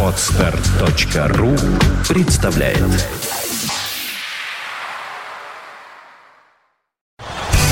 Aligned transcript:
Отстар.ру 0.00 1.56
представляет 2.08 2.78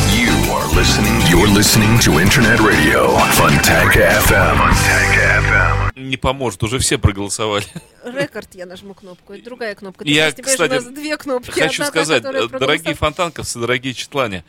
You 0.08 0.32
are 0.50 0.66
listening. 0.74 1.20
You're 1.30 1.46
listening 1.46 2.00
to 2.00 2.18
Internet 2.20 2.58
Radio 2.58 3.16
Fontanka 3.36 4.18
FM. 4.26 4.56
Fontanka 4.58 5.92
FM. 5.94 6.00
Не 6.00 6.16
поможет, 6.16 6.64
уже 6.64 6.80
все 6.80 6.98
проголосовали. 6.98 7.64
Рекорд 8.04 8.48
я 8.54 8.66
нажму 8.66 8.94
кнопку, 8.94 9.34
это 9.34 9.44
другая 9.44 9.76
кнопка. 9.76 10.04
Ты 10.04 10.10
Я, 10.10 10.32
кстати, 10.32 10.72
у 10.72 10.74
нас 10.74 10.84
две 10.86 11.16
кнопки. 11.16 11.52
Хочу 11.52 11.84
Одна 11.84 11.86
сказать, 11.86 12.22
дорогие 12.22 12.94
фонтанковцы, 12.94 13.60
дорогие 13.60 13.94
читлане, 13.94 14.42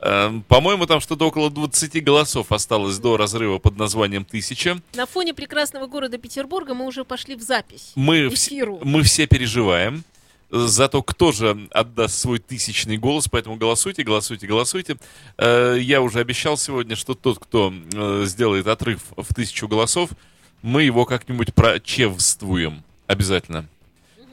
по-моему, 0.00 0.86
там 0.86 1.00
что-то 1.00 1.26
около 1.26 1.50
20 1.50 2.02
голосов 2.04 2.52
осталось 2.52 2.98
до 2.98 3.16
разрыва 3.16 3.58
под 3.58 3.76
названием 3.78 4.24
«Тысяча». 4.24 4.80
На 4.94 5.06
фоне 5.06 5.34
прекрасного 5.34 5.86
города 5.86 6.18
Петербурга 6.18 6.74
мы 6.74 6.86
уже 6.86 7.04
пошли 7.04 7.34
в 7.34 7.40
запись. 7.42 7.92
Мы, 7.94 8.26
вс- 8.26 8.34
Эфиру. 8.48 8.80
мы 8.82 9.02
все 9.02 9.26
переживаем 9.26 10.04
за 10.50 10.88
то, 10.88 11.02
кто 11.02 11.32
же 11.32 11.68
отдаст 11.72 12.18
свой 12.18 12.38
тысячный 12.38 12.98
голос, 12.98 13.26
поэтому 13.28 13.56
голосуйте, 13.56 14.04
голосуйте, 14.04 14.46
голосуйте. 14.46 14.96
Э, 15.38 15.76
Я 15.80 16.02
уже 16.02 16.20
обещал 16.20 16.56
сегодня, 16.56 16.94
что 16.94 17.14
тот, 17.14 17.38
кто 17.40 17.72
э, 17.92 18.24
сделает 18.26 18.66
отрыв 18.68 19.00
в 19.16 19.34
тысячу 19.34 19.66
голосов, 19.66 20.10
мы 20.62 20.82
его 20.84 21.04
как-нибудь 21.04 21.52
прочевствуем. 21.54 22.84
Обязательно. 23.08 23.66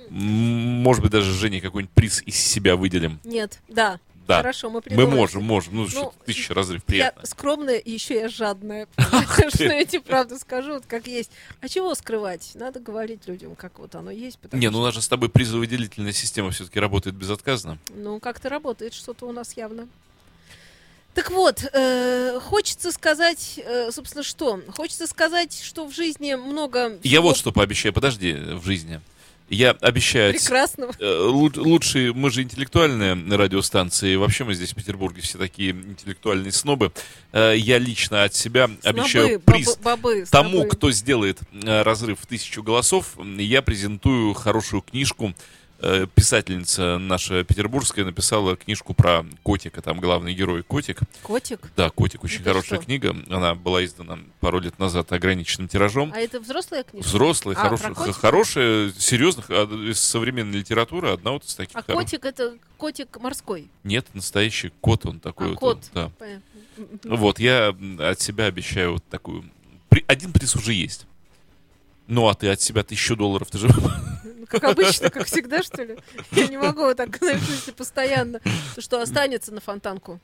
Может 0.10 1.02
быть, 1.02 1.12
даже 1.12 1.34
Жене 1.34 1.62
какой-нибудь 1.62 1.94
приз 1.96 2.22
из 2.26 2.36
себя 2.38 2.76
выделим. 2.76 3.20
Нет, 3.24 3.60
да. 3.68 4.00
Да. 4.28 4.38
Хорошо, 4.38 4.70
мы 4.70 4.82
Мы 4.90 5.08
можем, 5.08 5.44
можем. 5.44 5.76
Ну, 5.76 5.88
что 5.88 6.14
тысяча 6.26 6.54
разрыв, 6.54 6.82
Я 6.84 6.86
приятно. 6.88 7.26
скромная, 7.26 7.78
и 7.78 7.92
еще 7.92 8.16
я 8.16 8.30
жадная. 8.30 8.88
Что 9.54 9.64
я 9.66 9.86
тебе 9.86 10.02
правду 10.02 10.38
скажу, 10.40 10.74
вот 10.76 10.86
как 10.88 11.08
есть. 11.08 11.32
А 11.62 11.68
чего 11.68 11.94
скрывать? 11.96 12.52
Надо 12.56 12.80
говорить 12.80 13.28
людям, 13.28 13.56
как 13.56 13.80
вот 13.80 13.96
оно 13.96 14.12
есть. 14.12 14.40
Не, 14.54 14.70
ну 14.70 14.80
у 14.80 14.84
нас 14.84 14.94
же 14.94 15.02
с 15.02 15.08
тобой 15.08 15.30
призовыделительная 15.30 16.14
система 16.14 16.52
все-таки 16.52 16.80
работает 16.80 17.16
безотказно. 17.16 17.78
Ну, 17.90 18.20
как-то 18.20 18.50
работает 18.50 18.94
что-то 18.94 19.26
у 19.28 19.32
нас 19.32 19.58
явно. 19.58 19.88
Так 21.14 21.30
вот, 21.30 21.64
э, 21.74 22.40
хочется 22.42 22.92
сказать, 22.92 23.60
э, 23.64 23.92
собственно, 23.92 24.24
что? 24.24 24.62
Хочется 24.70 25.06
сказать, 25.06 25.62
что 25.64 25.86
в 25.86 25.94
жизни 25.94 26.34
много 26.34 26.98
Я 27.04 27.22
вот 27.22 27.38
что 27.38 27.52
пообещаю, 27.52 27.94
подожди, 27.94 28.34
в 28.34 28.66
жизни. 28.66 29.00
Я 29.50 29.72
обещаю... 29.72 30.34
прекрасного. 30.34 30.94
э, 31.00 31.04
лу- 31.06 31.60
Лучшие, 31.60 32.14
мы 32.14 32.32
же 32.32 32.42
интеллектуальная 32.44 33.16
радиостанция, 33.38 34.10
и 34.12 34.16
вообще 34.16 34.44
мы 34.46 34.54
здесь 34.56 34.72
в 34.72 34.76
Петербурге 34.76 35.22
все 35.22 35.38
такие 35.38 35.72
интеллектуальные 35.72 36.52
снобы. 36.52 36.92
Э, 37.34 37.54
Я 37.56 37.78
лично 37.78 38.24
от 38.24 38.34
себя 38.34 38.70
обещаю 38.84 39.28
Снобы, 39.28 39.44
приз 39.46 39.78
бабы- 39.78 39.84
бабы, 39.84 40.26
тому, 40.32 40.50
снобы. 40.62 40.70
кто 40.70 40.92
сделает 40.92 41.40
э, 41.52 41.82
разрыв 41.84 42.20
в 42.22 42.26
тысячу 42.26 42.64
голосов. 42.64 43.16
Я 43.38 43.62
презентую 43.62 44.34
хорошую 44.34 44.82
книжку. 44.82 45.34
Э, 45.86 46.08
Писательница 46.16 46.98
наша 46.98 47.44
петербургская 47.44 48.06
написала 48.06 48.56
книжку 48.56 48.94
про 48.94 49.26
котика, 49.44 49.82
там 49.82 50.00
главный 50.00 50.34
герой 50.34 50.64
котик. 50.64 51.02
Котик? 51.24 51.60
Да, 51.76 51.90
котик 51.90 52.24
очень 52.24 52.40
Это 52.40 52.52
хорошая 52.52 52.80
что? 52.80 52.86
книга. 52.86 53.14
Она 53.30 53.54
была 53.54 53.84
издана 53.84 54.18
пару 54.40 54.60
лет 54.62 54.80
назад 54.80 55.12
ограниченным 55.12 55.68
тиражом. 55.68 56.14
А 56.16 56.20
это 56.20 56.40
взрослая 56.40 56.84
книжка? 56.84 57.06
Взрослый, 57.10 57.56
А, 57.58 57.76
хорошая, 58.14 58.94
серьезных, 58.98 59.48
а, 59.50 59.66
из 59.66 60.00
современной 60.00 60.60
литературы 60.60 61.10
одна 61.10 61.32
вот 61.32 61.44
из 61.44 61.54
таких. 61.54 61.76
А 61.76 61.82
хоро- 61.82 61.96
котик 61.96 62.24
это 62.24 62.56
котик 62.78 63.20
морской. 63.20 63.68
Нет, 63.84 64.08
настоящий 64.14 64.72
кот, 64.80 65.06
он 65.06 65.20
такой 65.20 65.48
А, 65.48 65.50
вот. 65.50 65.60
кот. 65.60 65.78
он, 65.78 65.82
да. 65.94 66.12
Понятно. 66.18 67.18
Вот, 67.18 67.40
я 67.40 67.76
от 68.00 68.22
себя 68.22 68.46
обещаю 68.46 68.94
вот 68.94 69.04
такую. 69.10 69.44
Один 70.08 70.32
приз 70.32 70.56
уже 70.56 70.72
есть. 70.74 71.06
Ну, 72.08 72.28
а 72.28 72.34
ты 72.34 72.50
от 72.50 72.62
себя 72.62 72.84
тысячу 72.84 73.16
долларов, 73.16 73.50
ты 73.50 73.58
же... 73.58 73.70
Ну, 74.24 74.48
Как 74.48 74.64
обычно, 74.66 75.10
как 75.10 75.26
всегда, 75.26 75.64
что 75.64 75.84
ли? 75.84 75.98
Я 76.32 76.48
не 76.48 76.58
могу 76.58 76.82
вот 76.82 76.98
так, 76.98 77.18
знаешь, 77.18 77.42
если 77.50 77.72
постоянно. 77.72 78.40
То, 78.76 78.82
Что 78.82 79.02
останется 79.02 79.54
на 79.54 79.62
фонтанку? 79.62 80.20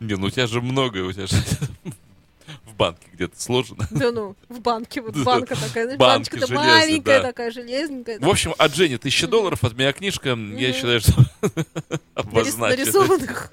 Не, 0.00 0.16
ну 0.16 0.26
у 0.26 0.30
тебя 0.30 0.46
же 0.46 0.60
много, 0.60 0.98
у 0.98 1.12
тебя 1.12 1.26
же 1.26 1.36
в 2.64 2.74
банке 2.74 3.06
где-то 3.12 3.40
сложено. 3.40 3.86
Да 3.90 4.10
ну, 4.12 4.34
в 4.48 4.60
банке, 4.60 5.00
вот 5.00 5.16
банка 5.16 5.54
такая, 5.54 5.84
знаешь, 5.84 5.98
Банка 5.98 6.36
железная, 6.36 6.58
маленькая 6.58 7.20
да. 7.20 7.28
такая, 7.28 7.50
железненькая. 7.50 8.18
В 8.18 8.28
общем, 8.28 8.54
от 8.56 8.74
Жени 8.74 8.96
тысяча 8.96 9.26
долларов, 9.26 9.62
от 9.62 9.74
меня 9.74 9.92
книжка. 9.92 10.34
Я 10.34 10.72
считаю, 10.72 11.00
что 11.00 11.12
обозначено. 12.14 12.68
нарисованных. 12.68 13.52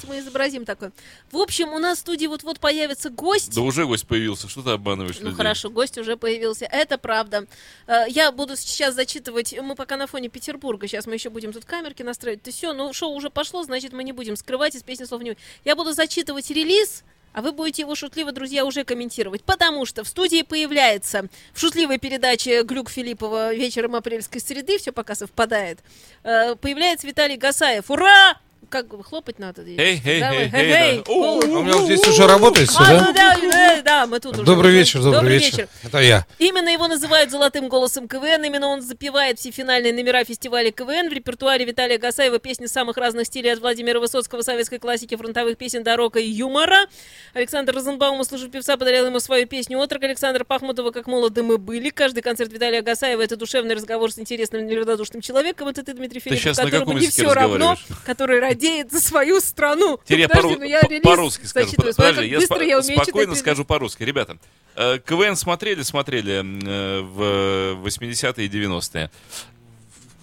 Что-нибудь 0.00 0.08
мы 0.08 0.18
изобразим 0.20 0.64
такое. 0.64 0.92
В 1.30 1.36
общем, 1.38 1.72
у 1.72 1.78
нас 1.78 1.98
в 1.98 2.00
студии 2.00 2.26
вот-вот 2.26 2.60
появится 2.60 3.10
гость. 3.10 3.54
Да 3.54 3.60
уже 3.62 3.86
гость 3.86 4.06
появился, 4.06 4.48
что 4.48 4.62
ты 4.62 4.70
обманываешь 4.70 5.16
Ну 5.20 5.26
людей? 5.26 5.36
хорошо, 5.36 5.70
гость 5.70 5.98
уже 5.98 6.16
появился. 6.16 6.64
Это 6.66 6.98
правда. 6.98 7.46
Э, 7.86 8.04
Я 8.08 8.32
буду 8.32 8.56
сейчас 8.56 8.94
зачитывать. 8.94 9.54
Мы 9.60 9.74
пока 9.74 9.96
на 9.96 10.06
фоне 10.06 10.28
Петербурга. 10.28 10.86
Сейчас 10.88 11.06
мы 11.06 11.14
еще 11.14 11.30
будем 11.30 11.52
тут 11.52 11.64
камерки 11.64 12.02
настраивать. 12.02 12.42
Ты 12.42 12.50
все, 12.50 12.72
ну 12.72 12.92
шоу 12.92 13.12
уже 13.14 13.30
пошло, 13.30 13.62
значит 13.62 13.92
мы 13.92 14.04
не 14.04 14.12
будем 14.12 14.36
скрывать 14.36 14.74
из 14.74 14.82
песни 14.82 15.04
слов 15.04 15.22
не. 15.22 15.36
Я 15.64 15.76
буду 15.76 15.92
зачитывать 15.92 16.50
релиз. 16.50 17.04
А 17.32 17.42
вы 17.42 17.52
будете 17.52 17.82
его 17.82 17.94
шутливо, 17.94 18.32
друзья, 18.32 18.64
уже 18.64 18.82
комментировать. 18.82 19.44
Потому 19.44 19.86
что 19.86 20.02
в 20.02 20.08
студии 20.08 20.42
появляется 20.42 21.26
в 21.52 21.60
шутливой 21.60 21.98
передаче 21.98 22.62
Глюк 22.64 22.90
Филиппова 22.90 23.54
вечером 23.54 23.94
апрельской 23.94 24.40
среды, 24.40 24.78
все 24.78 24.90
пока 24.90 25.14
совпадает, 25.14 25.78
э, 26.24 26.56
появляется 26.56 27.06
Виталий 27.06 27.36
Гасаев. 27.36 27.88
Ура! 27.88 28.36
Как 28.70 28.86
хлопать 29.04 29.40
надо. 29.40 29.62
Эй, 29.62 30.00
эй, 30.04 30.22
эй, 30.22 30.50
эй, 30.52 31.02
А 31.04 31.10
у 31.10 31.62
меня 31.62 31.82
здесь 31.82 32.06
уже 32.06 32.26
работает 32.28 32.70
все, 32.70 32.78
а, 32.80 33.04
ну 33.04 33.12
да? 33.12 33.82
да, 33.82 34.06
мы 34.06 34.20
тут 34.20 34.34
уже. 34.34 34.44
Добрый 34.44 34.72
вечер, 34.72 35.02
добрый 35.02 35.38
вечер. 35.38 35.68
Это 35.82 35.98
я. 35.98 36.24
Именно 36.38 36.68
его 36.68 36.86
называют 36.86 37.32
золотым 37.32 37.68
голосом 37.68 38.06
КВН, 38.06 38.44
именно 38.44 38.68
он 38.68 38.80
запевает 38.80 39.40
все 39.40 39.50
финальные 39.50 39.92
номера 39.92 40.22
фестиваля 40.22 40.70
КВН. 40.70 41.10
В 41.10 41.12
репертуаре 41.12 41.64
Виталия 41.64 41.98
Гасаева 41.98 42.38
песни 42.38 42.66
самых 42.66 42.96
разных 42.96 43.26
стилей 43.26 43.52
от 43.52 43.58
Владимира 43.58 43.98
Высоцкого, 43.98 44.42
советской 44.42 44.78
классики, 44.78 45.16
фронтовых 45.16 45.58
песен 45.58 45.82
до 45.82 45.96
рока 45.96 46.20
и 46.20 46.28
юмора. 46.28 46.86
Александр 47.34 47.74
Розенбаум, 47.74 48.20
услышав 48.20 48.52
певца, 48.52 48.76
подарил 48.76 49.06
ему 49.06 49.18
свою 49.18 49.46
песню 49.46 49.80
«Отрок». 49.80 50.04
Александр 50.04 50.44
Пахмутова 50.44 50.92
«Как 50.92 51.08
молоды 51.08 51.42
мы 51.42 51.58
были». 51.58 51.90
Каждый 51.90 52.22
концерт 52.22 52.52
Виталия 52.52 52.82
Гасаева– 52.82 53.22
это 53.22 53.36
душевный 53.36 53.74
разговор 53.74 54.12
с 54.12 54.18
интересным, 54.20 54.64
неравнодушным 54.66 55.22
человеком. 55.22 55.66
Это 55.66 55.82
ты, 55.82 55.92
Дмитрий 55.94 56.20
Филиппов, 56.20 56.56
которому 56.56 56.98
не 56.98 57.08
все 57.08 57.32
равно, 57.32 57.76
который 58.04 58.38
радеет 58.60 58.92
за 58.92 59.00
свою 59.00 59.40
страну. 59.40 59.98
Теперь 60.04 60.20
я 60.20 60.28
Подожди, 60.28 60.56
ну 60.58 60.64
я 60.64 60.80
по- 60.82 61.00
по-русски 61.10 61.46
скажу. 61.46 61.68
Смотри, 61.70 61.92
Подожди, 61.94 62.26
я 62.26 62.38
спо- 62.38 62.64
я 62.66 62.78
умею 62.78 62.82
спокойно 63.02 63.32
читать 63.32 63.38
скажу 63.38 63.64
по-русски. 63.64 64.02
Ребята, 64.02 64.36
э, 64.76 64.98
КВН 65.04 65.36
смотрели, 65.36 65.82
смотрели 65.82 66.42
э, 66.42 67.00
в 67.00 67.86
80-е 67.86 68.44
и 68.46 68.48
90-е. 68.48 69.10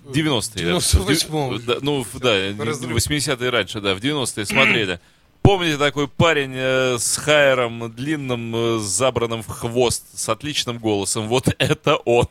90-е. 0.05 0.65
да. 0.65 0.77
98-м. 0.77 1.61
Да, 1.65 1.77
Ну, 1.81 2.03
в- 2.03 2.19
да, 2.19 2.53
Разрыв. 2.63 2.95
80-е 2.95 3.49
раньше, 3.49 3.81
да, 3.81 3.93
в 3.95 3.99
90-е 3.99 4.45
смотрели. 4.45 4.99
Помните 5.41 5.77
такой 5.77 6.07
парень 6.07 6.53
э, 6.55 6.97
с 6.99 7.17
хайером 7.17 7.91
длинным, 7.93 8.53
э, 8.55 8.79
забранным 8.79 9.41
в 9.43 9.47
хвост, 9.47 10.03
с 10.13 10.29
отличным 10.29 10.77
голосом? 10.77 11.27
Вот 11.27 11.47
это 11.57 11.95
он. 12.05 12.27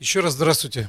Еще 0.00 0.20
раз 0.20 0.34
здравствуйте. 0.34 0.88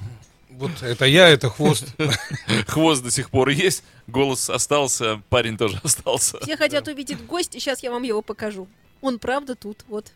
Вот 0.58 0.72
это 0.82 1.06
я, 1.06 1.30
это 1.30 1.52
хвост. 1.52 1.86
Хвост 2.68 3.04
до 3.04 3.12
сих 3.12 3.30
пор 3.30 3.50
есть, 3.50 3.84
голос 4.08 4.50
остался, 4.50 5.22
парень 5.30 5.56
тоже 5.56 5.80
остался. 5.84 6.40
Все 6.40 6.58
хотят 6.58 6.88
увидеть 6.88 7.24
гостя, 7.28 7.60
сейчас 7.60 7.84
я 7.84 7.92
вам 7.92 8.02
его 8.02 8.24
покажу. 8.24 8.68
Он 9.02 9.20
правда 9.20 9.54
тут, 9.54 9.86
вот. 9.88 10.12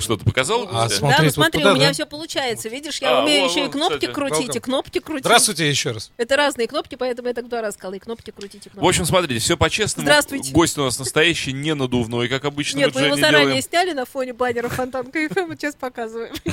Что, 0.00 0.16
ты 0.16 0.24
показал? 0.24 0.68
А, 0.72 0.88
смотри, 0.88 1.00
да, 1.10 1.18
ну 1.18 1.24
вот 1.24 1.34
смотри, 1.34 1.60
туда, 1.60 1.72
у 1.72 1.76
меня 1.76 1.86
да? 1.88 1.92
все 1.92 2.06
получается. 2.06 2.68
Видишь, 2.68 2.98
я 3.00 3.18
А, 3.18 3.22
умею 3.22 3.44
во, 3.44 3.50
еще 3.50 3.60
и 3.60 3.64
во, 3.64 3.70
кнопки 3.70 3.94
кстати, 3.98 4.12
крутить, 4.12 4.40
и 4.56 4.58
welcome. 4.58 4.60
кнопки 4.60 4.98
крутить. 4.98 5.24
Здравствуйте 5.24 5.68
еще 5.68 5.92
раз. 5.92 6.10
Это 6.16 6.36
разные 6.36 6.66
кнопки, 6.66 6.94
поэтому 6.96 7.28
я 7.28 7.34
так 7.34 7.48
два 7.48 7.60
раза 7.62 7.74
сказала. 7.76 7.94
И 7.94 7.98
кнопки 7.98 8.30
крутить, 8.30 8.66
и 8.66 8.70
кнопки. 8.70 8.84
В 8.84 8.88
общем, 8.88 9.04
смотрите, 9.06 9.38
все 9.40 9.56
по-честному. 9.56 10.06
Здравствуйте. 10.06 10.52
Гость 10.52 10.76
у 10.78 10.82
нас 10.84 10.98
настоящий, 10.98 11.52
не 11.52 11.74
надувной, 11.74 12.28
как 12.28 12.44
обычно 12.44 12.78
Нет, 12.78 12.94
мы 12.94 13.00
мы 13.02 13.06
его 13.08 13.16
заранее 13.16 13.46
делаем. 13.46 13.62
сняли 13.62 13.92
на 13.92 14.04
фоне 14.04 14.32
баннера 14.32 14.68
Фонтанка 14.68 15.18
и 15.18 15.28
мы 15.46 15.56
сейчас 15.56 15.74
показываем. 15.74 16.34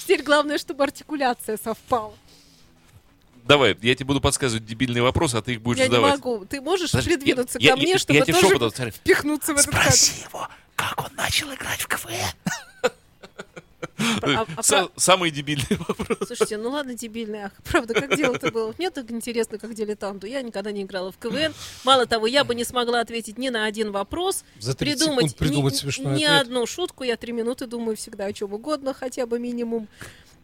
Теперь 0.00 0.22
главное, 0.22 0.58
чтобы 0.58 0.84
артикуляция 0.84 1.58
совпала. 1.62 2.12
Давай, 3.44 3.76
я 3.82 3.94
тебе 3.94 4.04
буду 4.06 4.20
подсказывать 4.20 4.64
дебильные 4.64 5.02
вопросы, 5.02 5.34
а 5.36 5.42
ты 5.42 5.54
их 5.54 5.60
будешь 5.62 5.78
Я 5.78 5.86
не 5.86 5.90
задавать. 5.90 6.12
могу. 6.24 6.44
Ты 6.44 6.60
можешь 6.60 6.90
Подожди, 6.92 7.10
придвинуться 7.16 7.58
я- 7.58 7.72
ко 7.74 7.76
я- 7.78 7.82
мне, 7.82 7.92
я 7.92 7.98
чтобы 7.98 8.20
тебе 8.20 8.32
тоже 8.34 8.48
шепотом 8.48 8.90
впихнуться 8.92 9.54
в 9.54 9.58
этот 9.58 9.70
кадр? 9.74 9.94
его, 10.24 10.48
как 10.80 11.04
он 11.04 11.14
начал 11.14 11.52
играть 11.52 11.82
в 11.82 11.88
КВН. 11.88 12.14
А- 14.22 14.46
а 14.56 14.60
Са- 14.62 14.86
про- 14.86 14.90
Самые 14.96 15.30
дебильные 15.30 15.78
вопросы. 15.88 16.26
Слушайте, 16.26 16.56
ну 16.58 16.70
ладно, 16.70 16.94
дебильный, 16.94 17.44
ах, 17.44 17.52
правда, 17.64 17.94
как 17.94 18.16
дело-то 18.16 18.50
было? 18.50 18.74
Мне 18.78 18.90
так 18.90 19.10
интересно, 19.10 19.58
как 19.58 19.74
дилетанту. 19.74 20.26
Я 20.26 20.42
никогда 20.42 20.72
не 20.72 20.82
играла 20.82 21.12
в 21.12 21.18
КВН. 21.18 21.54
Мало 21.84 22.06
того, 22.06 22.26
я 22.26 22.44
бы 22.44 22.54
не 22.54 22.64
смогла 22.64 23.00
ответить 23.00 23.38
ни 23.38 23.48
на 23.48 23.64
один 23.64 23.92
вопрос. 23.92 24.44
За 24.58 24.74
30 24.74 24.98
придумать, 25.00 25.36
придумать 25.36 25.84
ни, 25.98 26.18
ни 26.18 26.24
одну 26.24 26.66
шутку. 26.66 27.04
Я 27.04 27.16
три 27.16 27.32
минуты 27.32 27.66
думаю 27.66 27.96
всегда 27.96 28.26
о 28.26 28.32
чем 28.32 28.52
угодно, 28.52 28.94
хотя 28.94 29.26
бы 29.26 29.38
минимум. 29.38 29.88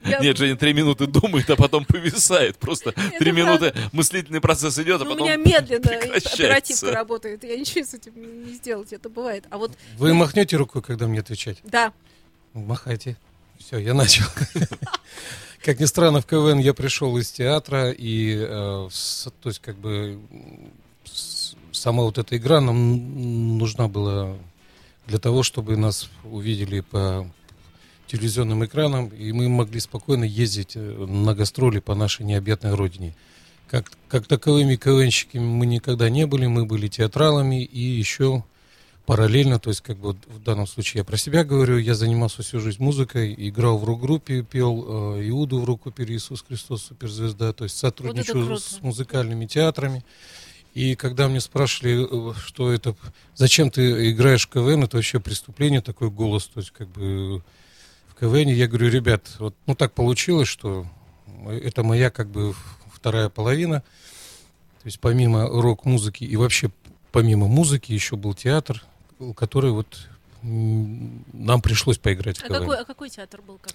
Я- 0.05 0.19
Нет, 0.21 0.37
Женя 0.37 0.57
три 0.57 0.73
минуты 0.73 1.07
думает, 1.07 1.49
а 1.51 1.57
потом 1.57 1.85
повисает. 1.85 2.59
Просто 2.59 2.93
три 3.19 3.33
минуты 3.33 3.75
мыслительный 3.93 4.41
процесс 4.41 4.79
идет, 4.79 5.01
а 5.01 5.05
Ну, 5.05 5.11
у 5.11 5.15
потом 5.15 5.27
меня 5.27 5.37
медленно 5.37 5.91
оперативка 6.15 6.93
работает. 6.93 7.43
Я 7.45 7.57
ничего 7.57 7.85
с 7.85 7.95
этим 7.95 8.13
не 8.47 8.53
сделать, 8.53 8.93
это 8.93 9.09
бывает. 9.09 9.45
А 9.51 9.59
вот, 9.59 9.73
Вы 9.97 10.15
махнете 10.15 10.57
рукой, 10.57 10.83
когда 10.83 11.07
мне 11.07 11.21
отвечать? 11.21 11.59
да, 11.65 11.93
Махайте. 12.57 13.17
Все, 13.59 13.79
я 13.79 13.95
начал. 13.95 14.25
Как 15.65 15.81
ни 15.81 15.85
странно, 15.85 16.21
в 16.21 16.27
КВН 16.27 16.59
я 16.59 16.75
пришел 16.75 17.17
из 17.19 17.31
театра, 17.31 17.91
и, 17.91 18.37
э, 18.39 18.89
то 18.89 19.49
есть, 19.49 19.61
как 19.61 19.77
бы, 19.77 20.21
сама 21.73 22.05
вот 22.05 22.19
эта 22.19 22.37
игра 22.37 22.61
нам 22.61 23.59
нужна 23.59 23.89
была 23.89 24.37
для 25.07 25.19
того, 25.19 25.43
чтобы 25.43 25.77
нас 25.77 26.09
увидели 26.25 26.81
по 26.81 27.29
телевизионным 28.07 28.65
экранам, 28.65 29.09
и 29.09 29.33
мы 29.33 29.49
могли 29.49 29.81
спокойно 29.81 30.25
ездить 30.25 30.77
э, 30.77 30.81
на 30.81 31.35
гастроли 31.35 31.81
по 31.81 31.95
нашей 31.95 32.25
необъятной 32.25 32.75
родине. 32.75 33.15
Как, 33.69 33.91
как 34.09 34.27
таковыми 34.27 34.77
КВНщиками 34.77 35.43
мы 35.43 35.67
никогда 35.67 36.09
не 36.09 36.27
были, 36.27 36.47
мы 36.47 36.65
были 36.65 36.87
театралами, 36.87 37.65
и 37.65 37.81
еще 37.81 38.45
параллельно, 39.07 39.61
то 39.61 39.71
есть 39.71 39.81
как 39.81 39.97
бы 39.99 40.09
вот 40.09 40.19
в 40.27 40.43
данном 40.43 40.67
случае 40.67 41.01
я 41.01 41.05
про 41.05 41.17
себя 41.17 41.45
говорю, 41.45 41.79
я 41.79 41.95
занимался 41.95 42.43
всю 42.43 42.59
жизнь 42.59 42.83
музыкой, 42.83 43.35
играл 43.39 43.79
в 43.79 43.85
рок-группе, 43.85 44.43
пел 44.43 45.15
э, 45.17 45.29
Иуду 45.29 45.61
в 45.61 45.65
рок-опере 45.65 46.17
«Иисус 46.17 46.45
Христос, 46.47 46.83
суперзвезда», 46.83 47.53
то 47.53 47.65
есть 47.65 47.79
сотрудничаю 47.79 48.45
круто. 48.45 48.61
с 48.61 48.83
музыкальными 48.83 49.47
театрами. 49.47 50.05
И 50.75 50.97
когда 50.97 51.29
мне 51.29 51.41
спрашивали, 51.41 52.05
э, 52.05 52.35
что 52.45 52.73
это, 52.73 52.97
зачем 53.35 53.71
ты 53.71 54.11
играешь 54.11 54.47
в 54.47 54.51
КВН, 54.51 54.83
это 54.83 54.97
вообще 54.97 55.21
преступление, 55.21 55.81
такой 55.81 56.11
голос, 56.11 56.47
то 56.47 56.59
есть 56.59 56.73
как 56.73 56.89
бы 56.89 57.43
в 58.09 58.15
КВН, 58.19 58.49
я 58.49 58.67
говорю, 58.67 58.91
ребят, 58.91 59.37
вот 59.39 59.55
ну 59.67 59.77
так 59.77 59.93
получилось, 59.93 60.49
что 60.49 60.85
это 61.49 61.85
моя 61.85 62.11
как 62.11 62.29
бы 62.29 62.55
вторая 62.93 63.29
половина, 63.29 63.81
то 64.83 64.87
есть 64.87 64.99
помимо 64.99 65.47
рок-музыки 65.47 66.25
и 66.25 66.35
вообще 66.35 66.73
помимо 67.13 67.47
музыки 67.47 67.93
еще 67.93 68.17
был 68.17 68.35
театр, 68.35 68.83
который 69.35 69.71
вот 69.71 69.87
нам 70.43 71.61
пришлось 71.61 71.99
поиграть 71.99 72.41
а 72.43 72.49
какой, 72.49 72.79
а 72.79 72.85
какой 72.85 73.11
театр 73.11 73.41
был? 73.43 73.59
Как? 73.59 73.75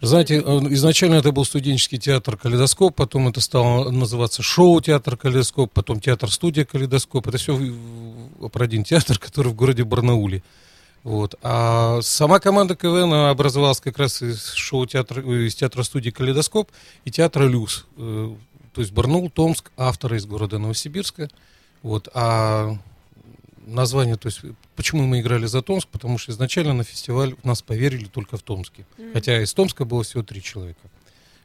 Знаете, 0.00 0.38
изначально 0.38 1.16
это 1.16 1.32
был 1.32 1.44
студенческий 1.44 1.98
театр 1.98 2.36
«Калейдоскоп», 2.36 2.94
потом 2.94 3.26
это 3.28 3.40
стало 3.40 3.90
называться 3.90 4.42
шоу-театр 4.42 5.16
«Калейдоскоп», 5.16 5.72
потом 5.72 6.00
театр-студия 6.00 6.64
«Калейдоскоп». 6.64 7.26
Это 7.26 7.38
все 7.38 7.58
про 8.52 8.64
один 8.64 8.84
театр, 8.84 9.18
который 9.20 9.48
в 9.48 9.56
городе 9.56 9.82
Барнауле. 9.82 10.44
Вот. 11.02 11.34
А 11.42 12.00
сама 12.02 12.38
команда 12.38 12.76
КВН 12.76 13.12
образовалась 13.12 13.80
как 13.80 13.98
раз 13.98 14.22
из 14.22 14.52
шоу-театра, 14.52 15.20
из 15.22 15.56
театра-студии 15.56 16.10
«Калейдоскоп» 16.10 16.70
и 17.04 17.10
театра 17.10 17.44
«Люкс». 17.44 17.84
Э, 17.96 18.34
То 18.74 18.80
есть 18.80 18.92
Барнаул, 18.92 19.30
Томск, 19.30 19.72
авторы 19.76 20.18
из 20.18 20.26
города 20.26 20.58
Новосибирска. 20.58 21.28
Вот. 21.82 22.08
А 22.14 22.76
название, 23.68 24.16
то 24.16 24.26
есть 24.26 24.40
почему 24.76 25.02
мы 25.02 25.20
играли 25.20 25.46
за 25.46 25.62
Томск, 25.62 25.88
потому 25.88 26.18
что 26.18 26.32
изначально 26.32 26.72
на 26.72 26.84
фестиваль 26.84 27.34
в 27.34 27.44
нас 27.44 27.62
поверили 27.62 28.06
только 28.06 28.36
в 28.36 28.42
Томске. 28.42 28.86
Хотя 29.12 29.42
из 29.42 29.52
Томска 29.54 29.84
было 29.84 30.02
всего 30.02 30.22
три 30.22 30.42
человека. 30.42 30.80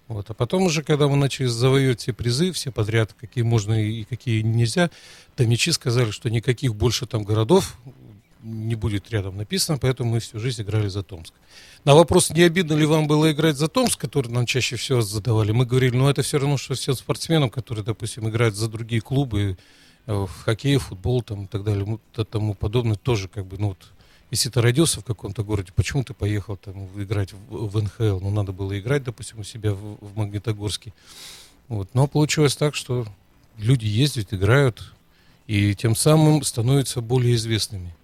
Вот. 0.08 0.30
А 0.30 0.34
потом 0.34 0.64
уже, 0.64 0.84
когда 0.84 1.08
мы 1.08 1.16
начали 1.16 1.46
завоевать 1.46 2.02
все 2.02 2.14
призы, 2.14 2.52
все 2.52 2.72
подряд, 2.72 3.14
какие 3.14 3.44
можно 3.44 3.74
и 3.74 4.04
какие 4.04 4.42
нельзя, 4.42 4.90
томичи 5.36 5.72
сказали, 5.72 6.12
что 6.12 6.30
никаких 6.30 6.76
больше 6.76 7.06
там 7.06 7.24
городов 7.24 7.78
не 8.44 8.76
будет 8.76 9.10
рядом 9.10 9.38
написано, 9.38 9.78
поэтому 9.78 10.12
мы 10.12 10.20
всю 10.20 10.38
жизнь 10.38 10.62
играли 10.62 10.90
за 10.90 11.02
Томск. 11.02 11.34
На 11.86 11.96
вопрос, 11.96 12.30
не 12.30 12.42
обидно 12.42 12.74
ли 12.74 12.86
вам 12.86 13.08
было 13.08 13.32
играть 13.32 13.56
за 13.56 13.70
Томск, 13.70 14.00
который 14.00 14.28
нам 14.28 14.46
чаще 14.46 14.76
всего 14.76 15.02
задавали, 15.02 15.54
мы 15.54 15.66
говорили, 15.66 15.96
ну 15.96 16.10
это 16.10 16.22
все 16.24 16.40
равно, 16.40 16.58
что 16.58 16.76
всем 16.76 16.94
спортсменам, 16.94 17.50
которые, 17.50 17.86
допустим, 17.86 18.28
играют 18.28 18.56
за 18.56 18.68
другие 18.68 19.02
клубы, 19.02 19.58
в 20.06 20.28
хоккей, 20.44 20.78
футбол 20.78 21.22
там, 21.22 21.46
и 21.46 21.48
так 21.48 21.64
далее, 21.64 22.00
т- 22.14 22.24
тому 22.26 22.54
подобное, 22.54 22.96
тоже 22.96 23.28
как 23.28 23.46
бы, 23.46 23.58
ну 23.58 23.70
вот, 23.70 23.78
если 24.32 24.50
ты 24.50 24.62
родился 24.62 25.00
в 25.00 25.06
каком-то 25.06 25.44
городе, 25.44 25.72
почему 25.76 26.04
ты 26.04 26.14
поехал 26.14 26.58
там 26.58 26.88
играть 27.00 27.34
в, 27.34 27.68
в 27.68 27.82
НХЛ? 27.82 28.20
Ну, 28.20 28.32
надо 28.32 28.52
было 28.52 28.78
играть, 28.80 29.04
допустим, 29.04 29.40
у 29.40 29.44
себя 29.44 29.74
в, 29.74 29.98
в 30.02 30.18
Магнитогорске. 30.18 30.92
Вот. 31.68 31.94
Но 31.94 32.08
получилось 32.08 32.56
так, 32.56 32.74
что 32.74 33.06
люди 33.58 33.86
ездят, 33.86 34.34
играют, 34.34 34.94
и 35.46 35.76
тем 35.76 35.96
самым 35.96 36.42
становятся 36.44 37.02
более 37.02 37.36
известными. 37.36 37.96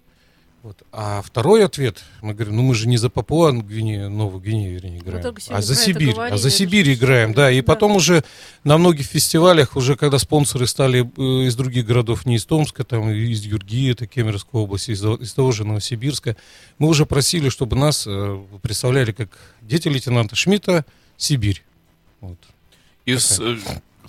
Вот. 0.62 0.82
А 0.92 1.22
второй 1.22 1.64
ответ, 1.64 2.04
мы 2.20 2.34
говорим, 2.34 2.56
ну 2.56 2.62
мы 2.62 2.74
же 2.74 2.86
не 2.86 2.98
за 2.98 3.08
Папуа 3.08 3.50
Гвинею, 3.50 4.10
Новую 4.10 4.42
Гвинею 4.42 4.74
вернее, 4.74 4.98
играем, 4.98 5.22
сегодня 5.38 5.56
а 5.56 5.62
за 5.62 5.74
Сибирь, 5.74 6.12
говорили, 6.12 6.34
а 6.34 6.36
за 6.36 6.50
Сибирь 6.50 6.92
играем, 6.92 7.32
да. 7.32 7.50
И 7.50 7.62
Да. 7.62 7.66
потом 7.72 7.96
уже 7.96 8.24
на 8.62 8.76
многих 8.76 9.06
фестивалях, 9.06 9.74
уже 9.74 9.96
когда 9.96 10.18
спонсоры 10.18 10.66
стали 10.66 11.10
э, 11.16 11.46
из 11.46 11.56
других 11.56 11.86
городов, 11.86 12.26
не 12.26 12.36
из 12.36 12.44
Томска, 12.44 12.84
там 12.84 13.10
из 13.10 13.42
Юргии, 13.42 13.92
это 13.92 14.06
Кемеровской 14.06 14.60
области, 14.60 14.90
из, 14.90 15.02
из 15.02 15.32
того 15.32 15.50
же 15.52 15.64
Новосибирска, 15.64 16.36
мы 16.78 16.88
уже 16.88 17.06
просили, 17.06 17.48
чтобы 17.48 17.76
нас 17.76 18.04
э, 18.06 18.42
представляли 18.60 19.12
как 19.12 19.30
дети 19.62 19.88
лейтенанта 19.88 20.36
Шмидта 20.36 20.84
Сибирь. 21.16 21.64
Вот. 22.20 22.38
Из 23.06 23.40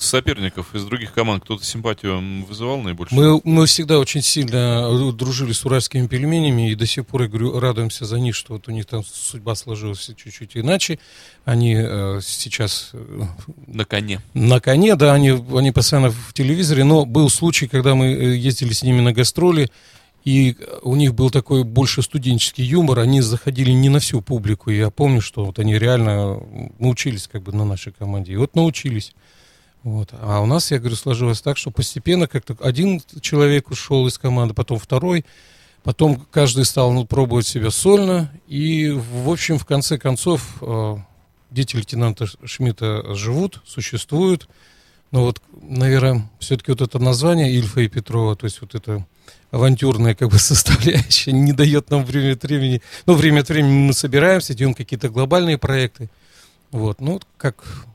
соперников, 0.03 0.73
из 0.75 0.83
других 0.85 1.13
команд 1.13 1.43
кто-то 1.43 1.63
симпатию 1.63 2.45
вызывал 2.45 2.79
наибольше? 2.81 3.13
Мы, 3.13 3.41
мы 3.43 3.65
всегда 3.65 3.99
очень 3.99 4.21
сильно 4.21 5.11
дружили 5.11 5.51
с 5.51 5.65
уральскими 5.65 6.07
пельменями, 6.07 6.71
и 6.71 6.75
до 6.75 6.85
сих 6.85 7.05
пор, 7.05 7.23
я 7.23 7.27
говорю, 7.27 7.59
радуемся 7.59 8.05
за 8.05 8.19
них, 8.19 8.35
что 8.35 8.53
вот 8.53 8.67
у 8.67 8.71
них 8.71 8.85
там 8.85 9.03
судьба 9.03 9.55
сложилась 9.55 10.09
чуть-чуть 10.15 10.57
иначе. 10.57 10.99
Они 11.45 11.75
э, 11.77 12.19
сейчас 12.23 12.91
э, 12.93 13.23
На 13.67 13.85
коне. 13.85 14.21
на 14.33 14.59
коне, 14.59 14.95
да, 14.95 15.13
они, 15.13 15.31
они 15.31 15.71
постоянно 15.71 16.11
в 16.11 16.33
телевизоре, 16.33 16.83
но 16.83 17.05
был 17.05 17.29
случай, 17.29 17.67
когда 17.67 17.95
мы 17.95 18.07
э, 18.07 18.35
ездили 18.35 18.73
с 18.73 18.83
ними 18.83 19.01
на 19.01 19.13
гастроли, 19.13 19.69
и 20.23 20.55
у 20.83 20.95
них 20.95 21.15
был 21.15 21.31
такой 21.31 21.63
больше 21.63 22.01
студенческий 22.03 22.63
юмор, 22.63 22.99
они 22.99 23.21
заходили 23.21 23.71
не 23.71 23.89
на 23.89 23.99
всю 23.99 24.21
публику, 24.21 24.69
я 24.69 24.91
помню, 24.91 25.21
что 25.21 25.45
вот 25.45 25.57
они 25.57 25.79
реально 25.79 26.39
научились 26.77 27.27
как 27.27 27.41
бы 27.41 27.51
на 27.51 27.65
нашей 27.65 27.91
команде, 27.91 28.33
и 28.33 28.37
вот 28.37 28.55
научились. 28.55 29.13
Вот. 29.83 30.09
А 30.13 30.41
у 30.41 30.45
нас, 30.45 30.71
я 30.71 30.79
говорю, 30.79 30.95
сложилось 30.95 31.41
так, 31.41 31.57
что 31.57 31.71
постепенно 31.71 32.27
как-то 32.27 32.55
один 32.61 33.01
человек 33.21 33.71
ушел 33.71 34.07
из 34.07 34.17
команды, 34.17 34.53
потом 34.53 34.77
второй, 34.77 35.25
потом 35.83 36.25
каждый 36.31 36.65
стал 36.65 36.91
ну, 36.91 37.05
пробовать 37.05 37.47
себя 37.47 37.71
сольно, 37.71 38.31
и, 38.47 38.91
в 38.91 39.29
общем, 39.29 39.57
в 39.57 39.65
конце 39.65 39.97
концов, 39.97 40.57
э, 40.61 40.97
дети 41.49 41.75
лейтенанта 41.75 42.27
Шмидта 42.43 43.15
живут, 43.15 43.61
существуют, 43.65 44.47
но 45.09 45.23
вот, 45.23 45.41
наверное, 45.61 46.29
все-таки 46.39 46.71
вот 46.71 46.81
это 46.81 46.99
название 46.99 47.51
Ильфа 47.51 47.81
и 47.81 47.87
Петрова, 47.87 48.35
то 48.35 48.45
есть 48.45 48.61
вот 48.61 48.75
это 48.75 49.05
авантюрная 49.49 50.13
как 50.13 50.29
бы 50.29 50.37
составляющая 50.39 51.31
не 51.31 51.53
дает 51.53 51.89
нам 51.89 52.05
время 52.05 52.33
от 52.33 52.43
времени, 52.43 52.83
ну, 53.07 53.15
время 53.15 53.41
от 53.41 53.49
времени 53.49 53.87
мы 53.87 53.93
собираемся, 53.93 54.53
делаем 54.53 54.75
какие-то 54.75 55.09
глобальные 55.09 55.57
проекты, 55.57 56.11
вот, 56.71 57.01
ну, 57.01 57.19
как 57.37 57.87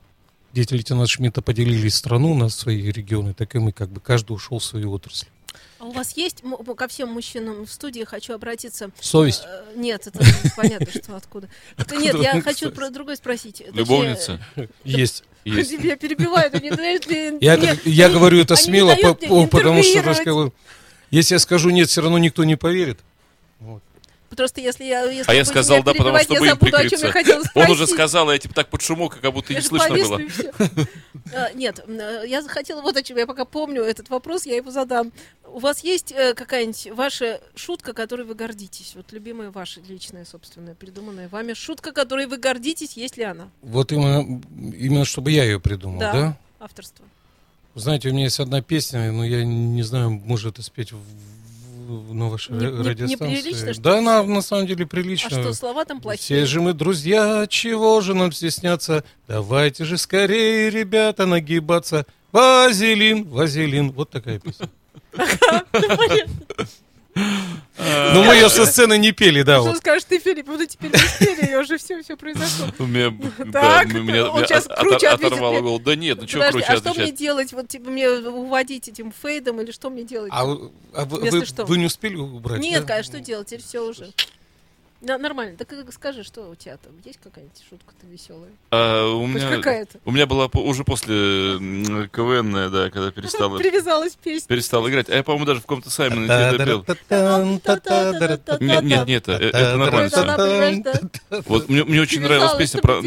дети 0.57 0.73
лейтенанта 0.73 1.07
Шмидта 1.11 1.43
поделили 1.43 1.89
страну 1.89 2.35
на 2.35 2.49
свои 2.49 2.91
регионы, 2.91 3.35
так 3.35 3.55
и 3.55 3.59
мы 3.59 3.73
как 3.73 3.91
бы 3.91 4.01
каждый 4.01 4.33
ушел 4.33 4.59
в 4.59 4.65
свою 4.65 4.91
отрасль. 4.93 5.27
А 5.79 5.85
у 5.85 5.93
вас 5.93 6.17
есть, 6.17 6.43
ко 6.77 6.89
всем 6.89 7.11
мужчинам 7.11 7.67
в 7.67 7.71
студии 7.71 8.03
хочу 8.05 8.33
обратиться. 8.33 8.91
Совесть. 8.99 9.43
Э, 9.45 9.75
Нет, 9.77 10.07
это 10.07 10.19
понятно, 10.57 10.87
что 10.91 11.15
откуда. 11.15 11.49
Это 11.77 11.97
Нет, 11.97 12.15
я 12.17 12.41
хочу 12.41 12.71
про 12.71 12.89
другое 12.89 13.17
спросить. 13.17 13.59
Точнее, 13.59 13.73
Любовница? 13.79 14.41
Есть. 14.85 15.25
Есть. 15.45 15.73
Меня 15.79 15.97
перебивают, 15.97 16.55
они 16.55 16.71
дают 16.71 17.07
мне... 17.11 17.37
Я, 17.43 17.59
мне- 17.59 17.79
я 17.85 18.07
они- 18.07 18.15
говорю 18.15 18.39
это 18.41 18.57
смело, 18.57 18.97
по- 18.97 19.15
потому 19.47 19.83
что. 19.83 20.53
Если 21.11 21.35
я 21.35 21.39
скажу 21.39 21.69
нет, 21.71 21.89
все 21.91 22.01
равно 22.01 22.17
никто 22.19 22.43
не 22.45 22.57
поверит. 22.57 22.99
Просто 24.35 24.61
если 24.61 24.85
я... 24.85 25.02
Если 25.04 25.30
А 25.30 25.35
я 25.35 25.45
сказал 25.45 25.83
да, 25.83 25.92
потому 25.95 26.18
что 26.18 26.35
я 26.35 26.40
будем 26.40 26.52
забуду, 26.54 26.76
о 26.76 26.80
чем 26.80 26.83
я 26.83 26.88
прикрыться. 27.06 27.12
хотела 27.12 27.42
спросить. 27.45 27.68
Он 27.68 27.71
уже 27.71 27.87
сказал, 27.87 28.28
а 28.28 28.33
я 28.33 28.38
типа 28.38 28.54
так 28.54 28.68
под 28.68 28.83
шумок, 28.83 29.18
как 29.21 29.33
будто 29.33 29.52
Я 29.52 29.61
не 29.61 29.64
слышно 29.64 29.95
было. 29.95 30.21
А, 31.35 31.52
Нет, 31.54 31.80
э, 31.87 32.25
я 32.26 32.42
хотела 32.42 32.83
вот 32.83 32.97
о 32.97 33.02
чем. 33.02 33.16
Я 33.16 33.26
пока 33.26 33.45
помню 33.45 33.83
этот 33.83 34.09
вопрос, 34.11 34.47
я 34.47 34.56
его 34.56 34.71
задам. 34.71 35.12
У 35.45 35.59
вас 35.59 35.83
есть 35.85 36.12
э, 36.12 36.35
какая-нибудь 36.35 36.88
ваша 36.97 37.40
шутка, 37.54 37.92
которой 37.92 38.26
вы 38.26 38.35
гордитесь? 38.35 38.92
Вот 38.95 39.12
любимая 39.12 39.50
ваша 39.50 39.80
личная, 39.88 40.25
собственная, 40.25 40.75
придуманная 40.75 41.28
вами 41.28 41.54
шутка, 41.54 41.92
которой 41.92 42.26
вы 42.26 42.37
гордитесь, 42.38 42.92
есть 42.97 43.16
ли 43.16 43.25
она? 43.25 43.49
Вот 43.62 43.92
именно, 43.92 44.40
именно 44.76 45.04
чтобы 45.04 45.30
я 45.30 45.45
ее 45.45 45.61
придумал, 45.61 46.00
Да. 46.00 46.12
да? 46.12 46.38
Авторство. 46.61 47.04
Знаете, 47.75 48.09
у 48.09 48.12
меня 48.12 48.25
есть 48.25 48.40
одна 48.40 48.62
песня, 48.62 49.12
но 49.12 49.25
я 49.25 49.45
не 49.45 49.83
знаю, 49.83 50.11
может 50.11 50.54
это 50.54 50.62
спеть 50.62 50.92
в- 50.92 50.99
на 51.87 52.28
вашей 52.28 52.52
Не- 52.55 52.66
ра- 52.66 52.83
не- 52.83 52.88
радиостанции. 52.88 53.37
неприлично, 53.37 53.73
что 53.75 53.83
да, 53.83 53.99
она 53.99 54.23
на 54.23 54.43
самом 54.43 54.66
деле 54.66 54.85
А 54.85 54.88
прилично. 54.88 55.31
что, 55.31 55.52
слова 55.55 55.85
там 55.85 55.99
Все 55.99 56.02
плохие? 56.02 56.47
же 56.47 56.61
мы 56.61 56.73
друзья, 56.73 57.47
чего 57.49 58.00
же 58.00 58.14
нам 58.14 58.33
стесняться? 58.33 59.05
Давайте 59.28 59.85
же 59.85 59.97
скорее, 59.99 60.71
ребята, 60.71 61.26
нагибаться. 61.26 62.07
Вазелин, 62.33 63.25
вазелин. 63.28 63.93
Вот 63.93 64.11
такая 64.11 64.38
песня. 64.40 64.69
Ну, 67.16 68.25
мы 68.25 68.35
ее 68.35 68.49
со 68.49 68.66
сцены 68.66 68.99
не 68.99 69.12
пели, 69.12 69.42
да, 69.42 69.56
Что 69.61 69.68
вот. 69.68 69.78
скажешь 69.78 70.04
ты, 70.04 70.18
Филипп? 70.18 70.46
Ну 70.49 70.64
теперь 70.66 70.90
мы 70.90 70.96
успели, 70.96 71.50
и 71.52 71.56
уже 71.56 71.78
все, 71.78 72.02
все 72.02 72.16
произошло. 72.16 72.66
У 72.78 72.85
меня, 72.87 73.11
да, 73.46 73.61
Так, 73.61 73.92
меня, 73.92 74.30
он 74.30 74.42
от- 74.42 74.78
круче 74.78 75.08
от- 75.08 75.23
оторвало 75.25 75.61
голову. 75.61 75.78
Да 75.78 75.94
нет, 75.94 76.18
ну 76.20 76.28
что 76.28 76.40
круче 76.50 76.66
а 76.68 76.76
что 76.76 76.94
мне 76.94 77.12
делать? 77.12 77.52
Вот 77.52 77.68
типа 77.68 77.90
мне 77.90 78.08
уводить 78.11 78.88
этим 78.88 79.12
фейдом 79.12 79.61
или 79.61 79.70
что 79.73 79.90
мне 79.90 80.04
делать? 80.04 80.30
А, 80.35 80.44
вы- 80.44 80.70
а 80.94 81.04
вы, 81.04 81.20
Вместо 81.20 81.38
вы- 81.38 81.46
что? 81.46 81.64
вы 81.64 81.78
не 81.78 81.87
успели 81.87 82.16
убрать? 82.16 82.61
Нет, 82.61 82.82
да? 82.82 82.88
конечно, 82.88 83.12
что 83.14 83.20
делать? 83.20 83.49
Теперь 83.49 83.62
все 83.62 83.87
уже. 83.87 84.11
На- 85.00 85.19
нормально. 85.19 85.57
Так 85.59 85.69
скажи, 85.93 86.25
что 86.25 86.50
у 86.50 86.55
тебя 86.55 86.76
там 86.79 86.93
есть 87.05 87.19
какая-нибудь 87.23 87.62
шутка-то 87.69 88.07
веселая? 88.07 88.50
А, 88.71 89.07
у 89.15 89.26
Хоть 89.26 89.35
меня, 89.37 89.57
какая-то. 89.57 89.99
у 90.05 90.11
меня 90.11 90.26
была 90.26 90.49
по- 90.49 90.59
уже 90.59 90.85
после 90.85 91.59
КВН, 92.09 92.53
да, 92.73 92.91
когда 92.91 93.11
перестала, 93.11 93.59
Привязалась 93.59 94.17
песня. 94.17 94.49
перестала 94.49 94.88
играть. 94.88 95.09
А 95.11 95.15
я, 95.17 95.23
по-моему, 95.23 95.45
даже 95.47 95.61
в 95.61 95.62
каком-то 95.65 95.91
Саймоне 95.91 96.25
где-то 96.25 96.65
пел. 96.65 96.85
Нет, 98.61 98.83
нет, 98.85 99.07
нет, 99.07 99.29
это, 99.29 99.45
это 99.59 99.76
нормально. 99.76 100.07
Это 100.07 101.11
да? 101.31 101.43
Вот 101.47 101.69
мне, 101.69 102.00
очень 102.00 102.23
нравилась 102.23 102.55
песня 102.57 102.81
про? 102.81 103.00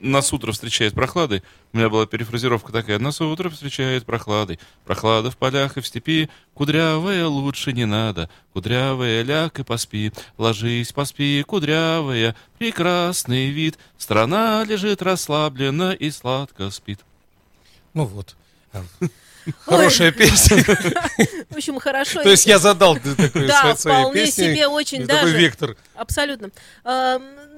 «Нас 0.00 0.32
утро 0.32 0.52
встречает 0.52 0.94
прохладой». 0.94 1.42
У 1.72 1.76
меня 1.76 1.88
была 1.90 2.06
перефразировка 2.06 2.72
такая. 2.72 2.98
«Нас 2.98 3.20
утро 3.20 3.50
встречает 3.50 4.04
прохладой. 4.06 4.58
Прохлада 4.86 5.30
в 5.30 5.36
полях 5.36 5.76
и 5.76 5.80
в 5.80 5.86
степи. 5.86 6.30
Кудрявая 6.54 7.26
лучше 7.26 7.72
не 7.72 7.84
надо. 7.84 8.30
Кудрявая 8.52 9.22
ляг 9.22 9.58
и 9.60 9.64
поспи. 9.64 10.12
Ложись, 10.38 10.92
поспи, 10.92 11.17
кудрявая. 11.46 12.34
Прекрасный 12.58 13.50
вид. 13.50 13.78
Страна 13.98 14.64
лежит 14.64 15.02
расслабленно 15.02 15.92
и 15.92 16.10
сладко 16.10 16.70
спит». 16.70 17.00
Ну 17.94 18.04
вот. 18.04 18.36
Хорошая 19.64 20.12
песня. 20.12 20.62
В 21.48 21.56
общем, 21.56 21.78
хорошо. 21.78 22.22
То 22.22 22.28
есть 22.30 22.46
я 22.46 22.58
задал 22.58 22.96
такую 22.96 23.48
Да, 23.48 23.72
сво- 23.72 23.76
своей 23.76 24.00
вполне 24.02 24.24
песне. 24.26 24.44
себе 24.54 24.66
очень 24.66 25.06
Такой 25.06 25.22
даже. 25.32 25.38
вектор. 25.38 25.76
Абсолютно. 25.94 26.50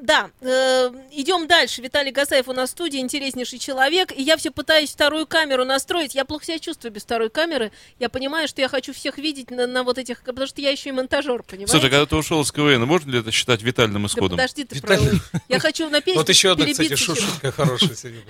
Да, 0.02 0.30
э, 0.40 0.90
идем 1.12 1.46
дальше. 1.46 1.82
Виталий 1.82 2.10
Гасаев 2.10 2.48
у 2.48 2.52
нас 2.52 2.70
в 2.70 2.72
студии, 2.72 2.98
интереснейший 3.00 3.58
человек. 3.58 4.12
И 4.16 4.22
я 4.22 4.36
все 4.36 4.50
пытаюсь 4.50 4.90
вторую 4.90 5.26
камеру 5.26 5.64
настроить. 5.64 6.14
Я 6.14 6.24
плохо 6.24 6.44
себя 6.46 6.58
чувствую 6.58 6.90
без 6.92 7.02
второй 7.02 7.28
камеры. 7.30 7.70
Я 7.98 8.08
понимаю, 8.08 8.48
что 8.48 8.62
я 8.62 8.68
хочу 8.68 8.92
всех 8.94 9.18
видеть 9.18 9.50
на, 9.50 9.66
на 9.66 9.82
вот 9.82 9.98
этих... 9.98 10.22
Потому 10.22 10.46
что 10.46 10.60
я 10.62 10.70
еще 10.70 10.88
и 10.88 10.92
монтажер, 10.92 11.42
понимаешь? 11.42 11.70
Слушай, 11.70 11.90
когда 11.90 12.06
ты 12.06 12.16
ушел 12.16 12.44
с 12.44 12.50
КВН, 12.50 12.82
можно 12.86 13.10
ли 13.10 13.18
это 13.20 13.30
считать 13.30 13.62
витальным 13.62 14.02
Да 14.02 14.08
исходом? 14.08 14.30
подожди 14.38 14.64
ты, 14.64 14.76
Виталий- 14.76 15.20
правый. 15.20 15.20
Я 15.48 15.58
хочу 15.58 15.88
на 15.90 16.00
песню 16.00 16.20
Вот 16.20 16.28
еще 16.28 16.52
одна, 16.52 16.66
кстати, 16.66 16.94
шутка 16.96 17.52
хорошая 17.52 17.94
сегодня. 17.94 18.22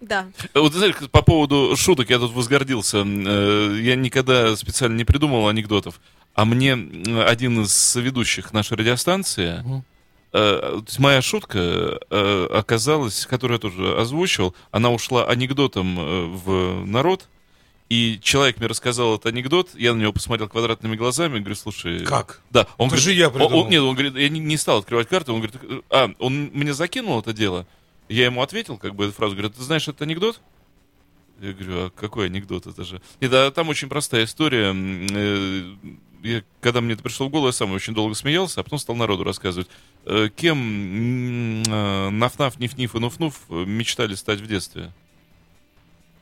Да. 0.00 0.26
Вот 0.54 0.72
ты 0.72 0.78
знаешь, 0.78 0.94
по 1.10 1.22
поводу 1.22 1.74
шуток 1.76 2.10
я 2.10 2.18
тут 2.18 2.32
возгордился. 2.32 2.98
Э, 3.04 3.78
Я 3.80 3.96
никогда 3.96 4.56
специально 4.56 4.96
не 4.96 5.04
придумывал 5.04 5.48
анекдотов. 5.48 6.00
А 6.34 6.44
мне 6.44 6.72
один 7.26 7.62
из 7.64 7.96
ведущих 7.96 8.52
нашей 8.52 8.76
радиостанции, 8.76 9.58
Мгм. 9.64 9.84
Э, 10.32 10.80
моя 10.98 11.22
шутка 11.22 11.98
э, 12.10 12.46
оказалась, 12.52 13.26
которую 13.26 13.56
я 13.56 13.60
тоже 13.60 13.98
озвучил, 13.98 14.54
она 14.70 14.90
ушла 14.90 15.26
анекдотом 15.26 15.98
э, 15.98 16.24
в 16.26 16.84
народ, 16.86 17.28
и 17.88 18.18
человек 18.22 18.58
мне 18.58 18.66
рассказал 18.66 19.14
этот 19.14 19.26
анекдот, 19.32 19.70
я 19.74 19.94
на 19.94 20.00
него 20.02 20.12
посмотрел 20.12 20.48
квадратными 20.48 20.94
глазами, 20.96 21.38
говорю, 21.38 21.54
слушай... 21.54 22.04
Как? 22.04 22.40
Да, 22.50 22.66
он 22.76 22.88
Это 22.88 22.96
говорит, 22.96 23.04
же 23.04 23.12
я 23.14 23.28
он- 23.28 23.34
он- 23.34 23.48
придумал. 23.48 23.68
нет, 23.70 23.80
он 23.82 23.94
говорит, 23.94 24.14
я 24.16 24.28
не, 24.28 24.40
не 24.40 24.56
стал 24.58 24.78
открывать 24.78 25.08
карты, 25.08 25.32
он 25.32 25.40
говорит, 25.40 25.56
э, 25.62 25.80
а, 25.90 26.10
он 26.18 26.50
мне 26.52 26.74
закинул 26.74 27.18
это 27.20 27.32
дело, 27.32 27.66
я 28.10 28.26
ему 28.26 28.42
ответил, 28.42 28.76
как 28.76 28.94
бы, 28.94 29.04
эту 29.04 29.14
фразу, 29.14 29.34
говорит, 29.34 29.54
ты 29.54 29.62
знаешь 29.62 29.88
этот 29.88 30.02
анекдот? 30.02 30.40
Я 31.40 31.52
говорю, 31.52 31.86
а 31.86 31.90
какой 31.90 32.26
анекдот 32.26 32.66
это 32.66 32.84
же? 32.84 33.00
Нет, 33.20 33.32
а 33.32 33.50
там 33.52 33.68
очень 33.68 33.88
простая 33.88 34.24
история. 34.24 34.72
Э, 36.22 36.28
Я, 36.28 36.42
когда 36.60 36.80
мне 36.80 36.94
это 36.94 37.02
пришло 37.02 37.26
в 37.26 37.30
голову, 37.30 37.46
я 37.48 37.52
сам 37.52 37.72
очень 37.72 37.94
долго 37.94 38.14
смеялся, 38.14 38.60
а 38.60 38.62
потом 38.64 38.78
стал 38.78 38.96
народу 38.96 39.24
рассказывать. 39.24 39.68
Э, 40.04 40.28
Кем 40.34 41.62
э, 41.62 42.08
Наф-Наф, 42.10 42.58
Ниф-Ниф 42.58 42.94
и 42.94 42.98
Нуф-Нуф 42.98 43.34
э, 43.50 43.64
мечтали 43.64 44.14
стать 44.14 44.40
в 44.40 44.46
детстве? 44.46 44.92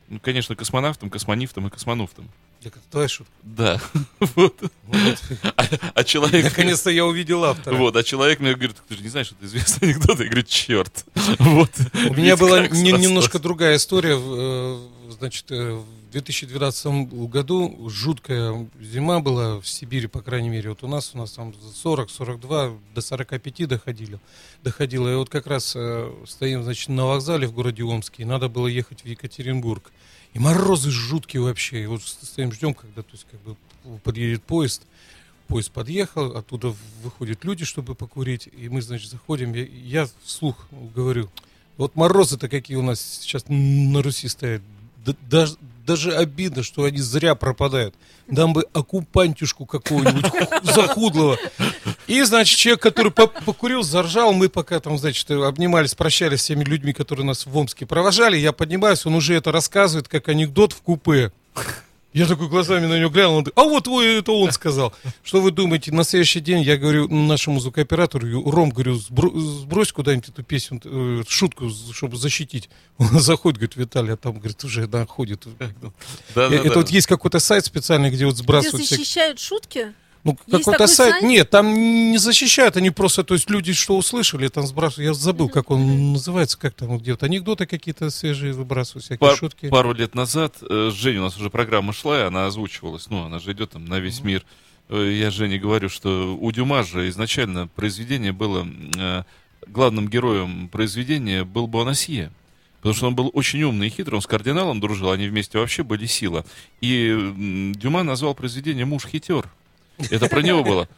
Ну, 0.08 0.20
конечно, 0.20 0.54
космонавтом, 0.54 1.10
космонифтом 1.10 1.66
и 1.66 1.70
космонуфтом. 1.70 2.28
Это 2.62 2.78
твоя 2.90 3.08
шутка. 3.08 3.32
Да. 3.42 3.80
Вот. 4.20 4.54
Вот. 4.84 5.22
А, 5.56 5.64
а 5.94 6.04
человек... 6.04 6.44
Наконец-то 6.44 6.90
я 6.90 7.04
увидел 7.04 7.44
автора. 7.44 7.74
Вот, 7.76 7.96
а 7.96 8.02
человек 8.02 8.40
мне 8.40 8.54
говорит, 8.54 8.76
ты 8.88 8.96
же 8.96 9.02
не 9.02 9.08
знаешь, 9.08 9.26
что 9.28 9.36
это 9.36 9.46
известный 9.46 9.88
анекдот. 9.90 10.18
Я 10.20 10.26
говорю, 10.26 10.42
черт. 10.44 11.04
Вот. 11.38 11.70
У 12.08 12.14
меня 12.14 12.32
Ведь 12.32 12.38
была 12.40 12.66
не- 12.68 12.92
немножко 12.92 13.38
другая 13.38 13.76
история. 13.76 14.16
Значит, 15.10 15.50
э, 15.50 15.72
в 15.72 16.10
2012 16.10 16.86
году 17.28 17.88
жуткая 17.88 18.68
зима 18.80 19.20
была 19.20 19.60
в 19.60 19.68
Сибири, 19.68 20.06
по 20.06 20.22
крайней 20.22 20.48
мере. 20.48 20.70
Вот 20.70 20.82
у 20.82 20.88
нас, 20.88 21.10
у 21.14 21.18
нас 21.18 21.32
там 21.32 21.54
40, 21.54 22.10
42, 22.10 22.78
до 22.94 23.00
45 23.00 23.68
доходили, 23.68 24.18
доходило. 24.62 25.08
И 25.08 25.14
вот 25.14 25.28
как 25.28 25.46
раз 25.46 25.74
э, 25.76 26.12
стоим, 26.26 26.62
значит, 26.62 26.88
на 26.88 27.06
вокзале 27.06 27.46
в 27.46 27.52
городе 27.52 27.84
Омске, 27.84 28.22
и 28.22 28.26
надо 28.26 28.48
было 28.48 28.66
ехать 28.66 29.02
в 29.02 29.06
Екатеринбург. 29.06 29.92
И 30.34 30.38
морозы 30.38 30.90
жуткие 30.90 31.42
вообще. 31.42 31.84
И 31.84 31.86
вот 31.86 32.02
стоим, 32.02 32.52
ждем, 32.52 32.74
когда 32.74 33.02
то 33.02 33.12
есть, 33.12 33.26
как 33.30 33.40
бы 33.40 33.56
подъедет 34.04 34.42
поезд. 34.42 34.82
Поезд 35.48 35.70
подъехал, 35.70 36.36
оттуда 36.36 36.74
выходят 37.02 37.44
люди, 37.44 37.64
чтобы 37.64 37.94
покурить. 37.94 38.48
И 38.56 38.68
мы, 38.68 38.82
значит, 38.82 39.10
заходим. 39.10 39.52
Я, 39.54 39.64
я 39.64 40.08
вслух 40.24 40.66
говорю, 40.94 41.30
вот 41.76 41.94
морозы-то 41.94 42.48
какие 42.48 42.76
у 42.76 42.82
нас 42.82 43.00
сейчас 43.00 43.44
на 43.48 44.02
Руси 44.02 44.28
стоят. 44.28 44.62
Да- 45.06 45.14
даже, 45.30 45.56
даже 45.86 46.14
обидно, 46.16 46.62
что 46.62 46.84
они 46.84 46.98
зря 46.98 47.34
пропадают. 47.34 47.94
Нам 48.26 48.52
бы 48.52 48.66
оккупантюшку 48.72 49.66
какого-нибудь 49.66 50.28
ху- 50.28 50.46
захудлого. 50.64 51.38
И, 52.08 52.22
значит, 52.22 52.58
человек, 52.58 52.82
который 52.82 53.12
по- 53.12 53.28
покурил, 53.28 53.82
заржал, 53.84 54.32
мы 54.32 54.48
пока 54.48 54.80
там, 54.80 54.98
значит, 54.98 55.30
обнимались, 55.30 55.94
прощались 55.94 56.42
с 56.42 56.46
теми 56.46 56.64
людьми, 56.64 56.92
которые 56.92 57.24
нас 57.24 57.46
в 57.46 57.56
Омске 57.56 57.86
провожали, 57.86 58.36
я 58.36 58.52
поднимаюсь, 58.52 59.06
он 59.06 59.14
уже 59.14 59.34
это 59.34 59.52
рассказывает, 59.52 60.08
как 60.08 60.28
анекдот 60.28 60.72
в 60.72 60.82
купе. 60.82 61.30
Я 62.16 62.26
такой 62.26 62.48
глазами 62.48 62.86
на 62.86 62.98
него 62.98 63.10
глянул, 63.10 63.36
он 63.36 63.42
говорит, 63.44 63.58
а 63.58 63.64
вот 63.64 63.88
ой, 63.88 64.18
это 64.20 64.32
он 64.32 64.50
сказал. 64.50 64.94
Что 65.22 65.40
вы 65.42 65.50
думаете, 65.50 65.92
на 65.92 66.02
следующий 66.02 66.40
день 66.40 66.62
я 66.62 66.78
говорю 66.78 67.08
нашему 67.08 67.60
звукооператору, 67.60 68.50
Ром, 68.50 68.70
говорю, 68.70 68.94
«Сбро- 68.94 69.38
сбрось 69.38 69.92
куда-нибудь 69.92 70.30
эту 70.30 70.42
песню, 70.42 70.80
э, 70.82 71.22
шутку, 71.28 71.68
чтобы 71.92 72.16
защитить. 72.16 72.70
Он 72.96 73.20
заходит, 73.20 73.58
говорит, 73.58 73.76
Виталий, 73.76 74.14
а 74.14 74.16
там, 74.16 74.38
говорит, 74.38 74.64
уже 74.64 74.86
находит. 74.86 75.46
Да, 75.58 75.66
Э, 75.66 75.90
да, 76.34 76.46
Это 76.56 76.68
да. 76.70 76.74
вот 76.76 76.88
есть 76.90 77.06
какой-то 77.06 77.38
сайт 77.38 77.66
специальный, 77.66 78.08
где 78.10 78.24
вот 78.24 78.34
Где 78.34 78.42
сбрасывают 78.42 78.86
всякие- 78.86 78.98
защищают 79.04 79.38
шутки? 79.38 79.92
Ну, 80.26 80.60
какой-то 80.60 80.86
сайт. 80.86 81.12
сайт? 81.12 81.22
Нет, 81.22 81.50
там 81.50 81.72
не 81.74 82.18
защищают, 82.18 82.76
они 82.76 82.90
просто, 82.90 83.24
то 83.24 83.34
есть 83.34 83.48
люди 83.50 83.72
что 83.72 83.96
услышали, 83.96 84.48
там 84.48 84.66
сбрасывают. 84.66 85.08
Я 85.08 85.14
забыл, 85.14 85.48
как 85.48 85.70
он 85.70 86.12
называется, 86.12 86.58
как 86.58 86.74
там 86.74 86.98
где-то 86.98 87.26
анекдоты 87.26 87.66
какие-то 87.66 88.10
свежие 88.10 88.52
выбрасывают, 88.52 89.04
всякие 89.04 89.18
Пар- 89.18 89.36
шутки. 89.36 89.68
Пару 89.68 89.92
лет 89.92 90.14
назад 90.14 90.56
э, 90.62 90.90
с 90.92 90.94
Женей 90.94 91.18
у 91.18 91.22
нас 91.22 91.36
уже 91.36 91.50
программа 91.50 91.92
шла, 91.92 92.20
и 92.20 92.24
она 92.24 92.46
озвучивалась. 92.46 93.08
Ну, 93.08 93.24
она 93.24 93.38
же 93.38 93.52
идет 93.52 93.70
там 93.70 93.84
на 93.84 93.98
весь 93.98 94.20
мир. 94.22 94.44
Э, 94.88 95.10
Я 95.12 95.30
Жене 95.30 95.58
говорю, 95.58 95.88
что 95.88 96.36
у 96.38 96.52
Дюма 96.52 96.82
же 96.82 97.08
изначально 97.08 97.68
произведение 97.68 98.32
было... 98.32 98.66
э, 98.98 99.22
главным 99.66 100.08
героем 100.08 100.68
произведения 100.68 101.44
был 101.44 101.66
Буанасье. 101.66 102.30
Потому 102.76 102.94
что 102.94 103.06
он 103.08 103.16
был 103.16 103.30
очень 103.34 103.62
умный 103.64 103.88
и 103.88 103.90
хитрый, 103.90 104.14
он 104.14 104.22
с 104.22 104.28
кардиналом 104.28 104.78
дружил, 104.78 105.10
они 105.10 105.26
вместе 105.26 105.58
вообще 105.58 105.82
были 105.82 106.06
сила. 106.06 106.44
И 106.80 107.72
Дюма 107.74 108.04
назвал 108.04 108.34
произведение 108.34 108.84
«Муж-хитер». 108.84 109.48
Это 110.10 110.28
про 110.28 110.42
него 110.42 110.62
было. 110.62 110.88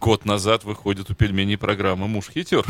Год 0.00 0.24
назад 0.24 0.62
выходит 0.62 1.10
у 1.10 1.14
пельменей 1.14 1.58
программа 1.58 2.06
«Муж 2.06 2.30
хитер». 2.32 2.64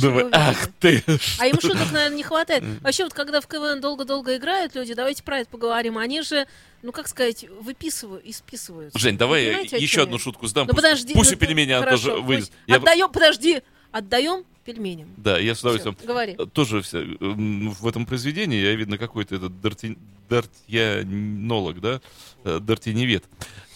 Думаю, 0.00 0.26
вы 0.26 0.30
ах 0.32 0.68
ты! 0.80 1.02
А 1.38 1.46
им 1.46 1.60
шуток, 1.60 1.92
наверное, 1.92 2.16
не 2.16 2.22
хватает. 2.22 2.64
Вообще, 2.80 3.04
вот 3.04 3.12
когда 3.12 3.40
в 3.42 3.46
КВН 3.46 3.82
долго-долго 3.82 4.36
играют 4.36 4.74
люди, 4.74 4.94
давайте 4.94 5.22
про 5.22 5.40
это 5.40 5.50
поговорим. 5.50 5.98
Они 5.98 6.22
же, 6.22 6.46
ну 6.82 6.92
как 6.92 7.08
сказать, 7.08 7.44
выписывают 7.60 8.24
и 8.24 8.32
списывают. 8.32 8.94
Жень, 8.96 9.18
давай 9.18 9.44
я 9.44 9.60
еще 9.60 10.02
одну 10.02 10.18
шутку 10.18 10.46
сдам. 10.46 10.66
Ну 10.66 10.74
подожди. 10.74 11.12
Пусть 11.12 11.32
ну, 11.32 11.36
у 11.36 11.80
хорошо, 11.80 12.08
тоже 12.08 12.22
выйдет. 12.22 12.52
Отдаем, 12.66 13.10
подожди, 13.10 13.62
отдаем 13.92 14.44
пельменям. 14.66 15.08
Да, 15.16 15.38
я 15.38 15.54
с 15.54 15.60
удовольствием. 15.60 15.96
говори. 16.02 16.34
Э, 16.36 16.46
Тоже 16.46 16.82
вся, 16.82 16.98
в 16.98 17.86
этом 17.86 18.04
произведении 18.04 18.60
я 18.60 18.74
видно 18.74 18.98
какой-то 18.98 19.36
этот 19.36 19.52
дарти- 19.52 19.98
дартьянолог, 20.28 21.80
да, 21.80 22.00
э, 22.44 22.58
дартиневед. 22.60 23.24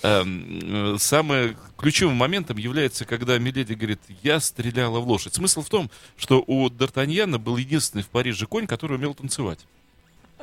Эм, 0.03 0.95
э, 0.95 0.97
Самым 0.99 1.57
ключевым 1.77 2.17
моментом 2.17 2.57
является, 2.57 3.05
когда 3.05 3.39
Миледи 3.39 3.75
говорит, 3.75 4.01
я 4.23 4.41
стреляла 4.41 5.01
в 5.01 5.09
лошадь. 5.09 5.35
Смысл 5.35 5.63
в 5.63 5.69
том, 5.69 5.91
что 6.17 6.43
у 6.47 6.69
Д'Артаньяна 6.69 7.39
был 7.39 7.57
единственный 7.57 8.03
в 8.03 8.09
Париже 8.09 8.47
конь, 8.47 8.67
который 8.67 8.97
умел 8.97 9.15
танцевать. 9.15 9.61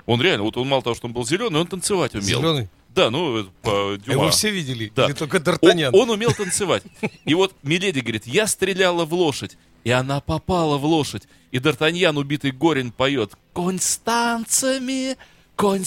Он 0.05 0.21
реально, 0.21 0.43
вот 0.43 0.57
он 0.57 0.67
мало 0.67 0.83
того, 0.83 0.95
что 0.95 1.07
он 1.07 1.13
был 1.13 1.25
зеленый, 1.25 1.59
он 1.59 1.67
танцевать 1.67 2.13
умел. 2.13 2.39
Зеленый. 2.39 2.69
Да, 2.89 3.09
ну, 3.09 3.37
это 3.37 3.49
по 3.61 3.97
Дюма. 3.97 4.13
Его 4.13 4.29
все 4.29 4.49
видели? 4.51 4.91
Да. 4.95 5.05
Или 5.05 5.13
только 5.13 5.37
Он, 5.37 5.43
Д'Артаньян? 5.43 5.89
он 5.93 6.09
умел 6.09 6.33
танцевать. 6.33 6.83
И 7.25 7.33
вот 7.33 7.53
Миледи 7.63 7.99
говорит, 7.99 8.27
я 8.27 8.47
стреляла 8.47 9.05
в 9.05 9.13
лошадь. 9.13 9.57
И 9.83 9.89
она 9.91 10.19
попала 10.21 10.77
в 10.77 10.85
лошадь. 10.85 11.23
И 11.51 11.57
Д'Артаньян, 11.57 12.17
убитый 12.17 12.51
горен, 12.51 12.91
поет 12.91 13.33
«Конь 13.53 13.79
с 13.79 13.97
танцами, 13.97 15.15
конь 15.55 15.85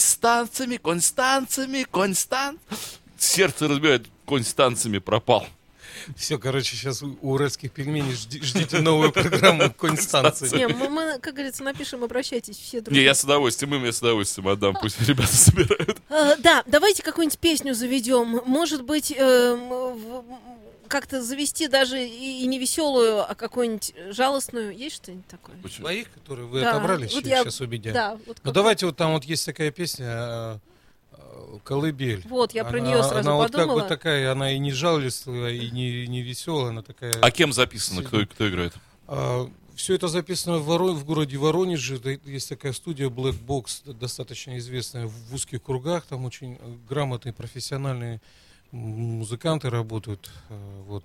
с 3.21 3.35
танцами, 3.35 3.43
конь 3.43 3.43
с 3.43 3.43
танцами, 3.43 3.47
конь 3.47 3.53
с 3.53 3.53
тан-». 3.53 3.61
сердце 3.61 3.67
разбивает, 3.67 4.05
конь 4.25 4.43
с 4.43 4.53
танцами 4.53 4.97
пропал. 4.99 5.47
Все, 6.15 6.39
короче, 6.39 6.75
сейчас 6.75 7.03
у 7.03 7.15
уральских 7.21 7.71
пельменей 7.71 8.13
жди- 8.13 8.41
ждите 8.43 8.79
новую 8.79 9.11
программу 9.11 9.71
«Конь 9.77 9.97
станции». 9.97 10.47
Не, 10.57 10.67
мы, 10.67 10.89
мы, 10.89 11.19
как 11.19 11.33
говорится, 11.35 11.63
напишем, 11.63 12.03
обращайтесь 12.03 12.57
все 12.57 12.77
Не, 12.77 12.81
друзья. 12.83 13.03
я 13.03 13.13
с 13.13 13.23
удовольствием, 13.23 13.75
им 13.75 13.85
я 13.85 13.91
с 13.91 13.99
удовольствием 13.99 14.47
отдам, 14.47 14.75
пусть 14.81 14.99
ребята 15.07 15.35
собирают. 15.35 15.97
Э, 16.09 16.37
да, 16.39 16.63
давайте 16.65 17.03
какую-нибудь 17.03 17.37
песню 17.37 17.75
заведем. 17.75 18.41
Может 18.45 18.83
быть, 18.83 19.11
в- 19.11 20.23
как-то 20.87 21.21
завести 21.21 21.67
даже 21.67 22.03
и, 22.05 22.41
и 22.43 22.45
не 22.47 22.57
веселую, 22.59 23.29
а 23.29 23.35
какую-нибудь 23.35 23.93
жалостную. 24.09 24.75
Есть 24.75 24.95
что-нибудь 24.97 25.27
такое? 25.27 25.55
Почему? 25.61 25.85
Своих, 25.85 26.11
которые 26.11 26.47
вы 26.47 26.61
Да, 26.61 26.71
отобрали 26.71 27.07
вот 27.13 27.25
я- 27.25 27.43
сейчас 27.43 27.61
у 27.61 27.67
меня. 27.67 27.93
Да, 27.93 28.17
вот 28.25 28.37
Ну 28.43 28.51
давайте 28.51 28.85
вот 28.87 28.97
там 28.97 29.13
вот 29.13 29.23
есть 29.23 29.45
такая 29.45 29.71
песня 29.71 30.05
э, 30.07 30.55
э, 30.55 30.59
«Колыбель». 31.63 32.23
Вот, 32.27 32.53
я 32.53 32.63
про 32.65 32.79
Она- 32.79 32.87
неё 32.89 33.03
сразу 33.03 33.19
Она 33.29 33.35
вот 33.35 33.51
как 33.51 33.61
подумала. 33.61 33.81
бы 33.81 33.87
такая, 33.87 34.31
она 34.31 34.51
и 34.51 34.59
не 34.59 34.71
жалостливая, 34.71 35.53
и 35.53 35.69
не, 35.71 36.07
не 36.07 36.21
веселая, 36.21 36.69
она 36.69 36.81
такая... 36.81 37.13
А 37.21 37.31
кем 37.31 37.53
записано, 37.53 38.03
кто, 38.03 38.25
кто 38.25 38.47
играет? 38.49 38.73
все 39.75 39.95
это 39.95 40.07
записано 40.07 40.59
в, 40.59 40.69
Воро- 40.69 40.93
в 40.93 41.05
городе 41.05 41.37
Воронеже. 41.37 41.99
Есть 42.25 42.49
такая 42.49 42.71
студия 42.73 43.09
Black 43.09 43.35
Box, 43.43 43.91
достаточно 43.93 44.57
известная 44.59 45.07
в 45.07 45.33
узких 45.33 45.63
кругах. 45.63 46.05
Там 46.05 46.25
очень 46.25 46.57
грамотные, 46.87 47.33
профессиональные 47.33 48.21
музыканты 48.71 49.69
работают. 49.69 50.29
Э, 50.49 50.81
Вот. 50.87 51.03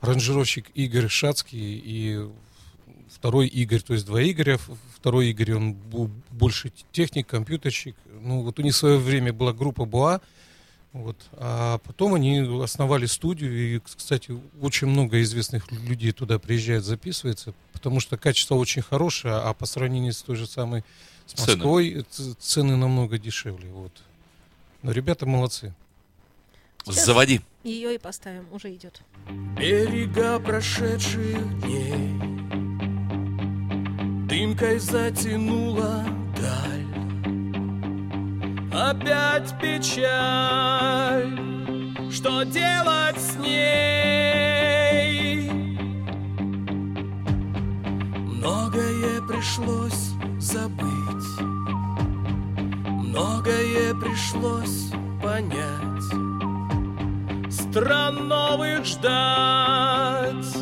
Аранжировщик 0.00 0.70
Игорь 0.74 1.08
Шацкий 1.08 1.78
и 1.78 2.28
второй 3.14 3.46
Игорь, 3.46 3.80
то 3.80 3.94
есть 3.94 4.06
два 4.06 4.22
Игоря. 4.22 4.58
Второй 4.96 5.30
Игорь, 5.30 5.54
он 5.54 5.72
был 5.74 6.10
больше 6.30 6.72
техник, 6.92 7.26
компьютерщик. 7.26 7.96
Ну, 8.20 8.42
вот 8.42 8.58
у 8.58 8.62
них 8.62 8.74
в 8.74 8.76
свое 8.76 8.98
время 8.98 9.32
была 9.32 9.52
группа 9.52 9.84
Буа. 9.84 10.20
Вот. 10.92 11.16
А 11.32 11.78
потом 11.78 12.14
они 12.14 12.40
основали 12.62 13.06
студию, 13.06 13.76
и, 13.76 13.78
кстати, 13.78 14.38
очень 14.60 14.88
много 14.88 15.22
известных 15.22 15.70
лю- 15.72 15.80
людей 15.80 16.12
туда 16.12 16.38
приезжает, 16.38 16.84
записывается, 16.84 17.54
потому 17.72 17.98
что 17.98 18.18
качество 18.18 18.56
очень 18.56 18.82
хорошее, 18.82 19.34
а 19.36 19.54
по 19.54 19.64
сравнению 19.64 20.12
с 20.12 20.22
той 20.22 20.36
же 20.36 20.46
самой 20.46 20.84
с 21.26 21.32
Цены. 21.32 21.56
Москвой 21.56 22.06
ц- 22.10 22.34
цены 22.38 22.76
намного 22.76 23.18
дешевле. 23.18 23.70
Вот. 23.70 23.92
Но 24.82 24.92
ребята 24.92 25.24
молодцы. 25.24 25.72
Сейчас. 26.84 27.06
Заводи. 27.06 27.40
Ее 27.64 27.94
и 27.94 27.98
поставим, 27.98 28.44
уже 28.52 28.74
идет. 28.74 29.00
Берега 29.56 30.38
прошедших 30.40 31.60
дней 31.60 32.18
Дымкой 34.32 34.78
затянула 34.78 36.06
даль 36.34 36.88
Опять 38.72 39.54
печаль 39.60 41.36
Что 42.10 42.42
делать 42.44 43.20
с 43.20 43.36
ней? 43.36 43.90
Многое 48.16 49.20
пришлось 49.28 50.12
забыть 50.38 51.40
Многое 52.86 53.92
пришлось 54.00 54.92
понять 55.22 56.08
Стран 57.52 58.28
новых 58.28 58.86
ждать, 58.86 60.56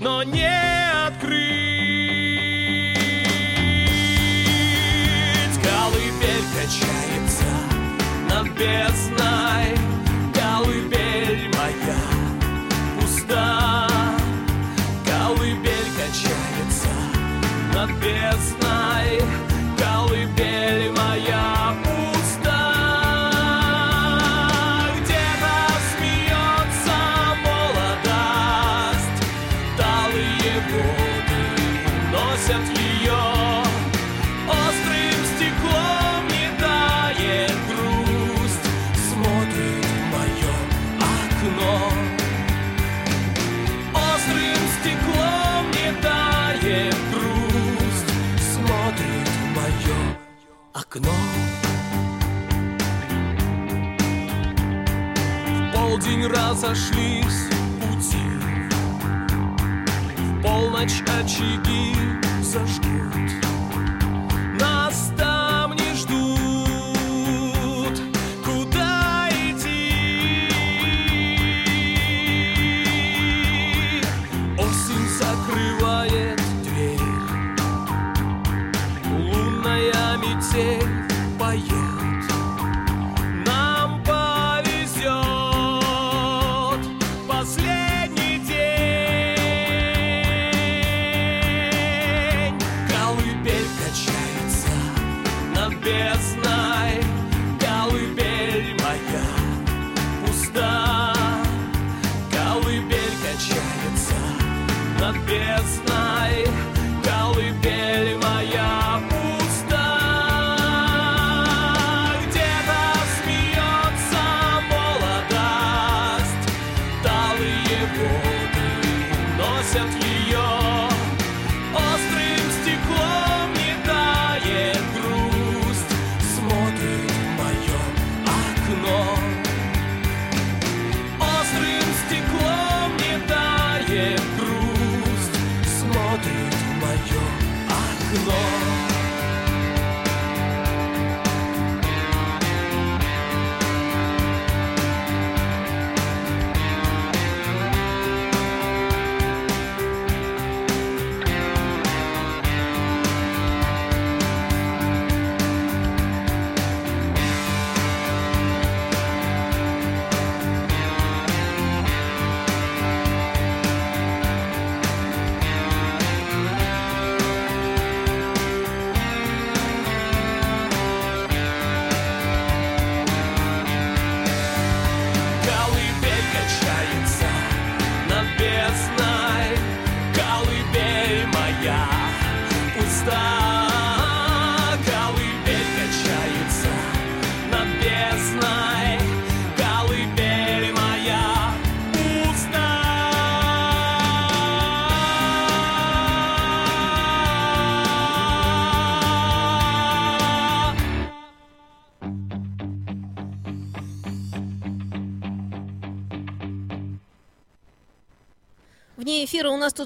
но 0.00 0.24
не 0.24 1.06
открыть. 1.06 1.71
Бездной, 8.58 9.76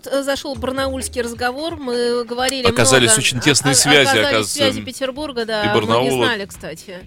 тут 0.00 0.06
э, 0.12 0.22
зашел 0.22 0.54
барнаульский 0.54 1.20
разговор. 1.22 1.76
Мы 1.76 2.24
говорили 2.24 2.66
Оказались 2.66 3.10
много- 3.10 3.18
очень 3.20 3.40
тесные 3.40 3.72
о- 3.72 3.74
связи, 3.74 3.96
оказались 4.08 4.24
оказывается, 4.26 4.54
связи 4.54 4.82
Петербурга, 4.82 5.44
да. 5.44 5.62
и 5.64 5.68
Мы 5.68 5.74
не 5.74 5.80
Барнаула. 5.80 6.26
знали, 6.26 6.46
кстати. 6.46 6.98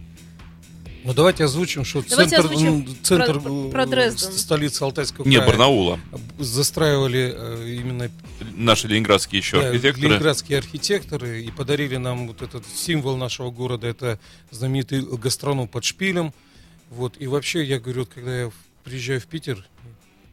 Ну 1.06 1.14
давайте 1.14 1.46
озвучим, 1.46 1.86
что 1.86 2.04
Давайте 2.10 2.36
центр, 2.36 2.52
озвучим 2.54 2.98
центр 3.04 3.40
про- 3.40 3.68
э, 3.68 3.72
про 3.72 4.12
с- 4.12 4.42
столицы 4.42 4.82
Алтайского 4.84 5.26
Не, 5.26 5.38
края 5.38 5.48
Барнаула. 5.50 6.00
застраивали 6.40 7.34
э, 7.36 7.70
именно 7.70 8.12
Наши 8.56 8.88
ленинградские 8.88 9.40
еще 9.40 9.62
да, 9.62 9.70
архитекторы. 9.70 10.08
ленинградские 10.10 10.58
архитекторы 10.58 11.42
и 11.44 11.52
подарили 11.52 11.96
нам 11.98 12.28
вот 12.28 12.42
этот 12.42 12.66
символ 12.76 13.16
нашего 13.16 13.50
города, 13.50 13.88
это 13.88 14.20
знаменитый 14.52 15.02
гастроном 15.02 15.68
под 15.70 15.86
шпилем. 15.86 16.34
Вот. 16.90 17.16
И 17.20 17.28
вообще, 17.28 17.64
я 17.64 17.80
говорю, 17.80 18.02
вот 18.02 18.10
когда 18.14 18.38
я 18.42 18.52
приезжаю 18.84 19.22
в 19.22 19.26
Питер, 19.28 19.66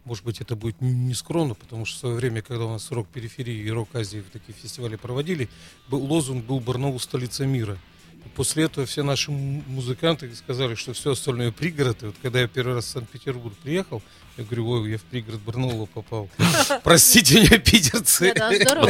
может 0.06 0.24
быть, 0.24 0.40
это 0.40 0.56
будет 0.56 0.80
не 0.80 1.12
скромно, 1.14 1.54
потому 1.54 1.84
что 1.84 1.96
в 1.96 2.00
свое 2.00 2.14
время, 2.16 2.40
когда 2.40 2.64
у 2.64 2.70
нас 2.72 2.90
рок 2.90 3.08
периферии 3.08 3.58
и 3.62 3.70
рок 3.70 3.94
Азии 3.94 4.24
такие 4.32 4.54
фестивали 4.54 4.96
проводили, 4.96 5.48
был, 5.88 5.98
лозунг 6.02 6.44
был 6.46 6.60
«Барнаул– 6.60 6.98
столица 7.00 7.44
мира». 7.44 7.76
И 8.24 8.28
после 8.34 8.64
этого 8.64 8.86
все 8.86 9.02
наши 9.02 9.30
музыканты 9.30 10.34
сказали, 10.34 10.74
что 10.74 10.92
все 10.94 11.12
остальное 11.12 11.52
пригород. 11.52 12.02
И 12.02 12.06
вот 12.06 12.14
когда 12.22 12.40
я 12.40 12.48
первый 12.48 12.74
раз 12.74 12.86
в 12.86 12.88
Санкт-Петербург 12.88 13.54
приехал, 13.62 14.02
я 14.36 14.44
говорю, 14.44 14.68
ой, 14.68 14.90
я 14.92 14.98
в 14.98 15.02
пригород 15.02 15.40
Барнаула 15.42 15.86
попал. 15.86 16.28
Простите 16.84 17.40
меня, 17.40 17.58
питерцы. 17.58 18.32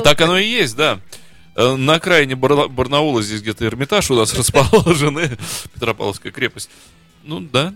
Так 0.05 0.21
оно 0.21 0.39
и 0.39 0.47
есть, 0.47 0.77
да. 0.77 1.01
Э, 1.55 1.77
На 1.77 1.95
окраине 1.95 2.35
Барна- 2.35 2.69
Барнаула 2.69 3.23
здесь 3.23 3.41
где-то 3.43 3.65
Эрмитаж 3.67 4.11
у 4.11 4.15
нас 4.17 4.33
расположены, 4.39 5.37
Петропавловская 5.75 6.33
крепость. 6.33 6.71
Ну 7.23 7.41
да. 7.41 7.75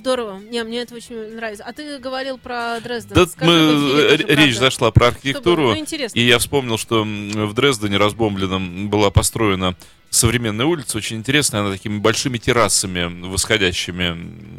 Здорово. 0.00 0.38
Не, 0.50 0.64
мне 0.64 0.80
это 0.80 0.94
очень 0.94 1.34
нравится. 1.36 1.62
А 1.62 1.74
ты 1.74 1.98
говорил 1.98 2.38
про 2.38 2.80
Дрезден. 2.80 3.14
Да 3.14 3.26
Скажи 3.26 3.50
мы, 3.50 4.00
э, 4.00 4.16
речь 4.16 4.26
правда. 4.26 4.54
зашла 4.54 4.90
про 4.90 5.08
архитектуру, 5.08 5.68
Ну, 5.72 5.76
интересно. 5.76 6.18
и 6.18 6.22
я 6.22 6.38
вспомнил, 6.38 6.78
что 6.78 7.04
в 7.04 7.52
Дрездене 7.52 7.98
разбомбленном 7.98 8.88
была 8.88 9.10
построена 9.10 9.76
современная 10.08 10.64
улица, 10.64 10.96
очень 10.96 11.18
интересная, 11.18 11.60
она 11.60 11.70
такими 11.70 11.98
большими 11.98 12.38
террасами 12.38 13.26
восходящими, 13.28 14.16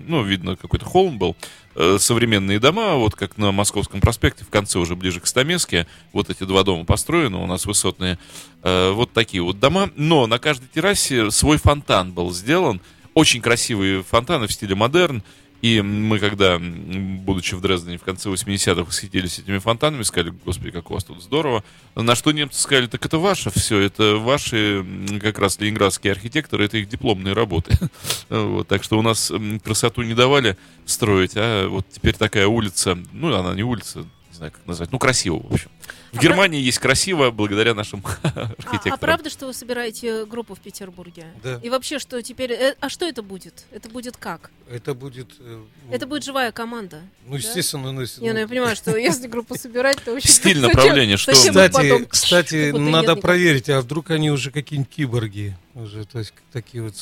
ну, 0.07 0.23
видно, 0.23 0.55
какой-то 0.55 0.85
холм 0.85 1.17
был, 1.17 1.35
Э, 1.73 1.97
современные 1.99 2.59
дома, 2.59 2.95
вот 2.95 3.15
как 3.15 3.37
на 3.37 3.53
Московском 3.53 4.01
проспекте, 4.01 4.43
в 4.43 4.49
конце 4.49 4.77
уже 4.77 4.97
ближе 4.97 5.21
к 5.21 5.25
Стамеске, 5.25 5.87
вот 6.11 6.29
эти 6.29 6.43
два 6.43 6.63
дома 6.63 6.83
построены, 6.83 7.37
у 7.37 7.45
нас 7.47 7.65
высотные, 7.65 8.19
Э, 8.61 8.91
вот 8.91 9.13
такие 9.13 9.41
вот 9.41 9.59
дома, 9.59 9.89
но 9.95 10.27
на 10.27 10.37
каждой 10.37 10.67
террасе 10.67 11.31
свой 11.31 11.57
фонтан 11.57 12.11
был 12.11 12.31
сделан, 12.33 12.81
очень 13.13 13.41
красивые 13.41 14.03
фонтаны 14.03 14.47
в 14.47 14.51
стиле 14.51 14.75
модерн, 14.75 15.23
и 15.61 15.81
мы 15.81 16.17
когда, 16.17 16.59
будучи 16.59 17.53
в 17.53 17.61
Дрездене 17.61 17.99
в 17.99 18.03
конце 18.03 18.29
80-х, 18.29 18.83
восхитились 18.83 19.37
этими 19.37 19.59
фонтанами, 19.59 20.01
сказали, 20.01 20.33
господи, 20.43 20.71
как 20.71 20.89
у 20.89 20.95
вас 20.95 21.03
тут 21.03 21.21
здорово. 21.21 21.63
На 21.93 22.15
что 22.15 22.31
немцы 22.31 22.59
сказали, 22.59 22.87
так 22.87 23.05
это 23.05 23.19
ваше 23.19 23.51
все, 23.51 23.79
это 23.79 24.15
ваши 24.15 24.83
как 25.21 25.37
раз 25.37 25.59
ленинградские 25.59 26.13
архитекторы, 26.13 26.65
это 26.65 26.77
их 26.77 26.89
дипломные 26.89 27.33
работы. 27.33 27.77
Вот, 28.29 28.67
так 28.67 28.83
что 28.83 28.97
у 28.97 29.01
нас 29.01 29.31
красоту 29.63 30.03
не 30.03 30.13
давали 30.13 30.57
строить, 30.85 31.33
а 31.35 31.67
вот 31.67 31.85
теперь 31.91 32.15
такая 32.15 32.47
улица, 32.47 32.97
ну, 33.11 33.33
она 33.33 33.53
не 33.53 33.63
улица, 33.63 34.05
не 34.31 34.37
знаю, 34.37 34.51
как 34.51 34.65
назвать, 34.65 34.91
ну, 34.91 34.99
красиво, 34.99 35.39
в 35.47 35.53
общем. 35.53 35.69
В 36.11 36.17
А 36.17 36.21
Германии 36.21 36.59
есть 36.61 36.79
красиво 36.79 37.31
благодаря 37.31 37.73
нашим 37.73 38.03
А, 38.23 38.27
архитекторам. 38.57 38.93
а 38.93 38.97
правда, 38.97 39.29
что 39.29 39.45
вы 39.47 39.53
собираете 39.53 40.25
группу 40.25 40.55
в 40.55 40.59
Петербурге? 40.59 41.25
Да. 41.43 41.59
И 41.63 41.69
вообще, 41.69 41.99
что 41.99 42.21
теперь... 42.21 42.51
э, 42.51 42.75
а 42.79 42.89
что 42.89 43.05
это 43.05 43.21
будет? 43.23 43.65
Это 43.71 43.89
будет 43.89 44.17
как? 44.17 44.51
Это 44.69 44.93
будет... 44.93 45.29
э, 45.39 45.63
Это 45.91 46.07
будет 46.07 46.23
живая 46.23 46.51
команда. 46.51 47.01
Ну, 47.25 47.35
естественно, 47.35 47.91
ну, 47.91 48.01
если- 48.01 48.21
Не, 48.21 48.33
ну 48.33 48.39
я 48.39 48.47
понимаю, 48.47 48.75
что 48.75 48.95
если 48.97 49.27
группу 49.27 49.55
собирать, 49.57 50.01
то 50.03 50.13
очень... 50.13 50.29
Стиль 50.29 50.59
направления, 50.67 51.17
что- 51.17 51.33
Кстати, 51.33 51.73
потом- 51.73 52.05
кстати, 52.07 52.71
надо 52.77 53.15
проверить, 53.15 53.69
а 53.69 53.81
вдруг 53.81 54.11
они 54.11 54.31
уже 54.31 54.51
какие-нибудь 54.51 54.91
киборги 54.93 55.55
уже, 55.75 56.03
то 56.05 56.19
есть 56.19 56.33
такие 56.51 56.83
вот 56.83 56.95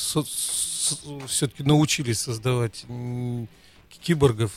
все-таки 1.27 1.63
научились 1.63 2.19
создавать 2.19 2.85
киборгов. 4.01 4.51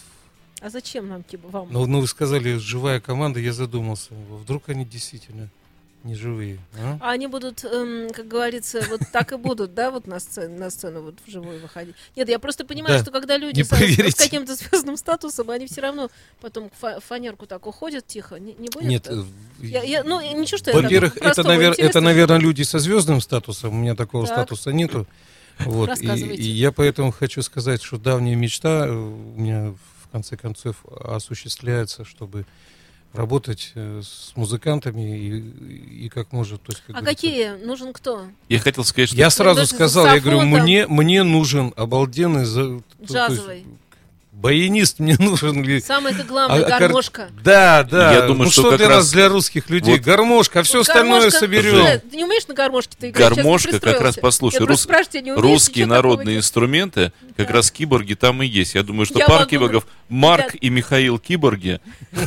А 0.63 0.71
зачем 0.71 1.09
нам 1.09 1.25
типа 1.25 1.49
вам? 1.49 1.69
Но 1.73 1.87
ну, 1.87 2.01
вы 2.01 2.07
сказали, 2.07 2.57
живая 2.57 3.01
команда, 3.01 3.41
я 3.41 3.53
задумался, 3.53 4.11
вдруг 4.31 4.69
они 4.69 4.85
действительно 4.85 5.49
не 6.05 6.15
живые. 6.15 6.59
а? 6.79 6.99
А 7.01 7.11
они 7.13 7.27
будут, 7.27 7.65
эм, 7.65 8.11
как 8.13 8.27
говорится, 8.27 8.85
вот 8.89 9.01
так 9.13 9.33
и 9.33 9.37
будут, 9.37 9.75
да, 9.75 9.91
вот 9.91 10.07
на 10.07 10.19
сцену, 10.21 10.59
на 10.59 10.71
сцену 10.71 11.03
вот 11.03 11.15
вживую 11.27 11.61
выходить. 11.61 11.95
Нет, 12.17 12.29
я 12.29 12.39
просто 12.39 12.65
понимаю, 12.65 12.97
Да. 12.97 13.03
что 13.03 13.13
когда 13.13 13.37
люди 13.37 13.63
с, 13.63 13.69
проверите. 13.69 14.17
каким-то 14.17 14.55
звездным 14.55 14.97
статусом, 14.97 15.51
они 15.51 15.67
все 15.67 15.81
равно 15.81 16.11
потом 16.41 16.71
фа- 16.81 17.01
фанерку 17.01 17.47
так 17.47 17.67
уходят 17.67 18.07
тихо. 18.07 18.37
Не, 18.37 18.55
не 18.55 18.69
будет? 18.69 18.85
Нет, 18.85 19.07
э, 19.09 19.23
Я- 19.61 19.83
я- 19.83 20.05
ну, 20.05 20.21
ничего, 20.21 20.59
что 20.59 20.71
я 20.71 20.81
во-первых, 20.81 21.17
это, 21.17 21.43
навер- 21.43 21.75
это, 21.79 22.01
наверное, 22.01 22.39
люди 22.39 22.63
со 22.63 22.79
звездным 22.79 23.21
статусом, 23.21 23.71
у 23.71 23.81
меня 23.81 23.95
такого 23.95 24.27
Так. 24.27 24.37
статуса 24.37 24.73
нету. 24.73 25.07
Вот. 25.61 26.01
И, 26.01 26.07
и 26.07 26.49
я 26.51 26.73
поэтому 26.73 27.13
хочу 27.13 27.43
сказать, 27.43 27.83
что 27.83 27.99
давняя 27.99 28.35
мечта 28.35 28.87
э, 28.87 28.91
у 28.91 29.39
меня 29.41 29.75
конце 30.13 30.37
концов 30.37 30.77
осуществляется, 31.05 32.05
чтобы 32.05 32.45
работать 33.13 33.73
э, 33.75 34.01
с 34.03 34.33
музыкантами 34.37 35.19
и, 35.19 36.05
и 36.07 36.09
как 36.09 36.33
может. 36.33 36.63
То 36.63 36.73
есть, 36.73 36.83
как 36.87 36.97
А 36.97 37.01
говорится, 37.01 37.27
какие? 37.27 37.51
Нужен 37.67 37.93
кто? 37.93 38.27
Я 38.49 38.59
хотел 38.59 38.85
сказать, 38.85 39.09
что 39.11 39.19
Я 39.19 39.29
сразу 39.31 39.61
даже 39.61 39.71
сказал, 39.75 40.07
я 40.07 40.21
говорю, 40.21 40.41
мне, 40.43 40.87
мне 40.87 41.23
нужен 41.23 41.73
обалденный 41.77 42.45
за- 42.45 42.79
то- 42.79 42.83
то 42.99 43.03
есть 43.03 43.13
Джазовый. 43.13 43.67
Баянист 44.33 44.99
мне 44.99 45.17
нужен. 45.19 45.81
Самое-то 45.83 46.25
главное, 46.25 46.65
а- 46.65 46.77
а 46.77 46.79
гармошка. 46.79 47.29
Да, 47.45 47.83
да. 47.85 48.13
Я 48.13 48.23
думаю, 48.23 48.45
ну, 48.45 48.51
что 48.51 48.63
что 48.63 48.77
для 48.77 48.89
раз 48.89 48.97
нас, 48.99 49.13
для 49.13 49.29
русских 49.29 49.71
людей? 49.71 49.95
вот- 49.97 50.03
Гармошка, 50.03 50.61
а 50.61 50.63
все 50.63 50.79
Вот 50.79 50.89
остальное 50.89 51.21
гармошка- 51.29 51.39
соберем. 51.39 51.77
Слушай, 51.77 51.99
Ты 52.11 52.17
не 52.17 52.25
умеешь 52.25 52.47
на 52.49 52.55
гармошке-то 52.55 53.11
играть? 53.11 53.35
Гармошка, 53.37 53.79
как 53.81 54.01
раз 54.01 54.17
послушай, 54.17 54.61
рус- 54.67 54.87
умеешь? 54.87 55.39
русские 55.41 55.87
народные 55.87 56.37
нет. 56.37 56.45
инструменты, 56.45 57.13
как 57.37 57.49
Да. 57.49 57.53
раз 57.55 57.71
киборги 57.71 58.15
там 58.15 58.43
и 58.43 58.47
есть. 58.47 58.75
Я 58.75 58.83
думаю, 58.83 59.07
что 59.07 59.19
Я 59.19 59.27
пар 59.27 59.41
могу- 59.41 59.51
киборгов 59.51 59.87
Марк 60.09 60.47
Ребят. 60.55 60.57
и 60.63 60.71
Михаил 60.71 61.19
киборги. 61.19 61.81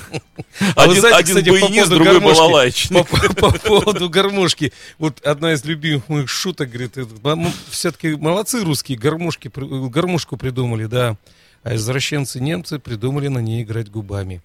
А 0.76 0.86
вы 0.88 0.92
Один, 0.92 1.02
знаете, 1.02 1.24
кстати, 1.24 1.50
баянист, 1.50 1.90
другой 1.90 2.20
балалайчник. 2.22 3.08
По, 3.10 3.18
по- 3.18 3.52
по 3.52 3.60
поводу 3.60 4.10
гармошки. 4.10 4.72
Вот 5.00 5.20
одна 5.26 5.54
из 5.54 5.66
любимых 5.66 6.08
моих 6.08 6.30
шуток, 6.30 6.70
говорит, 6.70 6.96
все-таки 7.70 8.16
молодцы 8.16 8.64
русские, 8.64 8.98
гармошки, 8.98 9.50
при- 9.50 9.90
гармошку 9.90 10.38
придумали, 10.38 10.86
да. 10.86 11.18
А 11.66 11.74
извращенцы 11.74 12.40
немцы 12.40 12.78
придумали 12.78 13.28
на 13.28 13.40
ней 13.40 13.64
играть 13.64 13.90
губами. 13.90 14.44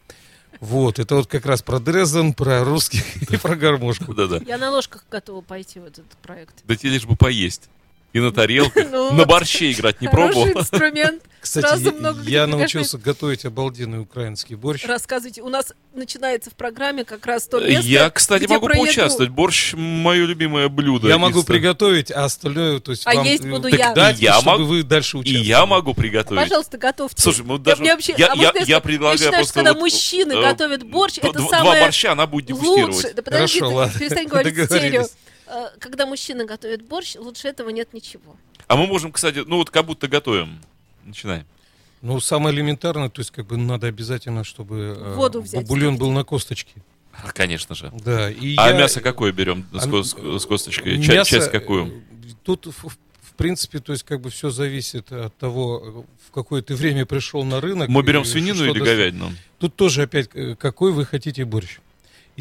Вот, 0.58 0.98
это 0.98 1.16
вот 1.16 1.26
как 1.26 1.44
раз 1.44 1.60
про 1.60 1.78
Дрезден, 1.78 2.32
про 2.32 2.64
русских 2.64 3.30
и 3.30 3.36
про 3.36 3.56
гармошку. 3.56 4.14
Да-да. 4.14 4.40
Я 4.46 4.56
на 4.56 4.70
ложках 4.70 5.04
готова 5.10 5.42
пойти 5.42 5.80
в 5.80 5.84
этот 5.84 6.06
проект. 6.22 6.54
Да 6.64 6.74
тебе 6.76 6.92
лишь 6.92 7.04
бы 7.04 7.16
поесть. 7.16 7.68
И 8.12 8.18
на 8.20 8.32
тарелках. 8.32 8.86
Ну 8.90 9.12
На 9.12 9.24
борще 9.24 9.70
играть 9.70 10.00
не 10.00 10.08
пробовал. 10.08 10.48
инструмент. 10.48 11.22
Кстати, 11.40 11.64
Сразу 11.68 11.84
я, 11.86 11.92
много 11.92 12.22
я 12.24 12.46
научился 12.46 12.98
готовить 12.98 13.46
обалденный 13.46 14.00
украинский 14.00 14.56
борщ. 14.56 14.84
Рассказывайте. 14.84 15.40
У 15.40 15.48
нас 15.48 15.72
начинается 15.94 16.50
в 16.50 16.54
программе 16.54 17.04
как 17.04 17.24
раз 17.24 17.46
то 17.46 17.60
место, 17.60 17.88
Я, 17.88 18.10
кстати, 18.10 18.44
могу 18.46 18.66
про 18.66 18.74
еду. 18.74 18.84
поучаствовать. 18.84 19.30
Борщ– 19.32 19.72
мое 19.74 20.26
любимое 20.26 20.68
блюдо. 20.68 21.08
Я 21.08 21.16
могу 21.16 21.42
приготовить, 21.42 22.10
а 22.10 22.24
остальное, 22.26 22.80
то 22.80 22.90
есть 22.90 23.06
А 23.06 23.14
вам 23.14 23.24
есть 23.24 23.42
э, 23.44 23.48
буду 23.48 23.68
я. 23.68 23.94
дать, 23.94 24.18
я 24.20 24.34
чтобы 24.34 24.50
могу- 24.50 24.64
вы 24.64 24.82
дальше 24.82 25.18
И 25.20 25.34
я 25.34 25.64
могу 25.64 25.94
приготовить. 25.94 26.42
Пожалуйста, 26.42 26.76
готовьте. 26.76 27.22
Слушай, 27.22 27.46
мы 27.46 27.54
Я- 27.54 27.58
даже... 27.60 27.80
мне 27.80 27.94
вообще- 27.94 28.14
я, 28.18 28.32
а 28.32 28.36
я- 28.36 28.52
я 28.66 28.80
предлагаю 28.80 29.44
что 29.44 29.54
когда 29.54 29.72
вот, 29.72 29.80
мужчины 29.80 30.32
э, 30.34 30.42
готовят 30.42 30.82
борщ, 30.82 31.18
это 31.22 31.32
два 31.32 31.48
самое 31.48 31.80
борща 31.84 32.12
она 32.12 32.26
будет 32.26 32.46
дегустировать. 32.46 32.94
лучшее. 32.96 33.14
Да 33.14 33.22
подожди, 33.22 33.60
Хорошо, 33.60 33.70
ты 33.70 33.76
ладно. 33.76 33.98
перестань 33.98 34.26
говорить 34.26 34.64
стерео. 34.66 35.06
Э, 35.50 35.68
Когда 35.78 36.06
мужчина 36.06 36.44
готовит 36.44 36.82
борщ, 36.86 37.16
лучше 37.16 37.48
этого 37.48 37.70
нет 37.70 37.92
ничего. 37.92 38.36
А 38.68 38.76
мы 38.76 38.86
можем, 38.86 39.10
кстати, 39.12 39.42
ну 39.46 39.56
вот 39.56 39.70
как 39.70 39.84
будто 39.86 40.06
готовим. 40.08 40.60
Начинаем. 41.04 41.44
Ну, 42.02 42.20
самое 42.20 42.54
элементарное, 42.56 43.08
то 43.10 43.20
есть, 43.20 43.30
как 43.30 43.46
бы 43.46 43.56
надо 43.56 43.86
обязательно, 43.88 44.44
чтобы 44.44 44.96
э, 44.98 45.14
Воду 45.16 45.42
взять, 45.42 45.66
бульон 45.66 45.98
был 45.98 46.10
на 46.12 46.24
косточке. 46.24 46.74
А, 47.12 47.30
Конечно 47.32 47.74
же. 47.74 47.92
Да. 48.04 48.30
И 48.30 48.54
А 48.56 48.70
я- 48.70 48.78
мясо 48.78 49.00
какое 49.00 49.32
берем 49.32 49.66
с, 49.72 49.86
А, 49.86 50.02
с- 50.04 50.42
с 50.42 50.46
косточкой? 50.46 50.96
Мясо, 50.98 51.30
часть 51.30 51.50
какую? 51.50 51.86
э, 51.88 52.00
Тут, 52.44 52.66
в, 52.66 52.88
в 52.88 53.32
принципе, 53.36 53.80
то 53.80 53.92
есть, 53.92 54.04
как 54.04 54.20
бы 54.20 54.30
все 54.30 54.48
зависит 54.50 55.10
от 55.12 55.36
того, 55.36 56.06
в 56.26 56.30
какое 56.32 56.62
ты 56.62 56.74
время 56.74 57.04
пришел 57.04 57.44
на 57.44 57.60
рынок. 57.60 57.88
Мы 57.88 58.02
берем 58.02 58.24
свинину 58.24 58.64
или 58.64 58.78
говядину? 58.78 59.32
Тут 59.58 59.74
тоже 59.76 60.02
опять, 60.02 60.28
какой 60.58 60.92
вы 60.92 61.04
хотите 61.04 61.44
борщ. 61.44 61.80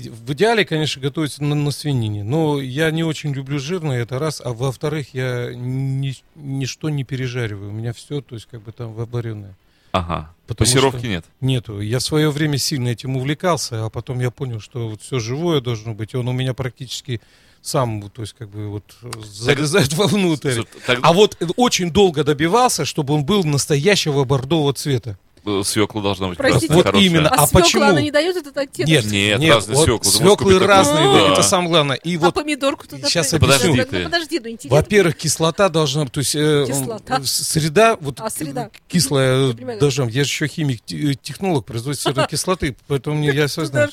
В 0.08 0.34
идеале, 0.34 0.66
конечно, 0.66 1.02
готовится 1.02 1.44
на, 1.44 1.56
на 1.56 1.72
свинине, 1.72 2.24
но 2.24 2.62
я 2.62 2.92
не 2.92 3.04
очень 3.04 3.34
люблю 3.34 3.60
жирное, 3.60 4.02
это 4.02 4.20
раз, 4.20 4.42
а 4.44 4.54
во-вторых, 4.54 5.14
я 5.14 5.52
ни, 5.54 6.16
ничто 6.36 6.90
не 6.90 7.04
пережариваю, 7.04 7.70
у 7.70 7.74
меня 7.74 7.94
все, 7.94 8.22
то 8.22 8.36
есть, 8.36 8.48
как 8.50 8.62
бы 8.62 8.72
там 8.72 8.94
варенное. 8.94 9.56
Ага. 9.92 10.34
Потому 10.46 10.66
Пассировки 10.66 11.06
нет. 11.06 11.26
Нету. 11.42 11.80
Я 11.82 12.00
в 12.00 12.04
свое 12.04 12.30
время 12.30 12.58
сильно 12.58 12.90
этим 12.90 13.18
увлекался, 13.18 13.86
а 13.86 13.90
потом 13.90 14.20
я 14.20 14.32
понял, 14.32 14.60
что 14.60 14.88
вот 14.88 15.02
все 15.02 15.20
живое 15.20 15.62
должно 15.62 15.94
быть, 15.94 16.14
и 16.14 16.18
он 16.18 16.28
у 16.28 16.32
меня 16.32 16.54
практически 16.54 17.22
сам, 17.62 18.10
то 18.10 18.22
есть, 18.22 18.34
как 18.38 18.50
бы 18.50 18.70
вот 18.70 18.84
залезает 19.26 19.94
вовнутрь. 19.94 20.54
Слушай, 20.54 20.68
так- 20.86 21.00
А 21.02 21.12
вот 21.14 21.36
э, 21.40 21.48
очень 21.58 21.92
долго 21.92 22.24
добивался, 22.24 22.86
чтобы 22.86 23.14
он 23.14 23.26
был 23.26 23.44
настоящего 23.44 24.24
бордового 24.24 24.74
цвета. 24.74 25.18
Э, 25.46 25.62
свекла 25.66 26.02
должна 26.02 26.28
быть 26.30 26.38
Простите. 26.38 26.68
красная, 26.68 26.76
Вот 26.78 26.86
хорошая. 26.86 27.08
именно. 27.10 27.30
А, 27.30 27.34
А 27.44 27.48
свекла, 27.48 27.62
почему? 27.62 27.84
она 27.84 28.02
не 28.02 28.12
дает 28.12 28.36
этот 28.38 28.58
оттенок? 28.58 28.90
Нет, 28.90 29.06
Нет, 29.06 29.40
нет, 29.40 29.56
разные 29.56 29.76
вот 29.78 29.86
свеклы. 29.86 30.12
Свеклы 30.12 30.60
разные, 30.60 30.96
такую, 30.98 31.28
да. 31.28 31.34
это 31.34 31.44
самое 31.44 31.70
главное. 31.70 31.96
И 31.98 32.16
А 32.16 32.20
вот 32.20 32.34
помидорку 32.36 32.88
туда 32.88 33.08
Сейчас 33.08 33.30
Подожди 33.32 33.84
ты. 33.84 34.04
подожди, 34.04 34.40
ну 34.40 34.50
интересно. 34.50 34.78
Во-первых, 34.78 35.16
кислота 35.18 35.70
должна 35.70 36.04
быть, 36.04 36.14
то 36.14 36.20
есть 36.20 36.36
э, 36.36 36.66
Кислота. 36.68 37.22
среда, 37.24 37.98
вот 38.00 38.20
А, 38.20 38.30
среда. 38.30 38.70
кислая 38.88 39.54
должна 39.80 40.06
быть. 40.06 40.16
Я 40.16 40.24
же 40.24 40.30
еще 40.30 40.48
химик, 40.48 40.82
те- 40.86 41.16
технолог, 41.16 41.66
производитель 41.66 42.14
кислоты, 42.30 42.76
поэтому 42.88 43.18
мне 43.18 43.30
я 43.32 43.48
все 43.48 43.66
знаю. 43.66 43.90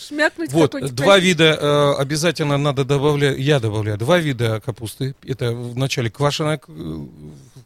Вот, 0.50 0.74
два 0.94 1.18
вида 1.18 1.58
э, 1.60 1.92
обязательно 2.00 2.56
надо 2.58 2.84
добавлять, 2.84 3.38
я 3.38 3.60
добавляю, 3.60 3.98
два 3.98 4.18
вида 4.18 4.60
капусты. 4.64 5.14
Это 5.26 5.52
вначале 5.52 6.10
квашеная 6.10 6.60
э, 6.68 6.98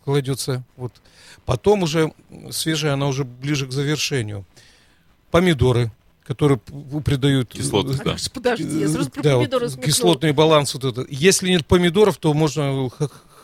кладется, 0.05 0.63
вот. 0.77 0.93
Потом 1.45 1.83
уже 1.83 2.13
свежая, 2.51 2.95
она 2.95 3.07
уже 3.07 3.25
ближе 3.25 3.67
к 3.67 3.73
завершению. 3.73 4.45
Помидоры, 5.31 5.91
которые 6.25 6.59
придают... 6.59 7.55
э, 7.55 7.59
Кислотность, 7.59 8.03
да. 8.03 8.13
Аж 8.13 8.31
Подожди, 8.31 8.81
я 8.81 8.89
сразу 8.89 9.11
про 9.11 9.23
да, 9.23 9.37
вот 9.37 9.43
помидоры 9.43 9.69
смекнула. 9.69 9.87
кислотный 9.87 10.33
баланс 10.33 10.75
вот 10.75 10.85
это. 10.85 11.07
Если 11.09 11.49
нет 11.49 11.67
помидоров, 11.67 12.17
то 12.19 12.33
можно 12.35 12.89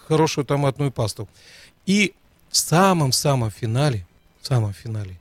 хорошую 0.08 0.44
томатную 0.44 0.92
пасту. 0.92 1.28
И 1.84 2.14
в 2.50 2.56
самом-самом 2.56 3.50
финале, 3.50 4.06
в 4.40 4.46
самом 4.46 4.72
финале, 4.72 5.18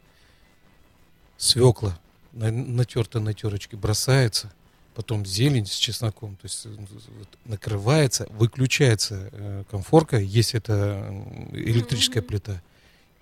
свекла 1.38 1.98
на, 2.32 2.52
натерта 2.52 3.20
на 3.20 3.34
терочке 3.34 3.78
бросается, 3.78 4.52
потом 4.96 5.26
зелень 5.26 5.66
с 5.66 5.76
чесноком, 5.76 6.36
то 6.38 6.46
есть 6.46 6.66
э, 6.66 6.70
накрывается, 7.46 8.28
выключается 8.32 9.30
э, 9.32 9.64
комфорка, 9.70 10.18
если 10.18 10.58
это 10.60 11.14
электрическая 11.54 12.22
Мгм. 12.22 12.28
плита. 12.30 12.62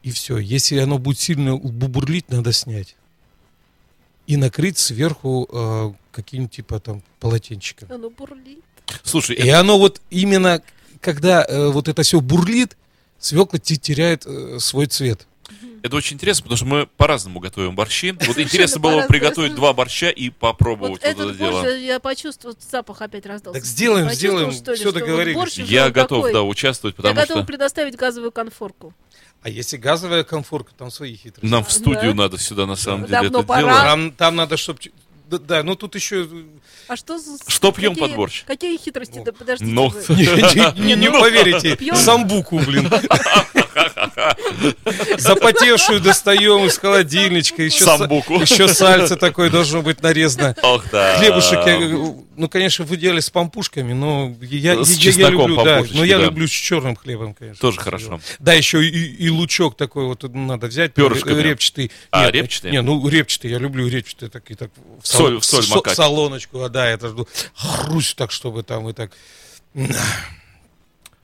И 0.04 0.12
все. 0.12 0.38
Если 0.38 0.78
оно 0.78 0.98
будет 0.98 1.20
сильно 1.20 1.56
бубурлить, 1.58 2.30
надо 2.30 2.52
снять. 2.54 2.96
И 4.28 4.38
накрыть 4.38 4.78
сверху 4.78 5.48
э, 5.52 5.94
каким-нибудь 6.12 6.56
типа 6.56 6.80
там 6.80 7.02
полотенчиком. 7.20 7.92
Оно 7.92 8.10
бурлит. 8.10 8.60
Слушай, 9.04 9.36
И 9.38 9.50
оно 9.50 9.78
вот 9.80 10.02
именно, 10.10 10.62
когда 11.02 11.44
э, 11.44 11.68
вот 11.70 11.88
это 11.88 12.04
все 12.04 12.22
бурлит, 12.22 12.78
свекла 13.20 13.60
те- 13.60 13.78
теряет 13.78 14.26
э, 14.26 14.60
свой 14.60 14.86
цвет. 14.88 15.28
Это 15.84 15.96
очень 15.96 16.16
интересно, 16.16 16.44
потому 16.44 16.58
что 16.58 16.66
мы 16.66 16.88
по-разному 16.88 17.40
готовим 17.40 17.76
борщи. 17.76 18.16
Вот 18.28 18.38
интересно 18.38 18.80
было 18.80 19.06
приготовить 19.08 19.56
два 19.56 19.74
борща 19.74 20.10
и 20.10 20.30
попробовать 20.30 21.04
Вот 21.04 21.04
это 21.04 21.34
дело. 21.34 21.68
я 21.76 22.00
почувствовал, 22.00 22.56
запах 22.72 23.02
опять 23.02 23.26
раздался. 23.26 23.60
Так 23.60 23.66
сделаем, 23.68 24.10
сделаем, 24.10 24.52
вот 24.52 24.94
договорились. 24.94 25.58
Я 25.58 25.90
готов, 25.90 26.32
да, 26.32 26.44
участвовать, 26.44 26.96
Я 26.98 27.04
потому 27.04 27.26
что 27.26 27.44
предоставить 27.44 27.96
газовую 27.96 28.32
конфорку. 28.32 28.94
А 29.42 29.50
если 29.50 29.76
газовая 29.76 30.24
комфорка, 30.24 30.72
там 30.78 30.90
свои 30.90 31.18
хитрости. 31.18 31.46
нам 31.46 31.66
в 31.66 31.72
студию 31.72 32.16
надо 32.16 32.38
сюда 32.38 32.66
на 32.66 32.78
самом 32.78 33.06
деле 33.06 33.28
это 33.28 33.44
дело. 33.44 34.14
Там, 34.18 34.36
надо, 34.36 34.56
чтобы... 34.56 34.80
Да, 35.30 35.38
да, 35.38 35.64
ну 35.64 35.76
тут 35.76 35.96
еще... 35.96 36.28
А 36.88 36.96
что 36.96 37.18
за... 37.18 37.38
Что 37.48 37.72
пьем 37.72 37.94
какие- 37.94 38.08
под 38.08 38.16
борщ? 38.16 38.44
Какие 38.46 38.78
хитрости? 38.78 39.22
Да 39.26 39.32
подождите 39.34 39.72
Ну. 39.72 39.92
Не, 40.10 40.26
не- 40.26 40.82
не- 40.86 40.96
не 40.96 41.12
поверите, 41.12 41.76
Пьем. 41.76 41.96
самбуку, 41.96 42.60
блин. 42.60 42.90
Запотевшую 45.18 46.00
достаем 46.00 46.66
из 46.66 46.78
холодильничка. 46.78 47.64
Еще, 47.64 47.84
са- 47.86 47.98
Самбуку. 47.98 48.40
еще 48.42 48.68
сальце 48.68 49.16
такое 49.16 49.50
должно 49.50 49.82
быть 49.82 50.02
нарезано. 50.02 50.56
Ох, 50.62 50.86
да. 50.92 51.18
Хлебушек, 51.18 51.66
я, 51.66 51.78
ну, 52.36 52.50
конечно, 52.50 52.86
в 52.86 52.94
идеале 52.96 53.22
с 53.22 53.30
пампушками, 53.30 53.94
но 53.94 54.36
я, 54.42 54.84
С 54.84 54.92
я- 54.98 55.12
я 55.12 55.30
люблю, 55.30 55.64
да, 55.64 55.84
но 55.92 56.04
я 56.04 56.18
да. 56.18 56.26
люблю 56.26 56.48
с 56.48 56.52
черным 56.52 56.96
хлебом, 56.96 57.34
конечно. 57.34 57.60
Тоже 57.62 57.80
хорошо. 57.80 58.20
Да, 58.40 58.54
еще 58.54 58.84
и, 58.84 58.90
и 58.90 59.30
лучок 59.30 59.78
такой 59.78 60.06
вот 60.06 60.24
надо 60.34 60.68
взять. 60.68 60.92
Э, 60.98 61.02
Репчатый. 61.44 61.92
А, 62.12 62.26
Нет, 62.26 62.36
репчатый? 62.36 62.72
Не, 62.72 62.82
ну 62.82 63.08
репчатый, 63.08 63.52
я 63.52 63.58
люблю 63.60 63.88
репчатый 63.88 64.30
такие 64.30 64.56
так. 64.56 64.70
В 65.02 65.08
Соль- 65.08 65.40
в 65.40 65.46
соль 65.46 65.64
со- 65.64 65.76
макать. 65.76 65.96
Солоночку, 65.96 66.62
а 66.64 66.70
да, 66.70 66.88
это 66.88 67.10
жду. 67.10 67.28
Хрусь 67.56 68.14
так, 68.16 68.32
чтобы 68.32 68.64
там 68.64 68.90
и 68.90 68.94
так. 68.94 69.12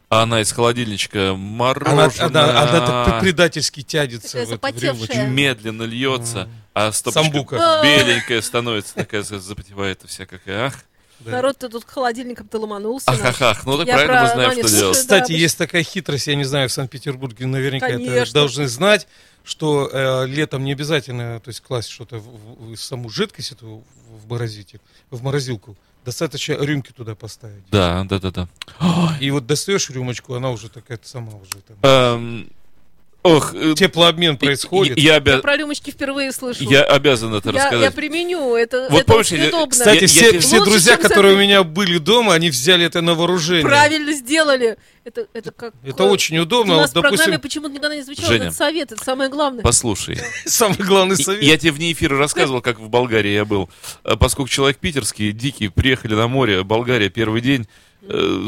А 0.09 0.23
она 0.23 0.41
из 0.41 0.51
холодильничка 0.51 1.29
Она, 1.31 1.35
мороженое. 1.37 2.25
она, 2.27 2.61
она 2.63 3.05
так 3.05 3.19
предательски 3.21 3.81
тянется 3.83 4.43
Такая 4.57 4.93
в 4.93 5.03
это 5.03 5.25
медленно 5.27 5.83
льется, 5.83 6.49
а 6.73 6.91
стопочка 6.91 7.23
Самбука. 7.23 7.79
беленькая 7.83 8.41
становится, 8.41 8.95
такая 8.95 9.21
за- 9.21 9.39
запотевает 9.39 10.01
вся 10.07 10.25
какая. 10.25 10.67
Ах, 10.67 10.83
Да. 11.19 11.31
Народ-то 11.31 11.69
тут 11.69 11.85
к 11.85 11.89
холодильникам-то 11.91 12.57
ломанулся. 12.59 13.11
ах, 13.11 13.19
ах, 13.23 13.41
ах. 13.41 13.65
Ну 13.67 13.77
так 13.77 13.87
Я 13.87 13.93
правильно, 13.95 14.13
мы 14.21 14.25
про 14.25 14.33
знаем, 14.33 14.49
Наню 14.51 14.67
что 14.67 14.77
делать. 14.77 14.97
Кстати, 14.97 15.31
Да, 15.33 15.37
есть 15.37 15.57
такая 15.57 15.83
хитрость, 15.83 16.27
я 16.27 16.35
не 16.35 16.43
знаю, 16.45 16.69
в 16.69 16.71
Санкт-Петербурге 16.71 17.45
наверняка 17.45 17.87
это 17.89 17.97
Конечно. 18.03 18.33
должны 18.33 18.67
знать, 18.67 19.07
что 19.43 19.89
э, 19.91 20.25
летом 20.27 20.63
не 20.63 20.71
обязательно 20.71 21.39
то 21.39 21.49
есть, 21.49 21.59
класть 21.61 21.89
что-то 21.89 22.17
в, 22.19 22.73
в 22.75 22.81
саму 22.81 23.09
жидкость 23.09 23.51
эту 23.51 23.83
в 24.09 24.27
морозитель, 24.27 24.79
в 25.11 25.21
морозилку. 25.21 25.75
Достаточно 26.05 26.53
рюмки 26.53 26.91
туда 26.91 27.15
поставить. 27.15 27.63
Да, 27.69 28.03
да, 28.05 28.19
да, 28.19 28.31
да. 28.31 28.47
И 29.19 29.31
вот 29.31 29.45
достаешь 29.45 29.89
рюмочку, 29.89 30.33
она 30.33 30.49
уже 30.49 30.69
такая 30.69 30.99
сама 31.03 31.33
уже 31.33 31.61
там. 31.67 31.77
Эм, 31.83 32.49
Ох, 33.21 33.53
э, 33.53 33.73
Теплообмен 33.75 34.37
происходит. 34.37 34.97
Я, 34.97 35.15
Я 35.15 35.19
обя- 35.19 35.41
про 35.41 35.57
рюмочки 35.57 35.91
впервые 35.91 36.31
слышу. 36.31 36.63
я 36.63 36.83
обязан 36.83 37.33
это 37.35 37.49
я, 37.49 37.55
я 37.57 37.63
рассказать. 37.65 37.95
применю, 37.95 38.55
это, 38.55 38.87
Вот 38.89 39.01
это 39.01 39.05
помнишь, 39.11 39.25
очень 39.27 39.37
я- 39.43 39.47
удобно. 39.49 39.67
Кстати, 39.71 40.01
Я- 40.03 40.07
все, 40.07 40.31
я 40.31 40.39
все 40.39 40.59
Лучше, 40.59 40.71
друзья, 40.71 40.95
которые 40.95 41.33
у 41.33 41.35
забыть. 41.35 41.47
меня 41.49 41.63
были 41.63 41.97
дома, 41.97 42.33
они 42.33 42.49
взяли 42.49 42.85
это 42.85 43.01
на 43.01 43.15
вооружение. 43.15 43.65
Правильно 43.65 44.13
сделали. 44.13 44.77
Это, 45.03 45.27
это 45.33 45.51
как... 45.51 45.73
Это 45.83 46.05
очень 46.05 46.37
У 46.37 46.43
удобно. 46.43 46.77
нас 46.77 46.91
Вот, 46.93 46.99
в 46.99 47.01
программе 47.01 47.17
допустим, 47.33 47.41
почему-то 47.41 47.71
никогда 47.73 47.95
не 47.95 48.03
звучал 48.03 48.25
Женя. 48.29 48.45
этот 48.45 48.57
совет, 48.57 48.91
это 48.93 49.03
самое 49.03 49.29
главное. 49.29 49.63
Послушай, 49.63 50.17
самый 50.45 50.77
главный 50.77 51.17
совет. 51.17 51.43
Я 51.43 51.57
тебе 51.57 51.71
вне 51.73 51.91
эфира 51.91 52.17
рассказывал, 52.17 52.61
как 52.61 52.79
в 52.79 52.87
Болгарии 52.87 53.33
я 53.33 53.43
был. 53.43 53.69
Э, 54.05 54.15
Поскольку 54.17 54.49
человек 54.49 54.77
питерский, 54.77 55.33
дикий, 55.33 55.67
приехали 55.67 56.13
на 56.15 56.27
море, 56.29 56.63
Болгария, 56.63 57.09
первый 57.09 57.41
день, 57.41 57.67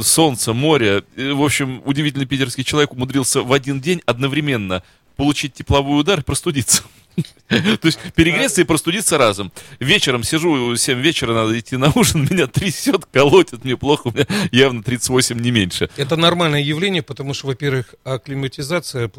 солнце, 0.04 0.54
море. 0.54 1.04
Э, 1.16 1.34
В 1.34 1.44
общем, 1.44 1.82
удивительный 1.86 2.26
питерский 2.26 2.64
человек 2.64 2.94
умудрился 2.94 3.42
в 3.42 3.52
один 3.54 3.82
день 3.82 4.02
одновременно 4.06 4.84
получить 5.18 5.54
тепловой 5.54 6.00
удар 6.00 6.20
и 6.20 6.24
простудиться. 6.24 6.84
То 7.50 7.80
есть 7.84 8.00
перегреться 8.16 8.62
и 8.62 8.64
простудиться 8.64 9.18
разом. 9.18 9.52
Вечером 9.80 10.24
сижу, 10.24 10.76
7 10.76 11.00
вечера, 11.02 11.34
надо 11.34 11.60
идти 11.60 11.76
на 11.76 11.92
ужин, 11.94 12.26
меня 12.32 12.48
трясет, 12.48 13.06
колотит, 13.12 13.64
мне 13.66 13.76
плохо, 13.76 14.08
у 14.08 14.12
меня 14.12 14.26
явно 14.52 14.82
38, 14.82 15.38
не 15.40 15.52
меньше. 15.52 15.90
Это 15.98 16.16
нормальное 16.16 16.62
явление, 16.62 17.04
потому 17.04 17.34
что, 17.34 17.48
во-первых, 17.48 17.94
акклиматизация 18.06 19.12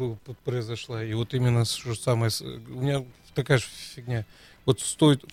произошла, 0.43 1.03
и 1.03 1.13
вот 1.13 1.33
именно 1.35 1.63
что 1.65 1.93
самое, 1.93 2.31
у 2.75 2.81
меня 2.81 3.03
такая 3.35 3.59
же 3.59 3.65
фигня. 3.95 4.25
Вот 4.65 4.79
стоит 4.79 5.23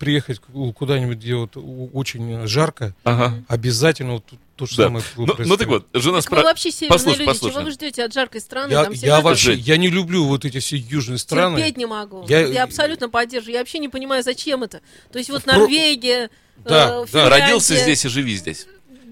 приехать 0.00 0.40
ку- 0.40 0.72
куда-нибудь, 0.72 1.18
где 1.18 1.36
вот 1.36 1.52
очень 1.92 2.46
жарко, 2.48 2.94
Ага. 3.04 3.44
обязательно 3.46 4.14
вот 4.14 4.24
то 4.58 4.66
же 4.66 4.76
Да. 4.76 4.84
самое 4.84 5.04
Ну, 5.16 5.26
ну 5.38 5.56
так 5.56 5.68
вот, 5.68 5.86
жена 5.94 6.20
спрашивает. 6.20 6.44
вообще 6.52 6.70
северные 6.72 6.98
Послушай, 6.98 7.18
люди, 7.18 7.26
послушай. 7.28 7.54
чего 7.54 7.64
вы 7.64 7.70
ждете 7.70 8.04
от 8.04 8.12
жаркой 8.12 8.40
страны? 8.40 8.72
Я, 8.72 8.84
там 8.84 8.92
я 8.92 9.20
вообще, 9.20 9.54
я 9.54 9.76
не 9.76 9.88
люблю 9.88 10.24
вот 10.24 10.44
эти 10.44 10.58
все 10.58 10.76
южные 10.76 11.18
страны. 11.18 11.58
Терпеть 11.58 11.76
не 11.76 11.86
могу. 11.86 12.26
Я- 12.28 12.46
Я, 12.46 12.64
абсолютно 12.64 13.08
поддерживаю. 13.08 13.54
Я 13.54 13.60
вообще 13.60 13.78
не 13.78 13.88
понимаю, 13.88 14.22
зачем 14.22 14.64
это. 14.64 14.80
То 15.12 15.18
есть 15.18 15.30
вот 15.30 15.44
Про- 15.44 15.58
Норвегия, 15.58 16.30
Да, 16.64 17.04
э, 17.04 17.06
да. 17.12 17.28
Родился 17.30 17.76
здесь 17.76 18.04
и 18.04 18.08
живи 18.08 18.34
здесь. 18.36 18.66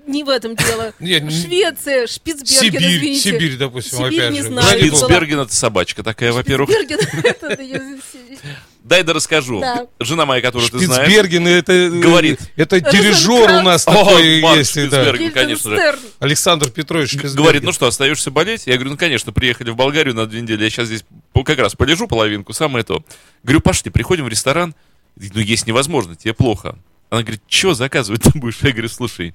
Не 0.06 0.22
в 0.24 0.28
этом 0.28 0.54
дело. 0.56 0.92
Не, 1.00 1.18
не- 1.20 1.30
Швеция, 1.30 2.06
Шпицберген, 2.06 2.46
Сибирь, 2.80 2.96
извините. 2.96 3.20
Сибирь, 3.30 3.56
допустим, 3.56 3.98
Сибирь 3.98 4.20
опять 4.20 4.32
не 4.34 4.42
же. 4.42 4.48
знаю. 4.48 4.78
Шпицберген 4.78 5.40
это 5.40 5.54
собачка 5.54 6.02
такая, 6.04 6.32
во-первых. 6.32 6.70
Шпицберген, 6.70 7.32
это 7.32 7.62
Дай 8.86 9.02
да 9.02 9.14
расскажу. 9.14 9.58
Да. 9.60 9.88
Жена 9.98 10.26
моя, 10.26 10.40
которую 10.40 10.70
ты 10.70 10.78
знаешь, 10.78 11.08
Шпицберген, 11.10 11.48
это, 11.48 11.90
Говорит. 11.90 12.38
это 12.54 12.80
дирижер 12.80 13.50
у 13.58 13.62
нас 13.62 13.84
О, 13.88 13.92
такой 13.92 14.40
Марк 14.40 14.58
есть. 14.58 14.74
да. 14.76 14.82
Шпицберген. 15.02 15.32
конечно 15.32 15.70
же. 15.70 15.98
Александр 16.20 16.70
Петрович 16.70 17.08
Шпицберген. 17.10 17.36
Говорит, 17.36 17.62
ну 17.64 17.72
что, 17.72 17.88
остаешься 17.88 18.30
болеть? 18.30 18.68
Я 18.68 18.74
говорю, 18.74 18.90
ну 18.90 18.96
конечно, 18.96 19.32
приехали 19.32 19.70
в 19.70 19.76
Болгарию 19.76 20.14
на 20.14 20.26
две 20.26 20.40
недели, 20.40 20.62
я 20.62 20.70
сейчас 20.70 20.86
здесь 20.86 21.04
как 21.44 21.58
раз 21.58 21.74
полежу 21.74 22.06
половинку, 22.06 22.52
самое 22.52 22.84
то. 22.84 23.04
Говорю, 23.42 23.60
пошли, 23.60 23.90
приходим 23.90 24.24
в 24.24 24.28
ресторан, 24.28 24.72
ну 25.16 25.40
есть 25.40 25.66
невозможно, 25.66 26.14
тебе 26.14 26.32
плохо. 26.32 26.78
Она 27.10 27.22
говорит, 27.22 27.42
что 27.48 27.74
заказывать 27.74 28.22
ты 28.22 28.38
будешь? 28.38 28.58
Я 28.62 28.70
говорю, 28.70 28.88
слушай, 28.88 29.34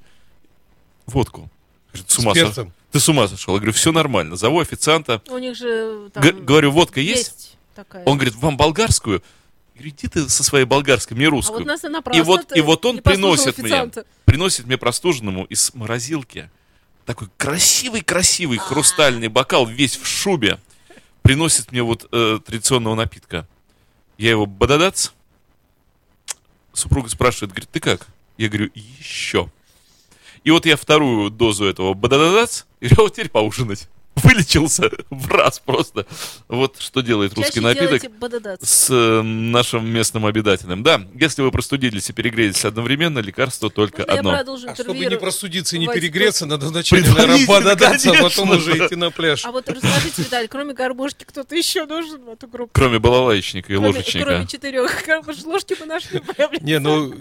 водку. 1.07 1.49
Говорит, 1.91 2.09
с 2.09 2.19
ума. 2.19 2.33
Ты 2.91 2.99
с 3.01 3.09
ума 3.09 3.27
сошел? 3.27 3.53
Я 3.55 3.59
говорю, 3.59 3.73
все 3.73 3.91
нормально, 3.91 4.37
зову 4.37 4.61
официанта. 4.61 5.21
У 5.27 5.37
них 5.37 5.57
же 5.57 6.09
там 6.13 6.23
Г- 6.23 6.31
говорю, 6.31 6.71
водка 6.71 7.01
есть? 7.01 7.17
есть 7.33 7.57
такая. 7.75 8.03
Он 8.05 8.15
говорит, 8.17 8.35
вам 8.35 8.55
болгарскую? 8.55 9.21
Я 9.81 9.89
говорю, 9.89 9.95
иди 9.97 10.07
ты 10.07 10.29
со 10.29 10.43
своей 10.43 10.65
болгарской, 10.65 11.17
мне 11.17 11.27
а 11.27 11.31
русскую. 11.31 11.59
вот 11.59 11.67
нас 11.67 11.83
она 11.83 12.03
И 12.13 12.21
вот, 12.21 12.55
и 12.55 12.61
вот 12.61 12.85
он 12.85 12.99
приносит 12.99 13.57
мне, 13.57 13.91
приносит 14.25 14.67
мне 14.67 14.77
простуженному 14.77 15.45
из 15.45 15.73
морозилки 15.73 16.49
такой 17.05 17.29
красивый-красивый 17.37 18.59
А. 18.59 18.61
хрустальный 18.61 19.27
бокал, 19.27 19.65
весь 19.65 19.97
в 19.97 20.05
шубе, 20.05 20.59
приносит 21.23 21.71
мне 21.71 21.81
вот 21.81 22.07
э, 22.11 22.39
традиционного 22.45 22.95
напитка. 22.95 23.47
Я 24.17 24.29
его 24.29 24.45
бададац. 24.45 25.09
Супруга 26.73 27.09
спрашивает, 27.09 27.51
говорит, 27.51 27.69
ты 27.71 27.79
как? 27.79 28.07
Я 28.37 28.49
говорю, 28.49 28.69
еще. 28.75 29.51
И 30.43 30.51
вот 30.51 30.65
я 30.65 30.77
вторую 30.77 31.31
дозу 31.31 31.65
этого 31.65 31.95
бадададац, 31.95 32.65
и 32.79 32.85
говорю, 32.87 32.95
«А 32.99 33.03
вот 33.05 33.13
теперь 33.13 33.29
поужинать. 33.29 33.89
Вылечился 34.15 34.91
в 35.09 35.27
раз 35.29 35.59
просто. 35.59 36.05
Вот 36.47 36.77
что 36.79 37.01
делает 37.01 37.33
русский 37.33 37.61
Чаще 37.61 37.81
напиток 37.81 38.11
с 38.61 38.89
э, 38.89 39.21
нашим 39.21 39.87
местным 39.87 40.25
обитателем. 40.25 40.83
Да, 40.83 41.01
если 41.13 41.41
вы 41.41 41.51
простудились 41.51 42.09
и 42.09 42.13
перегрелись 42.13 42.65
одновременно, 42.65 43.19
лекарство 43.19 43.69
только 43.69 44.05
Можно 44.07 44.39
одно. 44.39 44.57
А 44.67 44.75
чтобы 44.75 45.05
не 45.05 45.17
простудиться 45.17 45.75
и 45.75 45.79
не 45.79 45.87
перегреться, 45.87 46.45
надо 46.45 46.67
вначале, 46.67 47.07
наверное, 47.07 47.45
пододаться, 47.47 48.11
а 48.11 48.21
потом 48.21 48.51
уже 48.51 48.77
идти 48.77 48.95
на 48.95 49.11
пляж. 49.11 49.45
А 49.45 49.51
вот 49.51 49.67
расскажите, 49.69 50.21
Виталий, 50.23 50.47
кроме 50.47 50.73
гармошки, 50.73 51.23
кто-то 51.23 51.55
еще 51.55 51.85
нужен 51.85 52.23
в 52.23 52.29
эту 52.29 52.47
группу? 52.47 52.71
Кроме 52.73 52.99
балалайчника 52.99 53.73
и 53.73 53.75
Кроме, 53.75 53.93
ложечника. 53.93 54.25
кроме 54.25 54.47
четырех. 54.47 54.91
Ложки 55.45 55.75
мы 55.79 55.85
нашли. 55.85 56.21
Не, 56.61 56.79
ну, 56.79 57.13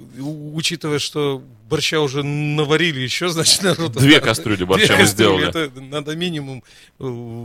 учитывая, 0.54 0.98
что 0.98 1.42
борща 1.70 2.00
уже 2.00 2.22
наварили 2.22 3.00
еще, 3.00 3.28
значит, 3.30 3.62
народ... 3.62 3.92
Две 3.92 4.20
кастрюли 4.20 4.64
борща 4.64 4.96
мы 4.96 5.06
сделали. 5.06 5.48
Это 5.48 5.70
надо 5.80 6.14
минимум 6.16 6.62
э, 6.98 7.04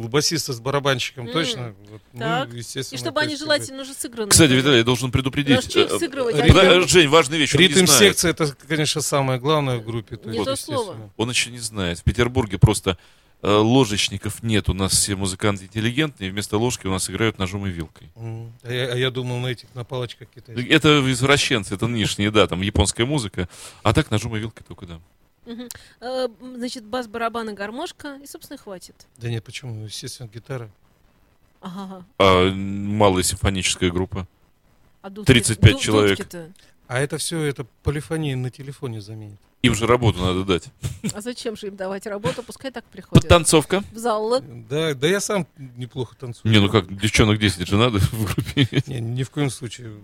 басиста 0.09 0.51
с 0.51 0.59
барабанщиком, 0.59 1.27
М. 1.27 1.33
точно. 1.33 1.75
Вот, 1.89 2.01
ну, 2.11 2.19
Так. 2.19 2.53
естественно, 2.53 2.97
И 2.97 2.99
чтобы 2.99 3.19
то 3.21 3.25
они 3.25 3.38
желательно 3.38 3.83
уже 3.83 3.93
сыграны. 3.93 4.29
Кстати. 4.31 4.51
Виталий, 4.51 4.79
я 4.79 4.83
должен 4.83 5.11
предупредить. 5.11 5.75
Э, 5.75 5.88
я- 5.88 6.88
Жень, 6.88 7.07
важная 7.07 7.38
вещь. 7.38 7.53
Ритм-секция, 7.53 8.31
это, 8.31 8.53
конечно, 8.67 9.01
самое 9.01 9.39
главное 9.39 9.77
в 9.77 9.85
группе. 9.85 10.19
Не 10.25 10.33
есть, 10.38 10.45
то 10.45 10.55
слово. 10.55 11.11
Он 11.17 11.29
еще 11.29 11.51
не 11.51 11.59
знает. 11.59 11.99
В 11.99 12.03
Петербурге 12.03 12.57
просто 12.57 12.97
ложечников 13.41 14.41
нет. 14.43 14.69
У 14.69 14.73
нас 14.73 14.91
все 14.93 15.15
музыканты 15.15 15.65
интеллигентные. 15.65 16.31
Вместо 16.31 16.57
ложки 16.57 16.87
у 16.87 16.91
нас 16.91 17.09
играют 17.09 17.37
ножом 17.37 17.65
и 17.67 17.69
вилкой. 17.69 18.09
А 18.15 18.71
я, 18.71 18.93
а 18.93 18.95
я 18.95 19.11
думал 19.11 19.39
на 19.39 19.47
этих, 19.47 19.73
на 19.75 19.83
палочках 19.83 20.27
китайских. 20.29 20.69
Это 20.71 21.03
извращенцы, 21.11 21.75
это 21.75 21.87
нынешние, 21.87 22.31
да, 22.31 22.47
там 22.47 22.61
японская 22.61 23.05
музыка. 23.05 23.47
А 23.83 23.93
так 23.93 24.09
ножом 24.11 24.35
и 24.35 24.39
вилкой 24.39 24.65
только, 24.67 24.85
да. 24.87 24.99
Э, 26.01 26.27
Значит, 26.41 26.83
бас, 26.85 27.07
барабан 27.07 27.49
и 27.49 27.53
гармошка. 27.53 28.17
И, 28.23 28.25
собственно, 28.27 28.57
хватит. 28.57 29.05
Да 29.17 29.29
нет, 29.29 29.43
почему? 29.43 29.85
Естественно, 29.85 30.27
гитара. 30.27 30.71
Ага. 31.61 32.05
А 32.19 32.51
малая 32.51 33.23
симфоническая 33.23 33.91
группа. 33.91 34.27
А 35.01 35.09
дудки- 35.09 35.25
35 35.27 35.73
ду- 35.73 35.79
человек. 35.79 36.17
дудки-то? 36.17 36.51
А 36.87 36.99
это 36.99 37.17
все, 37.17 37.41
это 37.41 37.65
полифония 37.83 38.35
на 38.35 38.49
телефоне 38.51 39.01
заменит. 39.01 39.39
Им 39.63 39.73
же 39.73 39.87
работу 39.87 40.19
надо 40.19 40.43
дать. 40.43 40.65
А 41.13 41.21
зачем 41.21 41.55
же 41.57 41.67
им 41.67 41.75
давать 41.75 42.05
работу? 42.05 42.43
Пускай 42.43 42.69
так 42.71 42.85
приходят. 42.85 43.23
Подтанцовка. 43.23 43.83
В 43.91 43.97
зал. 43.97 44.39
Да, 44.69 44.93
да 44.93 45.07
я 45.07 45.19
сам 45.19 45.47
неплохо 45.57 46.15
танцую. 46.15 46.51
Не, 46.51 46.59
ну 46.59 46.69
как, 46.69 46.95
девчонок 46.95 47.39
10 47.39 47.67
же 47.67 47.75
надо 47.77 47.97
в 48.11 48.25
группе. 48.25 48.67
Не, 48.85 48.99
ни 48.99 49.23
в 49.23 49.31
коем 49.31 49.49
случае. 49.49 49.95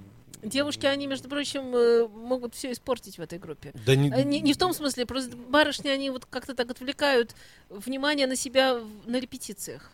Девушки, 0.41 0.87
они, 0.87 1.05
между 1.05 1.29
прочим, 1.29 1.75
э, 1.75 2.07
могут 2.07 2.55
все 2.55 2.71
испортить 2.71 3.19
в 3.19 3.21
этой 3.21 3.37
группе. 3.37 3.71
Да 3.85 3.95
не, 3.95 4.09
Э, 4.09 4.23
Не, 4.23 4.39
не 4.41 4.53
в 4.53 4.57
том 4.57 4.73
смысле, 4.73 5.05
просто 5.05 5.37
барышни, 5.37 5.89
они 5.89 6.09
вот 6.09 6.25
как-то 6.25 6.55
так 6.55 6.71
отвлекают 6.71 7.35
внимание 7.69 8.25
на 8.25 8.35
себя 8.35 8.79
на 9.05 9.19
репетициях. 9.19 9.91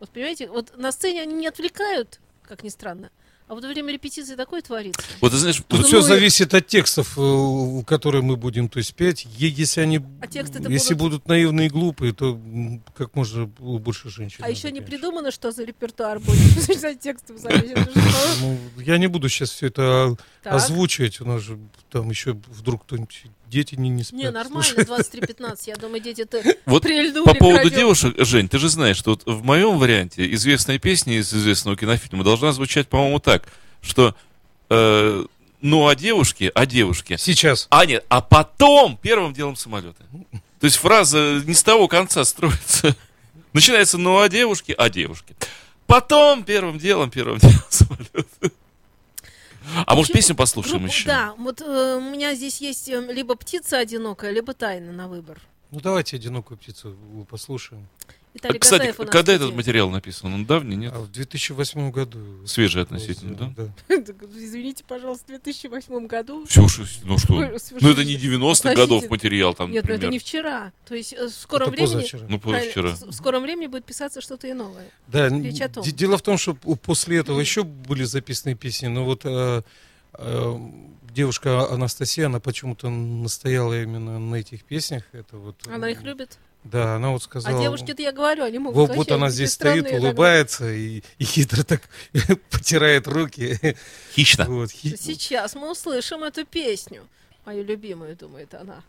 Вот 0.00 0.08
понимаете, 0.08 0.48
вот 0.48 0.74
на 0.78 0.90
сцене 0.92 1.20
они 1.20 1.34
не 1.34 1.46
отвлекают, 1.46 2.20
как 2.42 2.62
ни 2.62 2.70
странно, 2.70 3.10
а 3.46 3.54
вот 3.54 3.62
во 3.62 3.68
время 3.68 3.92
репетиции 3.92 4.34
такое 4.36 4.62
творится. 4.62 5.02
Вот 5.20 5.32
ты 5.32 5.36
знаешь, 5.38 5.62
Тут 5.68 5.80
Ну, 5.80 5.86
все 5.86 5.98
и- 5.98 6.02
зависит 6.02 6.54
от 6.54 6.66
текстов, 6.66 7.18
э, 7.18 7.82
которые 7.86 8.22
мы 8.22 8.36
будем 8.36 8.68
то 8.68 8.78
есть, 8.78 8.94
петь. 8.94 9.26
Если 9.36 9.80
они, 9.82 9.98
А 10.20 10.26
если 10.70 10.94
будут- 10.94 11.04
будут 11.14 11.28
наивные 11.28 11.66
и 11.66 11.70
глупые, 11.70 12.12
то 12.14 12.40
как 12.96 13.14
можно 13.14 13.46
больше 13.46 14.08
женщин. 14.08 14.38
А 14.40 14.42
надо, 14.42 14.52
еще 14.52 14.68
не 14.68 14.80
конечно. 14.80 14.90
придумано, 14.90 15.30
что 15.30 15.52
за 15.52 15.64
репертуар 15.64 16.20
будет. 16.20 16.38
За 16.80 16.94
текстом? 16.94 17.36
Ну, 18.40 18.58
я 18.78 18.98
не 18.98 19.06
буду 19.06 19.28
сейчас 19.28 19.50
все 19.50 19.66
это 19.66 20.16
озвучивать. 20.44 21.20
У 21.20 21.24
нас 21.26 21.42
же 21.42 21.58
там 21.90 22.10
еще 22.10 22.32
вдруг 22.48 22.84
кто-нибудь 22.84 23.24
дети 23.48 23.74
не, 23.74 23.88
не 23.88 24.02
спят. 24.02 24.18
Не, 24.18 24.30
нормально, 24.30 24.62
слушают. 24.62 24.88
23.15. 24.88 25.58
Я 25.66 25.76
думаю, 25.76 26.00
дети-то 26.00 26.42
Вот 26.66 26.82
прильнули 26.82 27.24
по 27.24 27.34
поводу 27.34 27.64
радио. 27.64 27.78
девушек, 27.78 28.14
Жень, 28.18 28.48
ты 28.48 28.58
же 28.58 28.68
знаешь, 28.68 28.96
что 28.96 29.10
вот 29.10 29.22
в 29.26 29.44
моем 29.44 29.78
варианте 29.78 30.32
известная 30.34 30.78
песня 30.78 31.18
из 31.18 31.32
известного 31.32 31.76
кинофильма 31.76 32.24
должна 32.24 32.52
звучать, 32.52 32.88
по-моему, 32.88 33.20
так, 33.20 33.44
что 33.80 34.14
э, 34.70 35.24
ну 35.60 35.88
а 35.88 35.94
девушки, 35.94 36.50
а 36.54 36.66
девушки. 36.66 37.16
Сейчас. 37.18 37.66
А 37.70 37.86
нет, 37.86 38.04
а 38.08 38.20
потом 38.20 38.98
первым 39.00 39.32
делом 39.32 39.56
самолеты. 39.56 40.02
То 40.60 40.66
есть 40.66 40.76
фраза 40.76 41.42
не 41.46 41.54
с 41.54 41.62
того 41.62 41.88
конца 41.88 42.24
строится. 42.24 42.94
Начинается 43.52 43.98
ну 43.98 44.20
а 44.20 44.28
девушки, 44.28 44.74
а 44.76 44.90
девушки. 44.90 45.34
Потом 45.86 46.44
первым 46.44 46.78
делом, 46.78 47.10
первым 47.10 47.38
делом 47.38 47.62
самолеты. 47.68 48.52
А 49.86 49.94
может 49.94 50.12
песню 50.12 50.34
послушаем 50.34 50.86
еще? 50.86 51.06
Да, 51.06 51.34
вот 51.38 51.60
э, 51.60 51.96
у 51.96 52.10
меня 52.10 52.34
здесь 52.34 52.60
есть 52.60 52.88
э, 52.88 53.00
либо 53.12 53.34
птица 53.34 53.78
одинокая, 53.78 54.30
либо 54.30 54.54
тайна 54.54 54.92
на 54.92 55.08
выбор. 55.08 55.40
Ну 55.70 55.80
давайте 55.80 56.16
одинокую 56.16 56.58
птицу 56.58 56.96
послушаем. 57.28 57.88
Виталий 58.34 58.58
Кстати, 58.58 58.80
Газаев 58.80 58.98
у 58.98 59.02
нас 59.04 59.12
когда 59.12 59.32
в 59.32 59.34
этот 59.36 59.46
студии. 59.46 59.56
материал 59.56 59.90
написан? 59.90 60.34
Он 60.34 60.44
давний, 60.44 60.74
нет? 60.74 60.92
А 60.94 60.98
в 61.00 61.10
2008 61.12 61.90
году. 61.92 62.18
Свежий 62.46 62.82
относительно, 62.82 63.36
да? 63.56 63.70
да? 63.88 63.94
Извините, 64.36 64.82
пожалуйста, 64.86 65.24
в 65.26 65.28
2008 65.28 66.06
году. 66.08 66.44
Все, 66.46 66.66
ну 67.04 67.16
что? 67.18 67.34
Ну 67.80 67.90
это 67.90 68.04
не 68.04 68.16
90-х 68.16 68.74
годов 68.74 69.08
материал 69.08 69.54
там, 69.54 69.70
Нет, 69.70 69.84
ну 69.84 69.90
это 69.90 69.92
например. 69.94 70.12
не 70.12 70.18
вчера. 70.18 70.72
То 70.84 70.96
есть 70.96 71.12
э, 71.12 71.26
в 71.26 71.30
скором 71.30 71.68
Это 71.68 71.76
времени... 71.76 71.94
позавчера. 71.94 72.26
Ну, 72.28 72.38
позавчера. 72.40 72.90
в 72.90 73.12
скором 73.12 73.42
времени 73.44 73.66
будет 73.68 73.84
писаться 73.84 74.20
что-то 74.20 74.48
и 74.48 74.52
новое. 74.52 74.90
Да, 75.06 75.28
Речь 75.28 75.60
о 75.60 75.64
н- 75.66 75.72
том. 75.72 75.84
де- 75.84 75.92
дело 75.92 76.18
в 76.18 76.22
том, 76.22 76.36
что 76.36 76.54
после 76.54 77.18
этого 77.18 77.38
еще 77.38 77.62
были 77.62 78.02
записаны 78.02 78.56
песни, 78.56 78.88
но 78.88 79.04
вот 79.04 79.20
э, 79.24 79.62
э, 80.14 80.58
девушка 81.12 81.68
Анастасия, 81.72 82.26
она 82.26 82.40
почему-то 82.40 82.90
настояла 82.90 83.80
именно 83.80 84.18
на 84.18 84.34
этих 84.34 84.64
песнях. 84.64 85.04
Это 85.12 85.36
вот, 85.36 85.54
Она 85.72 85.88
э, 85.88 85.92
их 85.92 86.02
любит. 86.02 86.38
Да, 86.64 86.96
она 86.96 87.10
вот 87.10 87.22
сказала. 87.22 87.58
А 87.58 87.60
девушки-то 87.62 88.00
я 88.02 88.10
говорю, 88.10 88.42
они 88.44 88.58
могут 88.58 88.76
Вот, 88.88 88.96
вот 88.96 89.10
она 89.12 89.28
здесь 89.28 89.52
странные 89.52 89.82
стоит, 89.82 90.00
улыбается 90.02 90.72
и, 90.72 91.02
и 91.18 91.24
хитро 91.24 91.62
так 91.62 91.82
потирает 92.50 93.06
руки. 93.06 93.76
Хищно. 94.14 94.46
Вот, 94.46 94.70
хи- 94.70 94.96
Сейчас 94.96 95.54
мы 95.54 95.70
услышим 95.70 96.24
эту 96.24 96.46
песню. 96.46 97.06
Мою 97.44 97.62
любимую, 97.64 98.16
думает 98.16 98.54
она. 98.54 98.82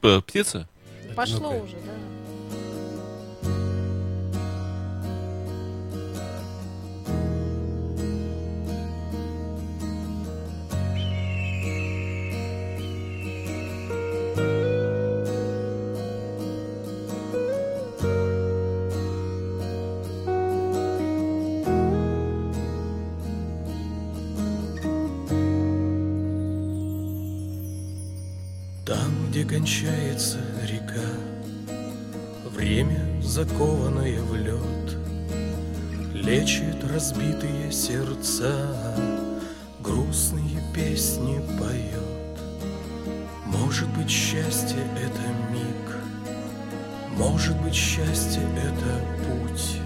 П- 0.00 0.20
Птица? 0.22 0.68
Пошло 1.14 1.52
Ну-ка. 1.52 1.64
уже, 1.64 1.76
да. 1.76 1.92
Где 29.38 29.44
кончается 29.44 30.38
река, 30.66 31.08
Время, 32.50 33.22
закованное 33.22 34.20
в 34.20 34.34
лед, 34.34 34.96
Лечит 36.12 36.82
разбитые 36.92 37.70
сердца, 37.70 38.50
Грустные 39.78 40.60
песни 40.74 41.40
поет. 41.56 42.40
Может 43.46 43.88
быть, 43.90 44.10
счастье— 44.10 44.84
это 44.96 45.52
миг, 45.52 45.96
Может 47.16 47.56
быть, 47.62 47.74
счастье— 47.74 48.42
это 48.56 49.04
путь, 49.22 49.76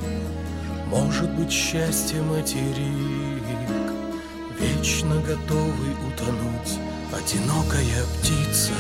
Может 0.86 1.30
быть, 1.32 1.52
счастье— 1.52 2.22
материк, 2.22 3.44
Вечно 4.58 5.16
готовый 5.16 5.92
утонуть 6.08 6.78
Одинокая 7.12 8.02
птица 8.18 8.72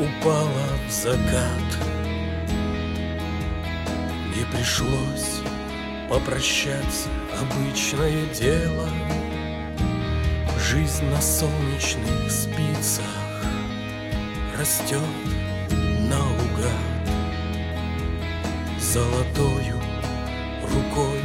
Упала 0.00 0.68
в 0.86 0.92
закат. 0.92 1.68
Не 4.36 4.44
пришлось 4.44 5.40
попрощаться 6.08 7.08
Обычное 7.40 8.26
дело. 8.32 8.88
Жизнь 10.60 11.04
на 11.06 11.20
солнечных 11.20 12.30
спицах 12.30 13.04
Растет 14.56 15.00
наугад 16.08 16.98
Золотою 18.80 19.80
рукой 20.62 21.20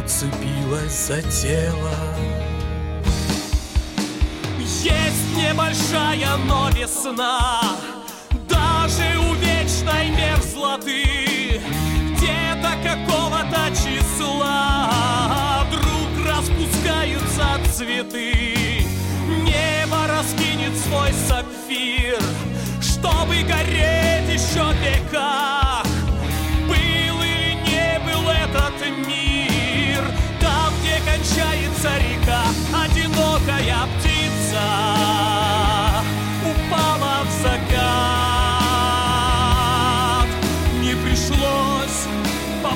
уцепилась 0.00 1.08
за 1.08 1.22
тело. 1.22 1.94
Есть 4.58 5.36
небольшая, 5.36 6.36
но 6.46 6.70
весна 6.70 7.76
мерзлоты 10.22 11.60
Где-то 12.16 12.72
какого-то 12.82 13.70
числа. 13.70 15.64
Вдруг 15.68 16.26
распускаются 16.26 17.58
цветы 17.74 18.86
Небо 19.42 20.06
раскинет 20.08 20.76
свой 20.78 21.12
сапфир 21.28 22.20
Чтобы 22.80 23.42
гореть 23.42 24.28
еще 24.28 24.62
в 24.62 24.80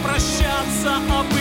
прощаться, 0.00 0.96
а 1.10 1.35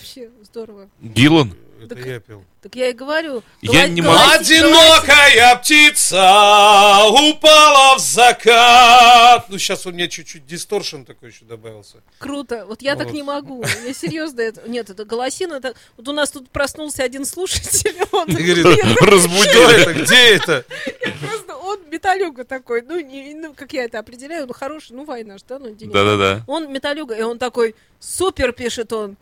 вообще? 0.00 0.30
Здорово. 0.42 0.88
Гиллан? 1.00 1.54
Это 1.82 1.94
Так- 1.94 2.04
я 2.06 2.20
пел. 2.20 2.44
Так 2.60 2.76
я 2.76 2.88
и 2.88 2.92
говорю. 2.92 3.42
Я 3.62 3.88
не 3.88 4.02
могу- 4.02 4.18
Одинокая 4.32 5.56
птица 5.56 7.00
упала 7.08 7.96
в 7.96 8.00
закат. 8.00 9.46
Ну, 9.48 9.56
сейчас 9.56 9.86
у 9.86 9.90
меня 9.90 10.06
чуть-чуть 10.06 10.44
дисторшн 10.46 11.04
такой 11.04 11.30
еще 11.30 11.46
добавился. 11.46 12.02
Круто. 12.18 12.66
Вот 12.66 12.82
я 12.82 12.96
так 12.96 13.06
Вот. 13.06 13.14
не 13.14 13.22
могу. 13.22 13.64
Я 13.86 13.94
серьезно 13.94 14.42
это. 14.42 14.68
Нет, 14.68 14.90
это 14.90 15.06
голосина. 15.06 15.54
Это... 15.54 15.74
Вот 15.96 16.06
у 16.06 16.12
нас 16.12 16.30
тут 16.30 16.50
проснулся 16.50 17.02
один 17.02 17.24
слушатель. 17.24 17.96
Он, 18.12 18.28
И 18.28 18.34
говорит, 18.34 18.66
Что 19.50 19.70
это? 19.70 19.94
Где 19.94 20.34
это? 20.34 20.64
просто 21.20 21.56
он 21.56 21.78
металюга 21.90 22.44
такой. 22.44 22.82
Ну, 22.82 23.00
не, 23.00 23.32
ну, 23.34 23.54
как 23.54 23.72
я 23.72 23.84
это 23.84 23.98
определяю, 23.98 24.46
ну 24.46 24.52
хороший, 24.52 24.92
ну 24.92 25.04
война 25.04 25.38
ж, 25.38 25.42
да, 25.48 25.58
ну? 25.58 25.74
Да-да-да. 25.74 26.42
Он 26.46 26.70
металюга, 26.70 27.14
и 27.14 27.22
он 27.22 27.38
такой, 27.38 27.74
супер, 28.00 28.52
пишет 28.52 28.92
он. 28.92 29.16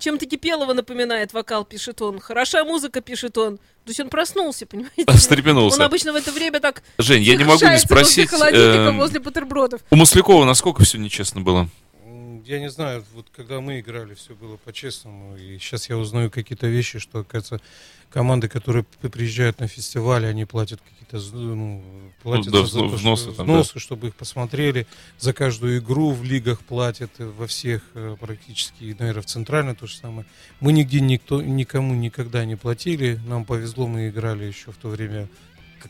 Чем-то 0.00 0.24
Кипелова 0.26 0.72
напоминает 0.72 1.32
вокал, 1.34 1.64
пишет 1.64 2.00
он. 2.00 2.18
Хороша 2.20 2.64
музыка, 2.64 3.02
пишет 3.02 3.36
он. 3.36 3.58
То 3.58 3.88
есть 3.88 4.00
он 4.00 4.08
проснулся, 4.08 4.66
понимаете? 4.66 5.04
Он 5.06 5.14
Встрепенулся. 5.16 5.84
обычно 5.84 6.12
в 6.12 6.16
это 6.16 6.32
время 6.32 6.58
так 6.58 6.82
Жень, 6.98 7.22
я 7.22 7.36
не 7.36 7.44
могу 7.44 7.64
не 7.66 7.78
спросить. 7.78 8.32
возле 8.32 8.48
эм, 8.58 8.98
возле 8.98 9.20
бутербродов. 9.20 9.82
У 9.90 9.96
Маслякова 9.96 10.44
насколько 10.44 10.82
все 10.84 10.98
нечестно 10.98 11.42
было? 11.42 11.68
Я 12.50 12.58
не 12.58 12.68
знаю, 12.68 13.04
вот 13.14 13.26
когда 13.30 13.60
мы 13.60 13.78
играли, 13.78 14.14
все 14.14 14.34
было 14.34 14.56
по-честному. 14.56 15.36
И 15.36 15.56
сейчас 15.58 15.88
я 15.88 15.96
узнаю 15.96 16.32
какие-то 16.32 16.66
вещи, 16.66 16.98
что, 16.98 17.20
оказывается, 17.20 17.64
команды, 18.10 18.48
которые 18.48 18.82
приезжают 18.82 19.60
на 19.60 19.68
фестиваль, 19.68 20.26
они 20.26 20.46
платят 20.46 20.80
какие-то 20.80 21.24
ну, 21.36 21.80
платят 22.24 22.52
да, 22.52 22.66
за 22.66 22.80
то, 22.80 22.88
взносы 22.88 23.22
что- 23.22 23.34
там, 23.34 23.46
да. 23.46 23.52
взносы, 23.52 23.78
чтобы 23.78 24.08
их 24.08 24.16
посмотрели. 24.16 24.88
За 25.20 25.32
каждую 25.32 25.78
игру 25.78 26.10
в 26.10 26.24
лигах 26.24 26.58
платят, 26.62 27.12
э, 27.18 27.24
во 27.24 27.46
всех 27.46 27.82
э, 27.94 28.16
практически, 28.18 28.82
и, 28.82 28.96
наверное, 28.98 29.22
в 29.22 29.26
центральной 29.26 29.76
то 29.76 29.86
же 29.86 29.94
самое. 29.94 30.26
Мы 30.58 30.72
нигде 30.72 31.00
никто, 31.00 31.40
никому 31.40 31.94
никогда 31.94 32.44
не 32.44 32.56
платили. 32.56 33.20
Нам 33.28 33.44
повезло, 33.44 33.86
мы 33.86 34.08
играли 34.08 34.42
еще 34.46 34.72
в 34.72 34.76
то 34.76 34.88
время, 34.88 35.28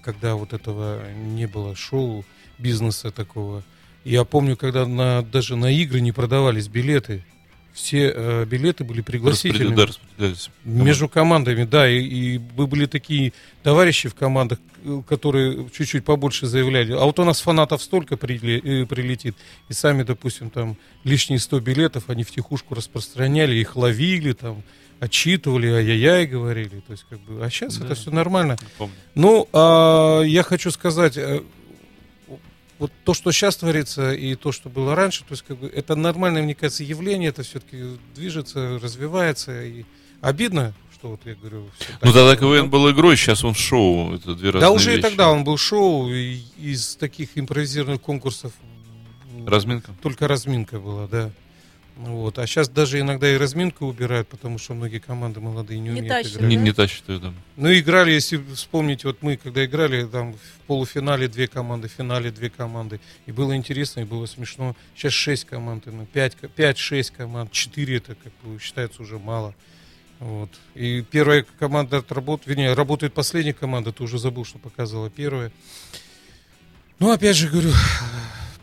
когда 0.03 0.35
вот 0.35 0.53
этого 0.53 1.11
не 1.11 1.47
было 1.47 1.75
шоу, 1.75 2.23
бизнеса 2.59 3.11
такого. 3.11 3.65
Я 4.05 4.25
помню, 4.25 4.57
когда 4.57 4.87
на, 4.87 5.23
даже 5.23 5.57
на 5.57 5.71
игры 5.73 6.01
не 6.01 6.13
продавались 6.13 6.69
билеты. 6.69 7.25
Все 7.73 8.13
э, 8.15 8.45
билеты 8.47 8.83
были 8.83 9.01
пригласительными. 9.01 9.77
Да, 9.77 9.87
распределялись. 9.87 10.51
Между 10.65 11.09
командами, 11.09 11.65
да, 11.65 11.89
и, 11.89 12.01
и 12.01 12.39
были 12.39 12.87
такие 12.87 13.33
товарищи 13.63 14.09
в 14.09 14.15
командах, 14.15 14.59
э, 14.85 15.03
которые 15.09 15.69
чуть-чуть 15.71 16.05
побольше 16.05 16.47
заявляли. 16.47 16.93
А 16.93 17.05
вот 17.05 17.19
у 17.21 17.25
нас 17.25 17.41
фанатов 17.41 17.81
столько 17.83 18.17
приле- 18.17 18.61
э, 18.83 18.87
прилетит, 18.87 19.37
и 19.69 19.73
сами, 19.73 20.03
допустим, 20.03 20.51
там 20.51 20.77
лишние 21.05 21.39
100 21.39 21.61
билетов 21.61 22.05
они 22.09 22.25
втихушку 22.25 22.75
распространяли, 22.75 23.55
их 23.55 23.77
ловили, 23.77 24.33
там, 24.33 24.63
отчитывали, 24.99 25.69
ай-яй-яй 25.69 26.27
говорили. 26.27 26.83
То 26.87 26.93
есть, 26.93 27.07
как 27.09 27.21
бы, 27.21 27.45
а 27.45 27.49
сейчас 27.51 27.77
Да. 27.77 27.87
это 27.87 27.95
все 27.95 28.11
нормально. 28.11 28.57
Ну, 29.15 29.49
а, 29.53 30.23
я 30.23 30.43
хочу 30.43 30.71
сказать, 30.73 31.17
э, 31.17 31.43
вот 32.81 32.91
то, 33.05 33.15
что 33.15 33.31
сейчас 33.31 33.57
творится, 33.57 34.13
и 34.13 34.35
то, 34.35 34.51
что 34.51 34.69
было 34.69 34.97
раньше, 34.97 35.21
то 35.21 35.33
есть 35.33 35.45
как 35.47 35.59
бы 35.59 35.69
это 35.69 35.95
нормальное, 35.95 36.43
мне 36.43 36.55
кажется, 36.55 36.83
явление, 36.83 37.29
это 37.29 37.43
все-таки 37.45 37.99
движется, 38.17 38.81
развивается, 38.83 39.63
и 39.63 39.85
обидно, 40.21 40.75
что 40.95 41.09
вот 41.11 41.21
я 41.25 41.35
говорю. 41.35 41.69
всё 41.79 41.93
Ну 42.03 42.13
тогда 42.13 42.37
КВН 42.37 42.69
был 42.71 42.91
игрой, 42.91 43.17
сейчас 43.17 43.45
он 43.45 43.55
шоу. 43.55 44.15
Это 44.15 44.35
две 44.35 44.51
разные 44.51 44.61
Да 44.61 44.71
уже 44.71 44.93
и 44.93 44.97
вещи. 44.97 45.03
тогда 45.03 45.31
он 45.31 45.45
был 45.45 45.57
шоу, 45.59 46.11
и 46.11 46.41
из 46.59 46.97
таких 46.97 47.37
импровизированных 47.37 48.01
конкурсов 48.01 48.53
Разминка. 49.47 49.93
только 50.03 50.27
разминка 50.27 50.81
была, 50.81 51.07
да. 51.07 51.31
Вот. 52.01 52.39
А 52.39 52.47
сейчас 52.47 52.71
даже 52.71 52.99
иногда 52.99 53.31
и 53.31 53.37
разминку 53.37 53.85
убирают, 53.85 54.27
потому 54.27 54.57
что 54.57 54.73
многие 54.73 55.01
команды 55.01 55.41
молодые 55.41 55.81
не, 55.81 55.91
Не 55.91 56.01
умеют 56.01 56.09
тащат, 56.09 56.33
играть. 56.33 56.49
Не, 56.49 56.57
не 56.57 56.73
тащит 56.73 57.09
ее, 57.09 57.19
да. 57.19 57.35
Ну, 57.57 57.75
играли, 57.75 58.11
если 58.11 58.43
вспомнить, 58.55 59.05
вот 59.05 59.19
мы, 59.21 59.37
когда 59.37 59.67
играли, 59.67 60.07
там 60.07 60.33
в 60.33 60.67
полуфинале 60.67 61.29
две 61.29 61.47
команды, 61.47 61.89
в 61.89 61.93
финале 61.93 62.31
две 62.31 62.49
команды. 62.49 63.01
И 63.27 63.33
было 63.33 63.55
интересно, 63.55 64.01
и 64.01 64.05
было 64.05 64.25
смешно. 64.25 64.75
Сейчас 64.97 65.13
шесть 65.13 65.45
команд, 65.45 65.85
ну, 65.87 66.07
пять, 66.07 66.37
пять-шесть 66.37 67.11
команд, 67.11 67.53
четыре 67.53 67.99
это, 67.99 68.15
как 68.15 68.33
бы, 68.43 68.59
считается 68.59 69.03
уже 69.03 69.19
мало. 69.19 69.55
Вот. 70.21 70.49
И 70.75 71.03
первая 71.03 71.45
команда 71.59 71.99
отработает, 71.99 72.47
вернее, 72.47 72.73
работает 72.73 73.13
последняя 73.13 73.53
команда, 73.53 73.93
ты 73.93 74.03
уже 74.03 74.19
забыл, 74.19 74.47
что 74.47 74.59
показывала 74.59 75.11
первая. 75.11 75.53
Ну, 76.99 77.11
опять 77.11 77.37
же 77.37 77.49
говорю, 77.49 77.73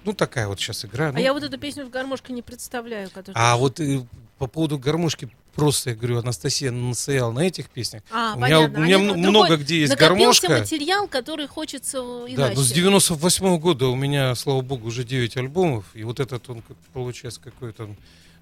ну, 0.07 0.13
такая 0.13 0.47
вот 0.47 0.59
сейчас 0.59 0.85
игра. 0.85 1.09
А 1.09 1.11
ну. 1.11 1.19
я 1.19 1.33
вот 1.33 1.43
эту 1.43 1.57
песню 1.57 1.85
с 1.85 1.89
гармошкой 1.89 2.33
не 2.35 2.41
представляю. 2.41 3.09
Которую... 3.09 3.33
А 3.35 3.57
вот 3.57 3.79
э, 3.79 4.03
по 4.37 4.47
поводу 4.47 4.79
гармошки, 4.79 5.29
просто, 5.53 5.89
я 5.91 5.95
говорю, 5.95 6.19
Анастасия 6.19 6.71
настояла 6.71 7.31
на 7.31 7.41
этих 7.41 7.69
песнях. 7.69 8.03
А, 8.11 8.33
у 8.35 8.37
меня, 8.37 8.57
понятно. 8.57 8.79
у 8.79 8.83
меня 8.83 8.95
Они- 8.97 9.05
м- 9.05 9.21
другой- 9.21 9.29
много 9.29 9.57
где 9.57 9.79
есть 9.81 9.91
Накопился 9.91 10.41
гармошка. 10.47 10.49
материал, 10.61 11.07
который 11.07 11.47
хочется 11.47 11.97
э, 11.97 12.25
Да, 12.29 12.33
иначе. 12.47 12.55
но 12.55 12.61
с 12.63 12.71
98 12.71 13.57
года 13.59 13.87
у 13.87 13.95
меня, 13.95 14.33
слава 14.35 14.61
богу, 14.61 14.87
уже 14.87 15.03
9 15.03 15.35
альбомов. 15.37 15.85
И 15.93 16.03
вот 16.03 16.19
этот 16.19 16.49
он, 16.49 16.63
получается, 16.93 17.41
какой-то... 17.41 17.89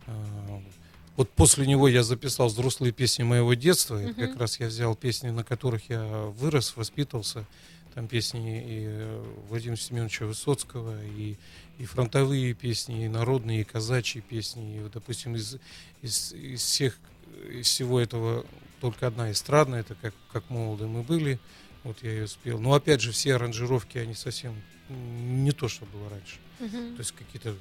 а, 0.07 0.11
вот 1.17 1.29
после 1.31 1.65
него 1.65 1.87
я 1.87 2.03
записал 2.03 2.47
взрослые 2.47 2.91
песни 2.91 3.23
моего 3.23 3.53
детства. 3.53 4.01
И 4.01 4.07
Мгм. 4.07 4.15
как 4.15 4.37
раз 4.39 4.59
я 4.59 4.67
взял 4.67 4.95
песни, 4.95 5.29
на 5.29 5.43
которых 5.45 5.89
я 5.89 6.03
вырос, 6.37 6.73
воспитывался. 6.75 7.45
Там 7.95 8.09
песни 8.09 8.59
и 8.59 8.83
э, 8.87 9.23
Владимира 9.47 9.77
Семеновича 9.77 10.25
Высоцкого, 10.25 11.01
и, 11.03 11.37
и 11.77 11.85
фронтовые 11.85 12.53
песни, 12.53 13.05
и 13.05 13.07
народные, 13.07 13.61
и 13.61 13.63
казачьи 13.63 14.21
песни. 14.21 14.77
И, 14.77 14.79
вот, 14.81 14.91
допустим, 14.91 15.35
из, 15.35 15.57
из, 16.01 16.33
из 16.33 16.61
всех, 16.61 16.97
из 17.49 17.67
всего 17.67 18.01
этого 18.01 18.45
только 18.81 19.07
одна 19.07 19.31
эстрадная, 19.31 19.79
это 19.79 19.95
как, 19.95 20.13
как 20.31 20.49
молоды 20.49 20.87
мы 20.87 21.03
были. 21.03 21.39
Вот 21.83 22.03
я 22.03 22.11
ее 22.11 22.27
спел. 22.27 22.59
Но 22.59 22.73
опять 22.73 22.99
же, 22.99 23.13
все 23.13 23.35
аранжировки, 23.35 23.97
они 23.97 24.13
совсем 24.13 24.61
не 24.89 25.53
то, 25.53 25.69
что 25.69 25.85
было 25.85 26.09
раньше. 26.09 26.37
Мгм. 26.59 26.95
То 26.95 26.99
есть 26.99 27.13
какие-то... 27.13 27.55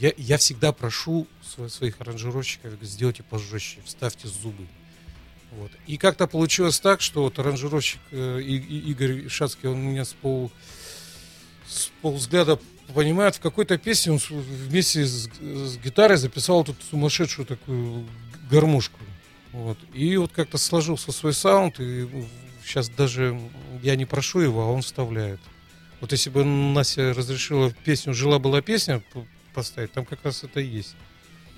Я, 0.00 0.12
я 0.16 0.36
всегда 0.36 0.72
прошу 0.72 1.28
сво- 1.42 1.68
своих 1.68 2.00
аранжировщиков, 2.00 2.72
сделайте 2.82 3.22
пожестче, 3.22 3.80
вставьте 3.84 4.26
зубы. 4.26 4.66
Вот. 5.56 5.70
И 5.86 5.96
как-то 5.96 6.26
получилось 6.26 6.78
так, 6.80 7.00
что 7.00 7.22
вот 7.22 7.38
аранжировщик 7.38 8.00
э, 8.10 8.40
И- 8.42 8.56
И- 8.56 8.90
Игорь 8.90 9.28
Шацкий, 9.28 9.68
он 9.68 9.80
меня 9.80 10.04
с 10.04 10.12
пол, 10.12 10.52
с 11.66 11.90
полвзгляда 12.02 12.58
понимает, 12.94 13.36
в 13.36 13.40
какой-то 13.40 13.78
песне 13.78 14.12
он 14.12 14.18
вместе 14.28 15.04
с, 15.06 15.28
с 15.40 15.78
гитарой 15.78 16.18
записал 16.18 16.62
тут 16.64 16.76
сумасшедшую 16.90 17.46
такую 17.46 18.06
гармошку. 18.50 18.98
Вот. 19.52 19.78
И 19.94 20.16
вот 20.18 20.32
как-то 20.32 20.58
сложился 20.58 21.10
свой 21.10 21.32
саунд, 21.32 21.80
и 21.80 22.06
сейчас 22.64 22.88
даже 22.90 23.40
я 23.82 23.96
не 23.96 24.04
прошу 24.04 24.40
его, 24.40 24.62
а 24.62 24.66
он 24.66 24.82
вставляет. 24.82 25.40
Вот 26.00 26.12
если 26.12 26.28
бы 26.28 26.44
Настя 26.44 27.14
разрешила 27.14 27.72
песню 27.84 28.12
«Жила-была 28.12 28.60
песня» 28.60 29.02
поставить, 29.54 29.92
там 29.92 30.04
как 30.04 30.22
раз 30.24 30.44
это 30.44 30.60
и 30.60 30.66
есть. 30.66 30.94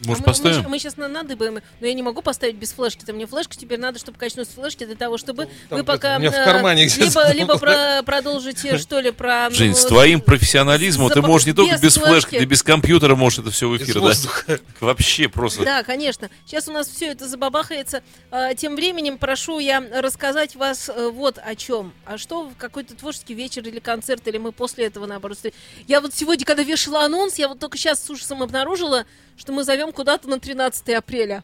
Может, 0.04 0.22
А 0.22 0.22
мы, 0.22 0.24
поставим? 0.24 0.68
Мы, 0.68 0.78
сейчас 0.78 0.96
надыбаем, 0.96 1.60
но 1.80 1.86
я 1.86 1.94
не 1.94 2.02
могу 2.02 2.22
поставить 2.22 2.56
без 2.56 2.72
флешки-то. 2.72 3.12
Мне 3.12 3.26
флешку 3.26 3.54
теперь 3.54 3.78
надо, 3.78 3.98
чтобы 3.98 4.18
качнуть 4.18 4.48
с 4.48 4.52
флешки 4.52 4.84
для 4.84 4.94
того, 4.94 5.18
чтобы 5.18 5.44
Ну, 5.44 5.50
Там 5.70 5.78
вы 5.78 5.84
пока... 5.84 6.16
у 6.16 6.20
меня 6.20 6.30
в 6.30 6.44
кармане 6.44 6.86
Либо, 6.86 7.32
либо 7.32 7.58
про- 7.58 8.02
продолжите, 8.04 8.78
что 8.78 9.00
ли, 9.00 9.10
про... 9.10 9.50
Жень, 9.50 9.70
ну, 9.70 9.76
с 9.76 9.84
твоим 9.86 10.20
профессионализмом 10.20 11.10
ты 11.10 11.20
можешь 11.22 11.46
не 11.46 11.52
только 11.52 11.78
без 11.78 11.94
флешки, 11.94 12.10
флешки. 12.30 12.38
ты 12.38 12.44
без 12.44 12.62
компьютера 12.62 13.16
можешь 13.16 13.40
это 13.40 13.50
все 13.50 13.68
в 13.68 13.76
эфир 13.76 13.94
дать. 13.94 14.02
воздуха. 14.02 14.60
Вообще 14.80 15.28
просто. 15.28 15.64
Да, 15.64 15.82
конечно. 15.82 16.30
Сейчас 16.46 16.68
у 16.68 16.72
нас 16.72 16.88
все 16.88 17.06
это 17.06 17.26
забабахается. 17.28 18.02
А, 18.30 18.54
Тем 18.54 18.76
временем 18.76 19.18
прошу 19.18 19.58
я 19.58 19.82
рассказать 19.92 20.54
вас 20.56 20.88
э, 20.88 21.08
вот 21.12 21.38
о 21.42 21.54
чем. 21.56 21.92
А 22.04 22.18
что 22.18 22.44
в 22.48 22.56
какой-то 22.56 22.94
творческий 22.94 23.34
вечер 23.34 23.62
или 23.66 23.78
концерт, 23.80 24.26
или 24.28 24.38
мы 24.38 24.52
после 24.52 24.86
этого 24.86 25.06
наоборот. 25.06 25.38
Я 25.86 26.00
вот 26.00 26.14
сегодня, 26.14 26.44
когда 26.44 26.62
вешала 26.62 27.04
анонс, 27.04 27.38
я 27.38 27.48
вот 27.48 27.58
только 27.58 27.76
сейчас 27.78 28.04
с 28.04 28.10
ужасом 28.10 28.42
обнаружила, 28.42 29.04
что 29.38 29.52
мы 29.52 29.64
зовем 29.64 29.92
куда-то 29.92 30.28
на 30.28 30.38
13 30.38 30.88
апреля. 30.90 31.42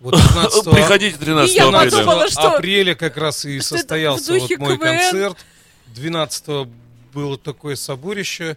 Вот 0.00 0.14
15 0.14 0.64
Приходите 0.70 1.16
13 1.18 1.52
И 1.54 1.58
я 1.58 1.68
апреля. 1.68 1.84
подумала, 1.90 2.24
15 2.24 2.32
что- 2.32 2.52
апреля 2.56 2.94
как 2.94 3.16
раз 3.16 3.44
и 3.44 3.58
состоялся 3.60 4.32
вот 4.32 4.50
мой 4.58 4.76
КВН. 4.76 4.78
концерт. 4.78 5.36
12 5.88 6.68
было 7.12 7.36
такое 7.36 7.74
соборище, 7.74 8.56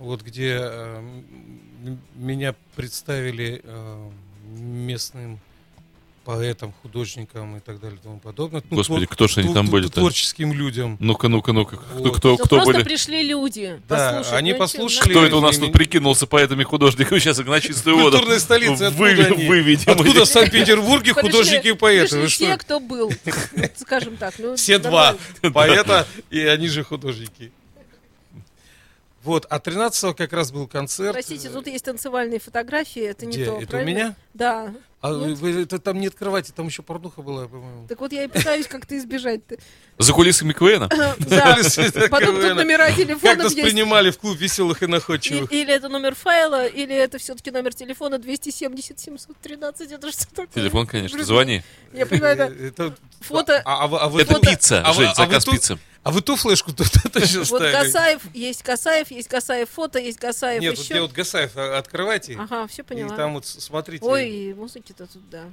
вот 0.00 0.22
где 0.22 0.58
э, 0.60 1.02
меня 2.16 2.54
представили 2.74 3.60
э, 3.62 4.10
местным 4.56 5.38
поэтам, 6.24 6.72
художникам 6.82 7.56
и 7.56 7.60
так 7.60 7.80
далее 7.80 7.98
и 7.98 8.02
тому 8.02 8.18
подобное. 8.18 8.62
Ну, 8.70 8.76
Господи, 8.76 9.06
кто 9.06 9.28
ж 9.28 9.38
они 9.38 9.52
там 9.52 9.66
были-то? 9.68 9.94
Творческим 10.00 10.52
людям. 10.52 10.96
Ну-ка, 11.00 11.28
ну-ка, 11.28 11.52
ну-ка. 11.52 11.76
Кто, 11.76 11.98
Вот. 11.98 12.16
кто, 12.16 12.30
Ну, 12.30 12.36
кто 12.38 12.46
просто 12.56 12.72
были? 12.72 12.82
пришли 12.84 13.22
люди. 13.22 13.80
Да, 13.88 14.10
послушать. 14.18 14.32
они 14.38 14.52
Ну, 14.52 14.58
послушали. 14.58 15.10
Кто 15.10 15.24
это 15.24 15.36
у 15.36 15.40
нас 15.40 15.58
тут 15.58 15.72
прикинулся 15.72 16.26
поэтами 16.26 16.62
художником? 16.62 17.18
Сейчас 17.18 17.38
их 17.38 17.46
на 17.46 17.60
чистую 17.60 17.96
воду. 17.96 18.12
Культурная 18.12 18.38
столица, 18.40 18.90
они? 18.90 19.46
Выведем. 19.48 19.92
Откуда 19.92 20.24
в 20.24 20.28
Санкт-Петербурге 20.28 21.12
художники 21.14 21.68
и 21.68 21.72
поэты? 21.74 22.16
пришли 22.16 22.20
Вы 22.20 22.26
все, 22.28 22.56
кто 22.56 22.80
был, 22.80 23.12
скажем 23.76 24.16
так. 24.16 24.34
ну, 24.38 24.56
Все 24.56 24.78
два 24.78 25.16
поэта, 25.52 26.06
и 26.30 26.40
они 26.40 26.68
же 26.68 26.84
художники. 26.84 27.52
Вот, 29.22 29.46
а 29.50 29.60
13 29.60 30.16
как 30.16 30.32
раз 30.32 30.50
был 30.50 30.66
концерт. 30.66 31.12
Простите, 31.12 31.48
тут 31.48 31.68
есть 31.68 31.84
танцевальные 31.84 32.40
фотографии, 32.40 33.02
это 33.02 33.24
не 33.24 33.34
Где? 33.34 33.44
то, 33.46 33.52
Это 33.56 33.62
у 33.62 33.66
правильно? 33.68 33.88
меня? 33.90 34.16
Да. 34.34 34.74
А 35.02 35.10
Нет? 35.12 35.38
вы- 35.38 35.62
это 35.62 35.80
там 35.80 35.98
не 35.98 36.06
открывайте, 36.06 36.52
там 36.52 36.68
еще 36.68 36.82
порнуха 36.82 37.22
была, 37.22 37.48
по-моему. 37.48 37.88
Так 37.88 38.00
вот 38.00 38.12
я 38.12 38.22
и 38.22 38.28
пытаюсь 38.28 38.68
как-то 38.68 38.96
избежать-то. 38.96 39.56
За 39.98 40.12
кулисами 40.12 40.52
КВНа? 40.52 40.88
Да. 41.18 41.56
Потом 42.08 42.36
тут 42.40 42.54
номера 42.54 42.86
Как 42.86 42.96
телефонов 42.96 43.38
нас 43.38 43.52
есть. 43.54 43.68
принимали 43.68 44.12
в 44.12 44.18
клуб 44.18 44.38
веселых 44.38 44.80
и 44.84 44.86
находчивых. 44.86 45.50
Или 45.50 45.74
это 45.74 45.88
номер 45.88 46.14
файла, 46.14 46.66
или 46.66 46.94
это 46.94 47.18
все-таки 47.18 47.50
номер 47.50 47.74
телефона 47.74 48.18
270 48.18 49.00
713. 49.00 49.90
Это 49.90 50.12
что 50.12 50.26
такое? 50.28 50.46
Телефон, 50.54 50.86
конечно. 50.86 51.24
Звони. 51.24 51.62
Я 51.92 52.06
понимаю, 52.06 52.36
да. 52.36 52.46
Это- 52.46 52.94
Фото. 53.22 53.60
А, 53.64 53.84
а 53.84 54.06
а 54.06 54.20
Это 54.20 54.38
пицца, 54.38 54.84
Жень, 54.94 55.14
заказ 55.16 55.44
пиццы. 55.44 55.78
А 56.02 56.10
вы 56.10 56.20
ту 56.20 56.34
флешку 56.36 56.72
тут 56.72 56.88
точно 57.12 57.44
Вот? 57.44 57.62
Гасаев, 57.62 58.22
есть 58.34 58.64
Гасаев, 58.64 59.10
есть 59.10 59.28
Гасаев 59.28 59.70
фото, 59.70 59.98
есть 60.00 60.18
Гасаев 60.18 60.60
Нет, 60.60 60.76
вот 60.76 60.84
еще. 60.84 60.94
где 60.94 61.00
вот 61.02 61.12
Гасаев, 61.12 61.52
а, 61.56 61.78
открывайте. 61.78 62.36
Ага, 62.38 62.66
все 62.66 62.82
И 62.82 62.84
поняла. 62.84 63.16
там 63.16 63.34
вот 63.34 63.46
смотрите. 63.46 64.04
Ой, 64.04 64.52
музыки-то 64.54 65.06
тут, 65.06 65.30
да. 65.30 65.44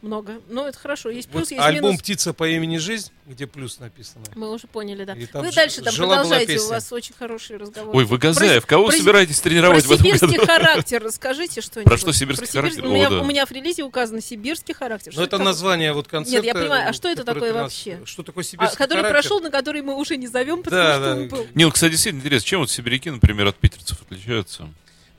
Много. 0.00 0.40
Ну, 0.48 0.64
это 0.64 0.78
хорошо. 0.78 1.10
Есть 1.10 1.26
вот 1.32 1.38
плюс, 1.38 1.50
есть 1.50 1.60
альбом 1.62 1.90
минус. 1.90 2.02
«Птица 2.02 2.32
по 2.32 2.48
имени 2.48 2.76
Жизнь», 2.76 3.10
где 3.26 3.48
плюс 3.48 3.80
написано. 3.80 4.24
Мы 4.36 4.48
уже 4.52 4.68
поняли, 4.68 5.04
да. 5.04 5.16
Там 5.32 5.42
Вы 5.44 5.50
ж- 5.50 5.54
дальше 5.56 5.82
там 5.82 5.92
продолжайте, 5.92 6.56
у 6.60 6.68
вас 6.68 6.92
очень 6.92 7.14
хороший 7.18 7.56
разговор. 7.56 7.96
Ой, 7.96 8.04
вы 8.04 8.16
Газаев, 8.16 8.62
Про- 8.64 8.68
кого 8.68 8.86
про- 8.88 8.96
собираетесь 8.96 9.40
Про 9.40 9.50
тренировать 9.50 9.84
в 9.86 9.90
этом 9.90 10.06
сибирский 10.06 10.36
году? 10.36 10.46
характер 10.46 11.02
расскажите 11.02 11.60
что-нибудь. 11.60 11.90
Про 11.90 11.98
что 11.98 12.12
сибирский 12.12 12.46
Про 12.46 12.60
характер? 12.60 12.86
У 12.86 12.90
меня, 12.94 13.08
О, 13.08 13.10
да. 13.10 13.20
у 13.22 13.24
меня 13.24 13.44
в 13.44 13.50
релизе 13.50 13.82
указано 13.82 14.20
сибирский 14.20 14.72
характер. 14.72 15.12
Ну, 15.16 15.22
это 15.22 15.30
такое? 15.32 15.44
название 15.46 15.92
вот 15.92 16.06
концерта. 16.06 16.46
я 16.46 16.54
понимаю, 16.54 16.88
а 16.90 16.92
что 16.92 17.08
это 17.08 17.24
такое 17.24 17.50
13 17.52 17.86
вообще? 17.94 18.06
Что 18.06 18.22
такое 18.22 18.44
А, 18.44 18.46
сибирский 18.46 18.76
который 18.78 18.98
характер? 19.02 19.12
прошел, 19.20 19.40
на 19.40 19.50
который 19.50 19.82
мы 19.82 19.96
уже 19.96 20.16
не 20.16 20.28
зовем, 20.28 20.62
потому 20.62 20.80
Да, 20.80 20.94
что 20.94 21.04
да. 21.04 21.12
он 21.20 21.28
был. 21.28 21.46
Не, 21.56 21.64
ну, 21.64 21.72
кстати, 21.72 21.90
действительно 21.90 22.20
интересно, 22.20 22.46
чем 22.46 22.60
вот 22.60 22.70
сибиряки, 22.70 23.10
например, 23.10 23.48
от 23.48 23.56
питерцев 23.56 24.00
отличаются? 24.00 24.68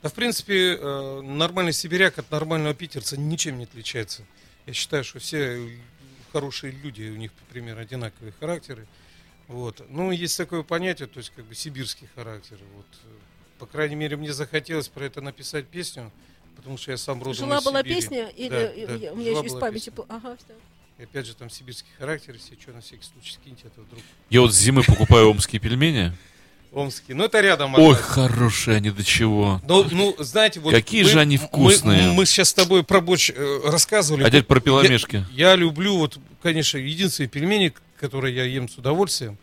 Да, 0.02 0.08
в 0.08 0.14
принципе, 0.14 0.78
э, 0.80 1.20
нормальный 1.20 1.74
сибиряк 1.74 2.18
от 2.18 2.30
нормального 2.30 2.72
питерца 2.74 3.18
ничем 3.18 3.58
не 3.58 3.64
отличается. 3.64 4.22
Я 4.66 4.72
считаю, 4.72 5.04
что 5.04 5.18
все 5.18 5.68
хорошие 6.32 6.72
люди, 6.72 7.02
у 7.10 7.16
них 7.16 7.32
примерно 7.50 7.82
одинаковые 7.82 8.32
характеры. 8.38 8.86
Вот. 9.48 9.82
Ну, 9.88 10.12
есть 10.12 10.36
такое 10.36 10.62
понятие, 10.62 11.08
то 11.08 11.18
есть 11.18 11.30
как 11.34 11.44
бы 11.44 11.54
сибирский 11.54 12.08
характер. 12.14 12.58
Вот. 12.76 12.86
По 13.58 13.66
крайней 13.66 13.96
мере, 13.96 14.16
мне 14.16 14.32
захотелось 14.32 14.88
про 14.88 15.04
это 15.04 15.20
написать 15.20 15.66
песню, 15.66 16.12
потому 16.56 16.78
что 16.78 16.92
я 16.92 16.96
сам 16.96 17.18
родом 17.18 17.34
Жила 17.34 17.58
из 17.58 17.64
была 17.64 17.80
Сибири. 17.80 17.94
песня, 17.96 18.28
или 18.28 18.48
Да, 18.48 18.72
и- 18.72 18.86
да, 18.86 18.94
я- 18.94 19.12
у 19.12 19.16
меня 19.16 19.30
жила 19.30 19.40
еще 19.44 19.46
из 19.54 19.60
памяти. 19.60 19.90
песня. 19.90 20.04
Ага, 20.08 20.36
всё. 20.36 20.54
И 20.98 21.02
опять 21.02 21.26
же, 21.26 21.34
там 21.34 21.50
сибирский 21.50 21.90
характер, 21.98 22.34
если 22.34 22.56
что, 22.60 22.72
на 22.72 22.80
всякий 22.80 23.04
случай 23.04 23.32
скиньте 23.32 23.66
это 23.66 23.80
вдруг. 23.80 24.02
Я 24.28 24.42
вот 24.42 24.52
с 24.54 24.58
зимы 24.58 24.82
покупаю 24.84 25.30
омские 25.30 25.58
пельмени. 25.60 26.12
Омский. 26.72 27.14
Ну, 27.14 27.24
это 27.24 27.40
рядом. 27.40 27.74
Ой, 27.74 27.94
одна. 27.94 27.96
хорошие 27.96 28.76
они, 28.76 28.90
до 28.90 29.02
чего. 29.02 29.60
Ну, 29.66 29.84
ну, 29.90 30.14
знаете, 30.18 30.60
вот... 30.60 30.72
Какие 30.72 31.02
мы- 31.02 31.08
же 31.08 31.18
они 31.20 31.36
мы- 31.36 31.44
вкусные. 31.44 32.12
Мы, 32.12 32.26
сейчас 32.26 32.50
с 32.50 32.54
тобой 32.54 32.84
про 32.84 33.00
борщ 33.00 33.30
э, 33.34 33.60
рассказывали. 33.64 34.22
А 34.22 34.26
теперь 34.28 34.44
про 34.44 34.60
пеломешки. 34.60 35.26
Я, 35.32 35.50
я 35.50 35.56
люблю, 35.56 35.96
вот, 35.96 36.18
конечно, 36.42 36.78
единственные 36.78 37.28
пельмени, 37.28 37.72
которые 37.98 38.36
я 38.36 38.44
ем 38.44 38.68
с 38.68 38.78
удовольствием, 38.78 39.36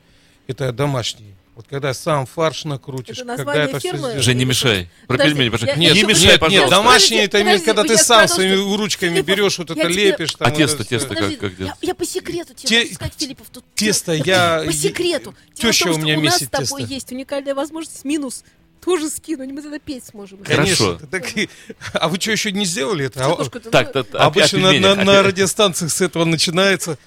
это 0.47 0.71
домашние. 0.71 1.35
Вот 1.57 1.65
когда 1.67 1.91
сам 1.95 2.27
фарш 2.27 2.65
накрутишь, 2.65 3.17
Это 3.17 3.35
когда 3.35 3.55
это 3.63 3.79
фирмы? 3.79 3.97
сделаешь. 3.97 4.23
Жень, 4.23 4.37
не 4.37 4.45
мешай. 4.45 4.91
Про 5.07 5.13
Подожди, 5.17 5.33
пельмени, 5.33 5.49
пожалуйста. 5.49 5.79
я- 5.81 5.87
Нет, 5.87 5.95
не 5.95 6.03
мешай, 6.03 6.21
нет, 6.21 6.31
нет, 6.33 6.39
пожалуйста. 6.39 6.69
домашние 6.69 7.23
это 7.23 7.37
Подожди, 7.39 7.65
когда 7.65 7.81
ты 7.83 7.97
сам 7.97 8.03
сказала, 8.03 8.27
своими 8.27 8.75
ручками 8.77 9.09
Филиппов, 9.09 9.25
берешь, 9.27 9.57
вот 9.57 9.71
это 9.71 9.81
тебе- 9.81 9.93
лепишь. 10.11 10.35
Там, 10.35 10.47
А 10.47 10.51
тесто, 10.51 10.83
тесто 10.83 11.15
как, 11.15 11.39
как 11.39 11.57
делать? 11.57 11.73
я 11.81 11.95
по 11.95 12.05
секрету 12.05 12.53
тебе 12.53 12.85
Те- 12.85 12.93
сказать, 12.93 13.13
Филиппов. 13.17 13.47
Тут 13.51 13.65
тесто 13.73 14.11
я- 14.13 14.61
По 14.67 14.71
секрету. 14.71 15.33
Теща 15.55 15.89
у 15.89 15.97
меня 15.97 16.19
у 16.19 16.21
нас 16.21 16.33
месяц 16.35 16.45
с 16.45 16.49
тобой 16.51 16.81
тесто. 16.81 16.93
есть 16.93 17.11
уникальная 17.11 17.55
возможность 17.55 18.05
минус 18.05 18.43
тоже 18.85 19.09
скинуть. 19.09 19.49
Мы 19.51 19.63
тогда 19.63 19.79
петь 19.79 20.05
сможем. 20.05 20.43
Хорошо. 20.45 20.99
Так 21.09 21.35
и- 21.35 21.49
а 21.93 22.07
вы 22.07 22.19
что, 22.21 22.33
еще 22.33 22.51
не 22.51 22.65
сделали 22.65 23.05
это? 23.07 23.25
А- 23.25 23.45
Так, 23.71 23.93
так, 23.93 24.05
Обычно 24.13 24.71
на 24.73 25.23
радиостанциях 25.23 25.91
с 25.91 26.01
этого 26.01 26.23
начинается. 26.23 26.99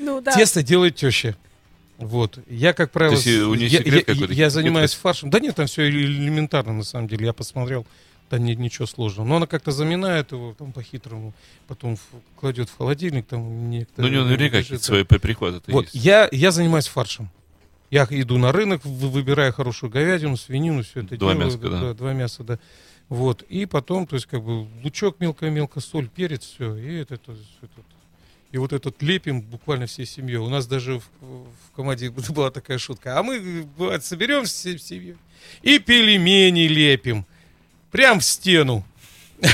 Ну 0.00 0.20
да. 0.20 0.32
Тесто 0.32 0.64
делает 0.64 0.96
теща. 0.96 1.36
Вот. 1.98 2.38
Я, 2.48 2.72
как 2.72 2.90
правило, 2.90 3.14
есть, 3.14 3.26
у 3.26 3.54
нее 3.54 3.68
я, 3.68 3.78
секрет 3.78 4.08
я- 4.08 4.14
я 4.14 4.26
секрет 4.26 4.52
занимаюсь 4.52 4.94
фаршем. 4.94 5.30
Да 5.30 5.38
нет, 5.40 5.54
там 5.56 5.66
все 5.66 5.88
элементарно, 5.88 6.72
на 6.72 6.82
самом 6.82 7.06
деле. 7.08 7.26
Я 7.26 7.32
посмотрел, 7.32 7.86
да 8.30 8.38
нет 8.38 8.58
ничего 8.58 8.86
сложного. 8.86 9.26
Но 9.26 9.36
она 9.36 9.46
как-то 9.46 9.70
заминает 9.70 10.32
его 10.32 10.54
там 10.58 10.72
по-хитрому, 10.72 11.32
потом 11.68 11.96
в- 11.96 12.00
кладет 12.40 12.68
в 12.68 12.76
холодильник, 12.76 13.26
там 13.26 13.40
Ну, 13.70 13.86
у 13.98 14.08
него 14.08 14.24
наверняка 14.24 14.58
какие-то 14.58 14.82
да. 14.82 14.86
свои 14.86 15.04
прихваты 15.04 15.60
Вот, 15.72 15.84
есть. 15.92 15.94
я, 16.04 16.28
я 16.32 16.50
занимаюсь 16.50 16.86
фаршем. 16.88 17.30
Я 17.90 18.06
иду 18.10 18.38
на 18.38 18.50
рынок, 18.50 18.84
вы- 18.84 19.08
выбираю 19.08 19.52
хорошую 19.52 19.88
говядину, 19.90 20.36
свинину, 20.36 20.82
все 20.82 21.00
это 21.02 21.16
Два 21.16 21.32
делаю. 21.32 21.46
мяска, 21.46 21.68
да. 21.70 21.94
Два 21.94 22.12
мяса, 22.12 22.42
да. 22.42 22.58
Вот. 23.08 23.42
И 23.42 23.66
потом, 23.66 24.06
то 24.08 24.16
есть, 24.16 24.26
как 24.26 24.42
бы, 24.42 24.66
лучок 24.82 25.20
мелко-мелко, 25.20 25.78
соль, 25.80 26.08
перец, 26.08 26.42
все. 26.42 26.74
И 26.74 26.92
это, 26.96 27.14
это, 27.14 27.32
это- 27.62 27.82
и 28.54 28.56
вот 28.58 28.72
этот 28.72 29.02
лепим 29.02 29.40
буквально 29.40 29.86
всей 29.86 30.06
семьей. 30.06 30.36
У 30.36 30.48
нас 30.48 30.68
даже 30.68 31.00
в, 31.00 31.02
в 31.20 31.72
команде 31.74 32.10
была 32.30 32.52
такая 32.52 32.78
шутка. 32.78 33.18
А 33.18 33.22
мы, 33.24 33.66
бывает, 33.76 34.04
соберемся 34.04 34.54
всей 34.54 34.78
семьей 34.78 35.16
и 35.62 35.80
пельмени 35.80 36.68
лепим. 36.68 37.26
Прям 37.90 38.20
в 38.20 38.24
стену. 38.24 38.86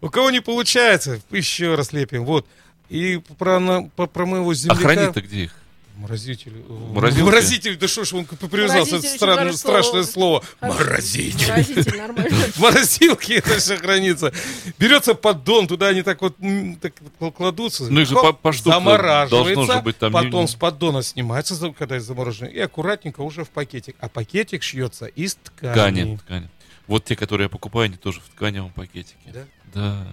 У 0.00 0.08
кого 0.08 0.30
не 0.30 0.40
получается, 0.40 1.20
еще 1.30 1.74
раз 1.74 1.92
лепим. 1.92 2.24
Вот. 2.24 2.46
И 2.88 3.20
про, 3.36 3.82
про, 3.94 4.06
про 4.06 4.24
моего 4.24 4.52
А 4.52 4.54
земляка... 4.54 4.80
хранить-то 4.80 5.20
где 5.20 5.44
их? 5.44 5.54
Морозитель. 5.98 6.52
Морозилке? 6.68 7.24
Морозитель, 7.24 7.76
да 7.76 7.88
что 7.88 8.04
ж 8.04 8.12
он 8.14 8.24
привязался, 8.24 8.96
это 8.96 9.18
хорошее 9.18 9.52
страшное 9.58 10.02
слово. 10.04 10.42
слово. 10.60 10.74
Морозитель. 10.74 11.48
Морозитель, 11.48 11.96
нормально. 11.98 12.36
В 12.36 12.58
морозилке 12.60 13.34
это 13.34 13.58
все 13.58 13.76
хранится. 13.78 14.32
Берется 14.78 15.14
поддон, 15.14 15.66
туда 15.66 15.88
они 15.88 16.02
так 16.02 16.22
вот 16.22 16.36
так 16.80 16.92
вот 17.18 17.34
кладутся. 17.34 17.84
Ну, 17.90 18.00
их 18.00 18.08
же 18.08 18.14
по- 18.14 18.32
по 18.32 18.52
замораживается, 18.52 19.72
же 19.74 19.80
быть 19.82 19.98
там 19.98 20.12
не- 20.12 20.18
потом 20.22 20.46
с 20.46 20.54
поддона 20.54 21.02
снимается, 21.02 21.54
когда 21.76 21.98
замороженный, 21.98 22.52
и 22.52 22.60
аккуратненько 22.60 23.20
уже 23.22 23.44
в 23.44 23.50
пакетик. 23.50 23.96
А 23.98 24.08
пакетик 24.08 24.62
шьется 24.62 25.06
из 25.06 25.34
ткани. 25.34 25.72
Ткани, 25.72 26.16
ткани. 26.16 26.48
Вот 26.86 27.04
те, 27.04 27.16
которые 27.16 27.46
я 27.46 27.48
покупаю, 27.48 27.86
они 27.86 27.96
тоже 27.96 28.20
в 28.20 28.28
тканевом 28.34 28.70
пакетике. 28.70 29.16
Да? 29.26 29.44
Да. 29.74 30.06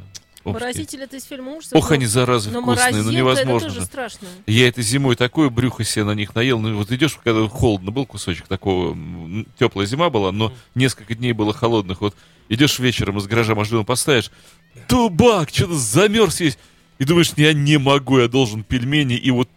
Морозитель 0.53 1.01
это 1.03 1.15
из 1.17 1.23
фильма 1.23 1.53
ужасов. 1.53 1.77
Ох, 1.77 1.89
но- 1.89 1.95
они, 1.95 2.05
заразы, 2.05 2.51
Но 2.51 2.61
вкусные, 2.61 3.03
ну 3.03 3.11
невозможно 3.11 3.57
это 3.57 3.65
тоже 3.67 3.79
же. 3.81 3.85
страшно. 3.85 4.27
Я 4.45 4.67
этой 4.67 4.83
зимой 4.83 5.15
такое 5.15 5.49
брюхо 5.49 5.83
себе 5.83 6.05
на 6.05 6.11
них 6.13 6.35
наел. 6.35 6.59
Ну 6.59 6.77
вот 6.77 6.91
идешь, 6.91 7.17
когда 7.23 7.47
холодно, 7.47 7.91
был 7.91 8.05
кусочек 8.05 8.47
такого, 8.47 8.97
теплая 9.57 9.87
зима 9.87 10.09
была, 10.09 10.31
но 10.31 10.53
несколько 10.75 11.15
дней 11.15 11.33
было 11.33 11.53
холодных. 11.53 12.01
Вот 12.01 12.15
идешь 12.49 12.79
вечером 12.79 13.17
из 13.17 13.27
гаража 13.27 13.55
машину 13.55 13.83
поставишь, 13.83 14.31
дубак, 14.87 15.49
что-то 15.49 15.75
замерз 15.75 16.39
весь. 16.39 16.57
И 16.97 17.03
думаешь, 17.03 17.31
я 17.35 17.51
не 17.53 17.77
могу, 17.77 18.19
я 18.19 18.27
должен 18.27 18.63
пельмени 18.63 19.15
и 19.17 19.29
вот 19.31 19.49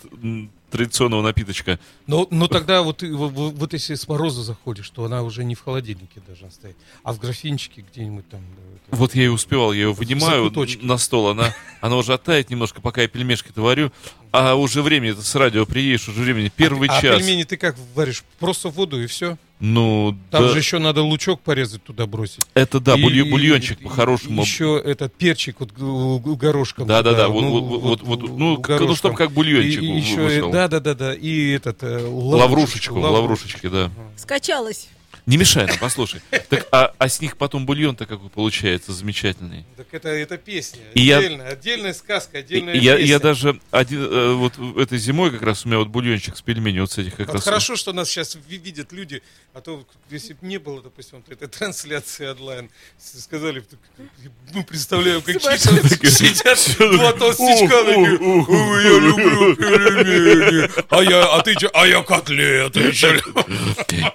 традиционного 0.71 1.23
напиточка. 1.23 1.79
Но, 2.07 2.27
но 2.31 2.47
тогда 2.47 2.83
вот, 2.83 3.03
вот, 3.03 3.33
вот- 3.33 3.73
если 3.73 3.95
с 3.95 4.09
мороза 4.09 4.43
заходишь, 4.43 4.89
то 4.91 5.05
она 5.05 5.23
уже 5.23 5.45
не 5.45 5.55
в 5.55 5.63
холодильнике 5.63 6.21
должна 6.27 6.51
стоять, 6.51 6.77
а 7.03 7.13
в 7.13 7.19
графинчике 7.19 7.85
где-нибудь 7.91 8.29
там. 8.29 8.41
Вот 8.91 9.15
я 9.15 9.25
и 9.25 9.29
успевал, 9.29 9.73
я 9.73 9.83
ее 9.83 9.93
вынимаю 9.93 10.53
на 10.83 10.99
стол, 10.99 11.29
она, 11.29 11.55
она 11.81 11.97
уже 11.97 12.15
оттает 12.15 12.51
немножко, 12.51 12.81
пока 12.81 13.03
я 13.03 13.09
пельмешки-то 13.09 13.61
варю, 13.61 13.93
а 14.33 14.55
уже 14.55 14.83
времени, 14.83 15.13
с 15.13 15.35
радио 15.35 15.67
приедешь, 15.67 16.09
уже 16.09 16.23
времени, 16.23 16.51
первый 16.55 16.89
а 16.89 17.01
час. 17.01 17.19
пельмени 17.19 17.45
ты 17.45 17.57
как 17.57 17.77
варишь? 17.95 18.25
Просто 18.39 18.69
воду 18.69 19.03
и 19.03 19.07
все? 19.07 19.37
Ну, 19.61 20.17
Там 20.31 20.45
да, 20.45 20.49
же 20.51 20.59
еще 20.59 20.79
надо 20.79 21.03
лучок 21.03 21.41
порезать 21.41 21.83
туда 21.83 22.07
бросить. 22.07 22.41
это 22.55 22.79
да, 22.79 22.95
И- 22.95 23.01
и- 23.01 23.23
бульончик 23.29 23.81
и- 23.81 23.85
по-хорошему. 23.85 24.41
Еще 24.43 24.81
этот 24.85 25.13
перчик 25.15 25.57
вот 25.59 25.73
горошком. 25.73 26.87
Да-да-да, 26.87 27.27
туда, 27.27 27.29
вот, 27.29 27.41
ну, 27.43 27.79
вот, 27.79 28.03
вот, 28.03 28.23
ну, 28.39 28.57
в 28.57 28.63
к- 28.63 28.79
ну, 28.79 28.95
чтобы 28.95 29.17
как 29.17 29.33
бульончик 29.33 29.83
И, 29.83 29.89
вы- 29.91 29.99
еще, 29.99 30.51
да, 30.53 30.69
да, 30.69 30.79
да, 30.79 30.95
да, 30.95 31.15
и 31.15 31.51
этот 31.51 31.83
э, 31.83 32.07
Лаврушечку, 32.09 33.01
лаврушечки, 33.01 33.69
да. 33.69 33.91
Скачалась. 34.17 34.89
Не 35.29 35.37
мешай 35.37 35.67
нам, 35.67 35.77
послушай. 35.79 36.23
Так, 36.49 36.67
а, 36.73 36.95
а 36.97 37.09
с 37.09 37.21
них 37.21 37.37
потом 37.37 37.67
бульон-то 37.67 38.07
какой 38.07 38.31
получается 38.31 38.93
замечательный. 38.93 39.67
Так 39.77 39.87
это, 39.93 40.09
это 40.09 40.39
песня, 40.39 40.81
И 40.95 41.03
я- 41.03 41.19
отдельная, 41.19 41.49
отдельная 41.49 41.93
сказка, 41.93 42.39
отдельная 42.39 42.75
я, 42.75 42.97
песня. 42.97 43.07
я 43.11 43.19
даже 43.19 43.61
один, 43.71 44.03
э, 44.11 44.33
вот 44.33 44.55
этой 44.79 44.97
зимой 44.97 45.31
как 45.31 45.43
раз 45.43 45.67
у 45.67 45.69
меня 45.69 45.79
вот 45.81 45.89
бульончик 45.89 46.35
с 46.35 46.41
пельменей 46.41 46.81
вот 46.81 46.93
с 46.93 46.97
этих 46.97 47.15
как 47.15 47.27
Вот 47.27 47.35
раз. 47.35 47.45
хорошо, 47.45 47.77
что 47.77 47.93
нас 47.93 48.09
сейчас 48.09 48.39
ви- 48.49 48.57
видят 48.57 48.91
люди, 48.93 49.23
а 49.53 49.61
то 49.61 49.87
если 50.11 50.33
бы 50.33 50.47
не 50.47 50.57
было, 50.57 50.81
допустим, 50.83 51.19
вот 51.19 51.31
этой 51.31 51.47
трансляции 51.47 52.27
онлайн, 52.27 52.71
сказали, 52.99 53.61
бы, 53.61 53.67
мы 54.55 54.65
представляем, 54.65 55.21
какие 55.21 55.55
сидят 56.11 56.59
два 56.79 57.13
толстячка, 57.13 57.85
такие, 57.85 58.19
«Ой, 58.19 58.83
я 58.85 58.99
люблю 58.99 59.57
пельмени, 59.57 60.71
а 60.89 61.03
я, 61.03 61.35
а 61.35 61.43
ты 61.43 61.55
че, 61.55 61.69
а 61.75 61.87
я 61.87 62.03
котлеты 62.03 62.81
еще 62.89 63.13
люблю». 63.13 63.45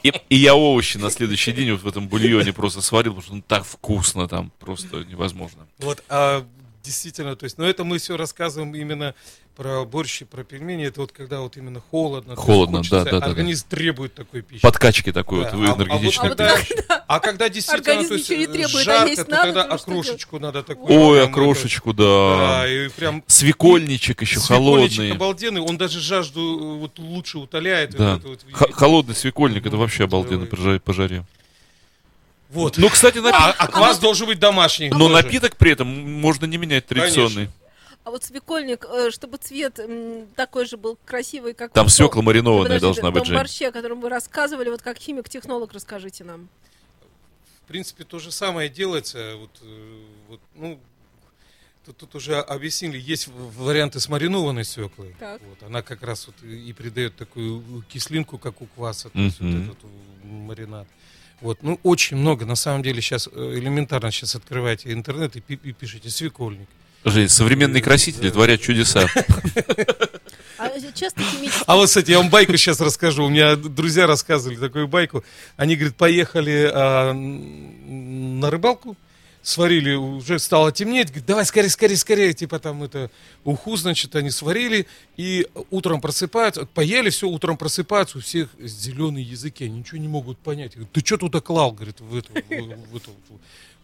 И, 0.02 0.12
и 0.30 0.36
я 0.38 0.56
овощи 0.56 0.98
на 1.04 1.12
следующий 1.12 1.52
день 1.52 1.72
вот 1.72 1.82
в 1.82 1.88
этом 1.88 2.08
бульоне 2.08 2.54
просто 2.54 2.82
сварил, 2.82 3.14
потому 3.14 3.24
что 3.24 3.36
ну, 3.36 3.44
так 3.48 3.66
вкусно 3.66 4.28
там, 4.28 4.52
просто 4.60 5.04
невозможно. 5.04 5.68
Вот, 5.80 6.04
а 6.10 6.46
действительно, 6.82 7.36
то 7.36 7.44
есть, 7.44 7.58
но 7.58 7.66
это 7.66 7.84
мы 7.84 7.98
все 7.98 8.18
рассказываем 8.18 8.74
именно 8.76 9.16
про 9.56 9.86
борщи, 9.86 10.26
про 10.26 10.44
пельмени, 10.44 10.86
это 10.86 11.02
вот 11.02 11.12
когда 11.12 11.42
вот 11.42 11.58
именно 11.58 11.80
холодно, 11.92 12.36
Холодно, 12.36 12.78
хочется, 12.80 13.04
да, 13.04 13.12
да, 13.12 13.20
да, 13.20 13.26
организм 13.28 13.68
требует 13.70 14.16
такой 14.16 14.42
пищи. 14.42 14.62
Подкачки 14.62 15.12
такой 15.12 15.44
Да, 15.44 15.52
вот 15.56 15.70
а- 15.70 15.74
энергетичной. 15.84 16.26
А 16.26 16.30
вот 16.30 16.38
когда- 16.38 16.58
пищи. 16.58 16.76
А 17.08 17.20
когда 17.20 17.50
действительно, 17.50 17.92
Организм 17.92 18.10
то 18.10 18.16
есть, 18.16 18.30
ничего 18.30 18.40
не 18.42 18.48
требует, 18.48 18.76
а 18.76 18.84
жарко, 18.84 19.08
есть 19.10 19.26
то 19.26 19.30
надо, 19.32 19.44
тогда 19.46 19.64
окрошечку 19.66 20.40
надо 20.40 20.64
такую. 20.64 21.00
Ой, 21.00 21.18
прям 21.20 21.30
окрошечку, 21.30 21.94
Да, 21.94 22.04
да. 22.64 22.68
и 22.68 22.88
прям 22.90 23.24
Свекольничек 23.28 24.22
еще 24.22 24.40
свекольничек 24.40 24.98
холодный. 24.98 25.12
обалденный, 25.12 25.62
он 25.62 25.78
даже 25.78 26.00
жажду 26.00 26.40
э, 26.42 26.80
вот 26.80 26.98
лучше 26.98 27.38
утоляет. 27.38 27.92
Да. 27.92 28.16
Вот, 28.16 28.24
вот, 28.24 28.40
Х- 28.54 28.72
холодный 28.72 29.14
свекольник, 29.16 29.66
это 29.68 29.78
вообще 29.78 30.00
Ну, 30.04 30.06
обалденно 30.08 30.48
давай. 30.48 30.80
по 30.80 30.94
жаре-. 30.94 31.24
Вот. 32.50 32.78
Ну, 32.78 32.90
кстати, 32.90 33.18
напиток. 33.20 33.42
А, 33.42 33.56
а 33.58 33.68
квас 33.68 34.00
должен 34.00 34.26
быть 34.28 34.40
домашний. 34.40 34.90
Но 34.90 35.08
тоже. 35.10 35.14
напиток 35.24 35.56
при 35.58 35.72
этом 35.72 35.88
можно 35.88 36.46
не 36.46 36.58
менять 36.58 36.86
традиционный. 36.88 37.50
А 38.04 38.12
вот 38.12 38.24
свекольник, 38.24 38.86
э, 38.90 39.12
чтобы 39.12 39.38
цвет 39.38 39.80
такой 40.36 40.66
же 40.66 40.76
был 40.76 40.98
красивый, 41.06 41.54
как 41.54 41.72
Там 41.72 41.88
свекла 41.88 42.22
маринованная 42.22 42.64
Подожди, 42.80 42.82
должна 42.82 43.12
быть, 43.12 43.26
Жень. 43.26 43.38
борще, 43.38 43.68
о 43.70 43.72
котором 43.72 44.02
вы 44.02 44.10
рассказывали, 44.10 44.70
вот 44.70 44.82
как 44.82 44.98
химик-технолог, 44.98 45.72
расскажите 45.72 46.24
нам. 46.26 46.50
В 47.64 47.68
принципе, 47.68 48.04
то 48.04 48.20
же 48.20 48.32
самое 48.32 48.68
делается. 48.70 49.36
Вот, 49.38 49.52
э, 49.62 50.02
вот, 50.28 50.42
ну, 50.56 50.80
тут, 51.86 51.96
тут 51.96 52.16
уже 52.16 52.40
объяснили, 52.40 53.00
есть 53.00 53.30
варианты 53.30 54.02
с 54.02 54.10
маринованной 54.10 54.66
свеклой. 54.66 55.16
Так. 55.18 55.42
Вот, 55.48 55.64
она 55.64 55.82
как 55.82 56.04
раз 56.04 56.28
вот 56.28 56.36
и 56.44 56.74
придает 56.74 57.16
такую 57.16 57.84
кислинку, 57.88 58.38
как 58.38 58.62
у 58.62 58.66
кваса, 58.66 59.10
то 59.12 59.20
есть 59.20 59.40
вот 59.40 59.50
этот 59.50 59.78
маринад. 60.24 60.88
Вот, 61.40 61.64
ну, 61.64 61.80
очень 61.84 62.18
много. 62.18 62.46
На 62.46 62.56
самом 62.56 62.84
деле 62.84 63.02
сейчас 63.02 63.30
э, 63.32 63.54
элементарно 63.56 64.12
сейчас 64.12 64.36
открывайте 64.36 64.92
интернет 64.92 65.38
и, 65.38 65.42
пи- 65.42 65.60
и 65.64 65.72
пишите 65.72 66.10
свекольник. 66.10 66.68
Жень, 67.06 67.30
современные 67.30 67.82
красители 67.82 68.30
творят 68.30 68.62
чудеса. 68.62 69.08
А. 70.58 70.70
А 71.66 71.76
вот, 71.76 71.88
кстати, 71.88 72.12
я 72.12 72.20
вам 72.20 72.30
байку 72.30 72.56
сейчас 72.56 72.80
расскажу. 72.80 73.26
У 73.26 73.30
меня 73.30 73.56
друзья 73.58 74.08
рассказывали 74.08 74.56
такую 74.56 74.88
байку. 74.88 75.24
Они, 75.58 75.76
говорит, 75.76 75.98
поехали 75.98 76.72
а, 76.74 77.12
на 77.14 78.50
рыбалку, 78.50 78.96
сварили, 79.42 79.96
уже 79.96 80.40
стало 80.40 80.72
темнеть. 80.72 81.08
Говорит, 81.08 81.26
давай 81.26 81.46
скорее, 81.46 81.70
скорее, 81.70 81.98
скорее. 81.98 82.34
Типа 82.34 82.60
там 82.60 82.84
это 82.84 83.12
уху, 83.44 83.76
значит, 83.76 84.16
они 84.16 84.32
сварили. 84.32 84.88
И 85.18 85.48
утром 85.70 86.00
просыпаются, 86.00 86.66
поели 86.66 87.10
все, 87.10 87.28
утром 87.28 87.58
просыпаются, 87.58 88.20
у 88.20 88.22
всех 88.22 88.50
зеленые 88.60 89.26
языки, 89.26 89.66
они 89.66 89.80
ничего 89.80 89.98
не 89.98 90.08
могут 90.08 90.38
понять. 90.38 90.76
Говорит, 90.76 90.94
ты 90.94 91.02
что 91.06 91.18
туда 91.18 91.42
клал, 91.42 91.74
говорит, 91.74 92.00
в 92.00 92.16
эту... 92.16 92.32
В, 92.32 92.92
в 92.92 92.96
эту 92.96 93.12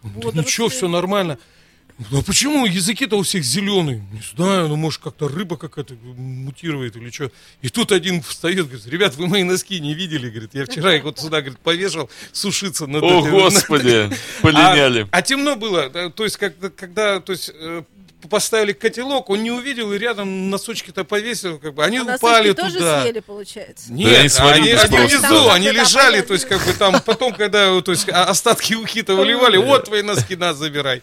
«Да 0.02 0.10
Водоросли. 0.10 0.40
ничего, 0.40 0.70
все 0.70 0.88
нормально. 0.88 1.38
Ну 2.12 2.20
а 2.20 2.22
почему 2.24 2.66
языки-то 2.66 3.18
у 3.18 3.24
всех 3.24 3.44
зеленые? 3.44 4.02
Не 4.14 4.22
знаю, 4.36 4.70
ну 4.70 4.78
может 4.78 5.02
как-то 5.02 5.28
рыба 5.28 5.58
какая-то 5.58 5.96
мутирует 5.96 6.96
или 6.96 7.10
что. 7.10 7.30
И 7.62 7.68
тут 7.68 7.92
один 7.92 8.22
встает, 8.22 8.68
говорит, 8.68 8.88
ребят, 8.88 9.16
вы 9.16 9.28
мои 9.28 9.44
носки 9.44 9.80
не 9.82 9.94
видели, 9.94 10.30
говорит, 10.30 10.52
я 10.54 10.66
вчера 10.66 10.96
их 10.96 11.04
вот 11.04 11.20
сюда, 11.20 11.42
говорит, 11.42 11.60
повешал 11.60 12.10
сушиться. 12.32 12.88
над 12.88 13.04
О, 13.04 13.20
этой- 13.20 13.32
господи, 13.32 14.10
полиняли. 14.42 15.08
А, 15.12 15.18
а 15.18 15.22
темно 15.22 15.58
было, 15.58 15.90
да, 15.90 16.10
то 16.10 16.24
есть 16.24 16.38
когда, 16.38 16.70
когда 16.70 17.20
то 17.20 17.34
есть, 17.34 17.52
э, 17.54 17.84
поставили 18.30 18.72
котелок, 18.72 19.30
он 19.30 19.44
не 19.44 19.52
увидел 19.52 19.92
и 19.92 19.98
рядом 19.98 20.50
носочки-то 20.50 21.04
повесил, 21.04 21.60
как 21.60 21.74
бы, 21.74 21.84
они 21.84 21.98
А 21.98 22.04
носочки 22.06 22.24
упали 22.26 22.54
тоже 22.54 22.74
туда. 22.76 23.02
съели, 23.04 23.20
получается. 23.20 23.92
Нет, 23.92 24.34
Да 24.38 24.52
они 24.52 24.72
они, 24.72 24.88
внизу, 24.88 25.22
Там 25.22 25.50
они 25.50 25.72
лежали, 25.72 26.22
то 26.22 26.34
есть 26.34 26.46
как 26.46 26.66
бы 26.66 26.72
там, 26.74 27.02
потом, 27.06 27.34
когда 27.34 27.80
то 27.82 27.92
есть, 27.92 28.08
а- 28.10 28.26
остатки 28.26 28.74
ухи-то 28.74 29.16
выливали, 29.16 29.58
вот 29.58 29.86
твои 29.86 30.02
носки, 30.02 30.38
на, 30.38 30.54
забирай. 30.54 31.02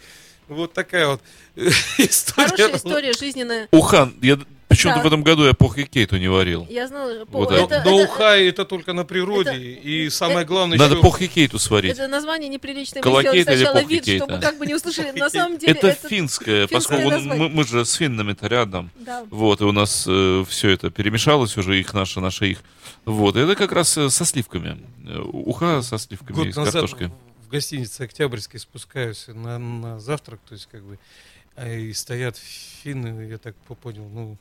Вот 0.49 0.73
такая 0.73 1.09
вот 1.09 1.21
э, 1.57 1.69
история. 1.99 2.49
Хорошая 2.49 2.77
история 2.77 3.13
жизненная. 3.13 3.69
Ухан, 3.73 4.15
я 4.23 4.39
почему-то 4.69 4.99
Да. 4.99 5.03
в 5.05 5.07
этом 5.07 5.23
году 5.23 5.45
я 5.47 5.55
пох 5.55 5.79
и 5.79 5.85
кейту 5.85 6.17
не 6.19 6.29
варил. 6.29 6.67
Я 6.71 6.87
знала, 6.87 7.25
по- 7.25 7.39
Вот 7.39 7.51
Но, 7.51 7.57
это, 7.57 7.83
но 7.85 8.01
это- 8.01 8.11
уха 8.13 8.37
это 8.37 8.65
только 8.65 8.93
на 8.93 9.05
природе. 9.05 9.51
это- 9.51 9.59
и 9.59 10.09
самое 10.11 10.41
это- 10.41 10.49
главное, 10.49 10.79
Надо 10.79 10.95
еще- 10.95 11.03
пох 11.03 11.21
и 11.23 11.29
кейту 11.29 11.59
сварить. 11.59 11.93
это 11.93 12.07
название 12.09 12.49
неприличное. 12.49 13.03
Мы 13.05 13.21
сделали 13.21 13.37
или 13.39 13.43
сначала 13.45 13.75
похикейт, 13.75 14.07
вид, 14.07 14.23
что 14.23 14.35
а? 14.35 14.39
как 14.39 14.59
бы 14.59 14.67
не 14.67 14.75
услышали. 14.75 15.11
На 15.19 15.31
самом 15.31 15.59
деле 15.59 15.73
Это, 15.73 15.89
это... 15.89 16.09
финское, 16.09 16.67
финское 16.67 17.01
поскольку 17.01 17.35
мы, 17.35 17.49
мы 17.49 17.65
же 17.65 17.85
с 17.85 17.95
финнами-то 17.95 18.47
рядом. 18.49 18.91
Да. 18.97 19.25
Вот, 19.31 19.61
и 19.61 19.65
у 19.65 19.73
нас 19.73 20.03
все 20.03 20.71
это 20.71 20.91
перемешалось 20.91 21.57
уже, 21.57 21.79
их 21.81 21.93
наше, 21.95 22.21
наше 22.21 22.47
их. 22.51 22.59
Вот, 23.05 23.37
и 23.37 23.41
это 23.41 23.55
как 23.55 23.73
раз 23.73 23.97
э, 23.99 24.11
со 24.11 24.25
сливками. 24.25 24.79
Э, 25.07 25.21
Уха 25.21 25.81
со 25.83 25.97
сливками 25.97 26.37
и 26.37 26.45
год 26.45 26.53
с 26.53 26.57
назад 26.57 26.73
картошкой. 26.73 27.11
В 27.47 27.49
гостинице 27.49 28.03
Октябрьской 28.03 28.59
спускаюсь 28.61 29.27
на, 29.29 29.59
на 29.59 30.01
завтрак, 30.01 30.41
то 30.49 30.55
есть 30.55 30.69
как 30.71 30.83
бы 30.83 30.99
а, 31.55 31.73
и 31.73 31.93
стоят 31.93 32.37
финны, 32.37 33.29
я 33.29 33.39
так 33.39 33.55
по- 33.69 33.75
понял, 33.75 34.09
ну 34.09 34.37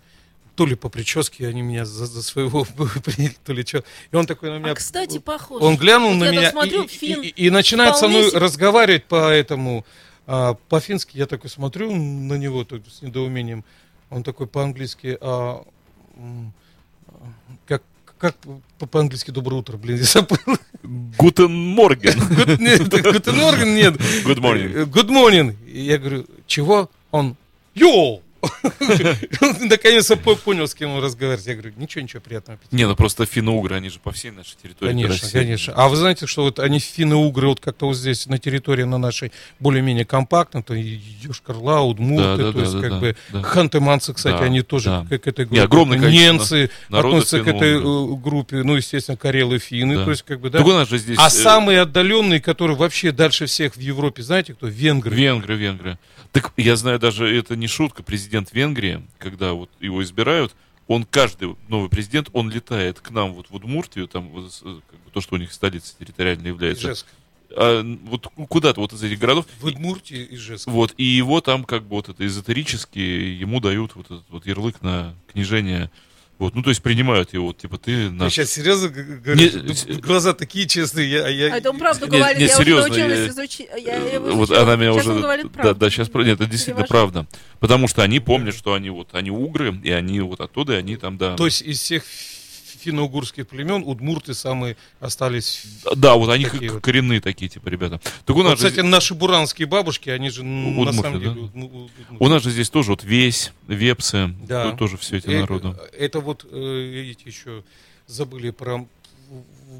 то 0.55 0.65
ли 0.65 0.75
по 0.75 0.87
прическе 0.89 1.47
они 1.47 1.61
меня 1.61 1.85
за, 1.85 2.05
за 2.05 2.23
своего 2.23 2.63
приняли, 3.03 3.35
то 3.43 3.51
ли 3.53 3.63
что. 3.65 3.83
И 4.11 4.15
он 4.15 4.25
такой 4.25 4.49
на 4.51 4.57
меня... 4.57 4.71
А, 4.71 4.75
кстати, 4.75 5.19
похоже. 5.19 5.63
Он 5.65 5.75
глянул 5.75 6.11
Вот 6.11 6.15
на 6.19 6.31
меня 6.31 6.49
смотрю, 6.51 6.83
и, 6.83 6.85
и- 6.85 6.87
финн 6.87 7.21
и- 7.21 7.27
и 7.27 7.49
начинает 7.49 7.97
со 7.97 8.07
мной 8.07 8.29
себе- 8.29 8.39
разговаривать 8.39 9.03
по 9.05 9.29
этому, 9.29 9.85
а, 10.25 10.53
по-фински. 10.69 11.17
Я 11.17 11.25
такой 11.25 11.49
смотрю 11.49 11.93
на 11.93 12.35
него 12.35 12.65
с 12.89 13.01
недоумением. 13.01 13.65
Он 14.09 14.23
такой 14.23 14.47
по-английски, 14.47 15.17
а, 15.19 15.65
а, 16.15 16.51
как, 18.17 18.35
как 18.39 18.59
по- 18.79 18.85
по-английски 18.87 19.31
доброе 19.31 19.57
утро, 19.57 19.77
блин, 19.77 19.97
я 19.97 20.03
забыл. 20.03 20.37
Guten 21.17 21.51
Morgen. 21.51 22.13
Guten 22.19 23.35
Morgen, 23.35 23.73
нет. 23.75 23.95
Good 24.25 24.39
morning. 24.39 24.73
Э, 24.75 24.83
Good 24.85 25.09
morning. 25.09 25.55
И 25.67 25.81
я 25.81 25.97
говорю, 25.97 26.25
чего? 26.47 26.89
Он, 27.11 27.35
йоу! 27.73 28.21
Он 29.41 29.55
Наконец-то 29.67 30.15
по- 30.17 30.35
понял, 30.35 30.67
с 30.67 30.75
кем 30.75 30.91
он 30.91 31.03
разговаривает. 31.03 31.47
Я 31.47 31.53
говорю, 31.53 31.73
ничего, 31.77 32.01
ничего, 32.01 32.21
приятного 32.21 32.57
аппетита. 32.57 32.75
Не, 32.75 32.87
ну 32.87 32.95
просто 32.95 33.25
финно-угры, 33.25 33.75
они 33.75 33.89
же 33.89 33.99
по 33.99 34.11
всей 34.11 34.31
нашей 34.31 34.55
территории. 34.61 34.91
Конечно, 34.91 35.29
конечно. 35.29 35.73
А 35.75 35.87
вы 35.87 35.95
знаете, 35.95 36.27
что 36.27 36.43
вот 36.43 36.59
они 36.59 36.79
финно-угры 36.79 37.47
вот 37.47 37.59
как-то 37.59 37.87
вот 37.87 37.95
здесь 37.95 38.27
на 38.27 38.37
территории 38.37 38.83
на 38.83 38.97
нашей 38.97 39.31
более-менее 39.59 40.05
компактно, 40.05 40.63
то 40.63 40.73
Йошкар-Ла, 40.73 41.81
Удмурты, 41.81 42.51
то 42.51 42.59
есть 42.59 42.79
как 42.79 42.99
бы 42.99 43.15
ханты-манцы, 43.31 44.13
кстати, 44.13 44.43
они 44.43 44.61
тоже 44.61 45.05
к, 45.09 45.13
этой 45.13 45.45
группе. 45.45 45.61
огромное 45.63 45.99
народа 46.89 47.15
относятся 47.15 47.39
к 47.41 47.47
этой 47.47 47.77
э, 47.77 48.15
группе, 48.17 48.63
ну, 48.63 48.75
естественно, 48.75 49.17
карелы, 49.17 49.59
финны, 49.59 50.03
то 50.03 50.11
есть 50.11 50.23
как 50.23 50.39
бы, 50.39 50.49
да. 50.49 50.59
А 51.17 51.27
э, 51.27 51.29
самые 51.29 51.81
отдаленные, 51.81 52.39
которые 52.41 52.77
вообще 52.77 53.11
дальше 53.11 53.45
всех 53.45 53.75
в 53.75 53.79
Европе, 53.79 54.23
знаете 54.23 54.53
кто? 54.53 54.67
Венгры. 54.67 55.15
Венгры, 55.15 55.55
венгры. 55.55 55.97
Так 56.31 56.51
я 56.57 56.75
знаю, 56.75 56.99
даже 56.99 57.33
это 57.33 57.55
не 57.55 57.67
шутка. 57.67 58.03
Президент 58.03 58.34
Венгрии, 58.51 59.05
когда 59.17 59.53
вот 59.53 59.69
его 59.79 60.03
избирают, 60.03 60.55
он 60.87 61.03
каждый 61.03 61.55
новый 61.67 61.89
президент, 61.89 62.29
он 62.33 62.49
летает 62.49 62.99
к 62.99 63.09
нам 63.11 63.33
вот 63.33 63.49
в 63.49 63.55
Удмуртию, 63.55 64.07
там 64.07 64.29
вот, 64.29 64.51
э, 64.63 64.79
как 64.89 64.99
бы 64.99 65.11
то, 65.11 65.21
что 65.21 65.35
у 65.35 65.37
них 65.37 65.51
столица 65.51 65.95
территориально 65.97 66.47
является. 66.47 66.87
Ижевск. 66.87 67.07
А, 67.51 67.83
вот 68.03 68.27
куда-то 68.49 68.81
вот 68.81 68.93
из 68.93 69.01
этих 69.01 69.19
городов. 69.19 69.45
В 69.59 69.65
Удмуртии 69.65 70.17
и 70.17 70.35
Ижевск. 70.35 70.67
Вот, 70.67 70.93
и 70.97 71.03
его 71.03 71.41
там 71.41 71.63
как 71.63 71.83
бы 71.83 71.95
вот 71.95 72.09
это 72.09 72.25
эзотерически, 72.25 72.99
ему 72.99 73.59
дают 73.59 73.95
вот 73.95 74.05
этот 74.05 74.25
вот 74.29 74.45
ярлык 74.45 74.81
на 74.81 75.15
княжение 75.31 75.89
Вот, 76.37 76.53
ну, 76.53 76.61
то 76.63 76.69
есть 76.69 76.81
принимают 76.83 77.33
его, 77.33 77.47
вот, 77.47 77.57
типа, 77.59 77.77
ты 77.77 78.09
наш... 78.09 78.33
сейчас 78.33 78.51
серьезно 78.51 78.89
говоришь? 78.89 79.53
Не, 79.53 79.61
Ну, 79.61 79.73
с- 79.73 79.85
Глаза 79.85 80.33
такие 80.33 80.67
честные, 80.67 81.09
я... 81.09 81.27
я- 81.29 81.53
А 81.53 81.57
это 81.57 81.69
он 81.69 81.77
правду 81.79 82.07
Не, 82.07 82.17
говорит, 82.17 82.37
не, 82.39 82.43
я 82.45 82.49
серьезно, 82.49 82.89
уже 82.91 82.99
научилась 82.99 83.19
я- 83.19 83.27
изучить. 83.29 83.67
Я 83.77 83.95
его 83.95 84.25
Вот 84.31 84.49
изучила. 84.49 84.61
она 84.63 84.75
меня 84.75 84.91
Сейчас 84.93 85.05
уже... 85.07 85.19
говорит 85.21 85.47
да, 85.53 85.73
да, 85.73 85.89
сейчас... 85.89 86.09
Нет, 86.13 86.27
это 86.27 86.45
действительно 86.47 86.83
Перевожу. 86.85 86.87
правда. 87.13 87.27
Потому 87.59 87.87
что 87.87 88.03
они 88.03 88.19
помнят, 88.19 88.53
что 88.53 88.73
они 88.73 88.89
вот, 88.89 89.09
они 89.13 89.31
угры, 89.31 89.79
и 89.81 89.91
они 89.91 90.19
вот 90.19 90.41
оттуда, 90.41 90.73
и 90.73 90.75
они 90.75 90.97
там, 90.97 91.17
да... 91.17 91.35
То 91.37 91.45
есть 91.45 91.61
из 91.61 91.79
всех 91.79 92.03
финно-угурских 92.85 93.47
племен 93.47 93.83
удмурты 93.85 94.33
самые 94.33 94.77
остались... 94.99 95.63
Да, 95.95 96.15
вот 96.15 96.29
они 96.29 96.45
Такие 96.45 96.71
вот. 96.71 96.83
коренные 96.83 97.19
такие, 97.21 97.49
типа, 97.49 97.67
ребята. 97.69 97.99
Так 98.25 98.35
у 98.35 98.39
Вот, 98.41 98.49
нас 98.49 98.59
же... 98.59 98.67
кстати, 98.69 98.85
наши 98.85 99.13
буранские 99.15 99.67
бабушки, 99.67 100.09
они 100.09 100.29
же 100.29 100.41
м, 100.41 100.75
на 100.75 100.81
Удмурты, 100.81 101.01
самом 101.01 101.13
да? 101.13 101.19
деле... 101.29 101.41
удму- 101.41 101.65
удмурты. 101.65 101.89
У 102.19 102.27
нас 102.27 102.43
же 102.43 102.51
здесь 102.51 102.69
тоже 102.69 102.91
вот 102.91 103.03
весь, 103.03 103.51
вепсы, 103.67 104.33
Да. 104.47 104.69
тут 104.69 104.79
тоже 104.79 104.97
все 104.97 105.17
эти 105.17 105.27
Э, 105.27 105.41
народы. 105.41 105.75
Это 105.97 106.19
вот, 106.19 106.45
э, 106.49 106.89
видите, 106.93 107.23
еще 107.25 107.63
забыли 108.07 108.51
про 108.51 108.85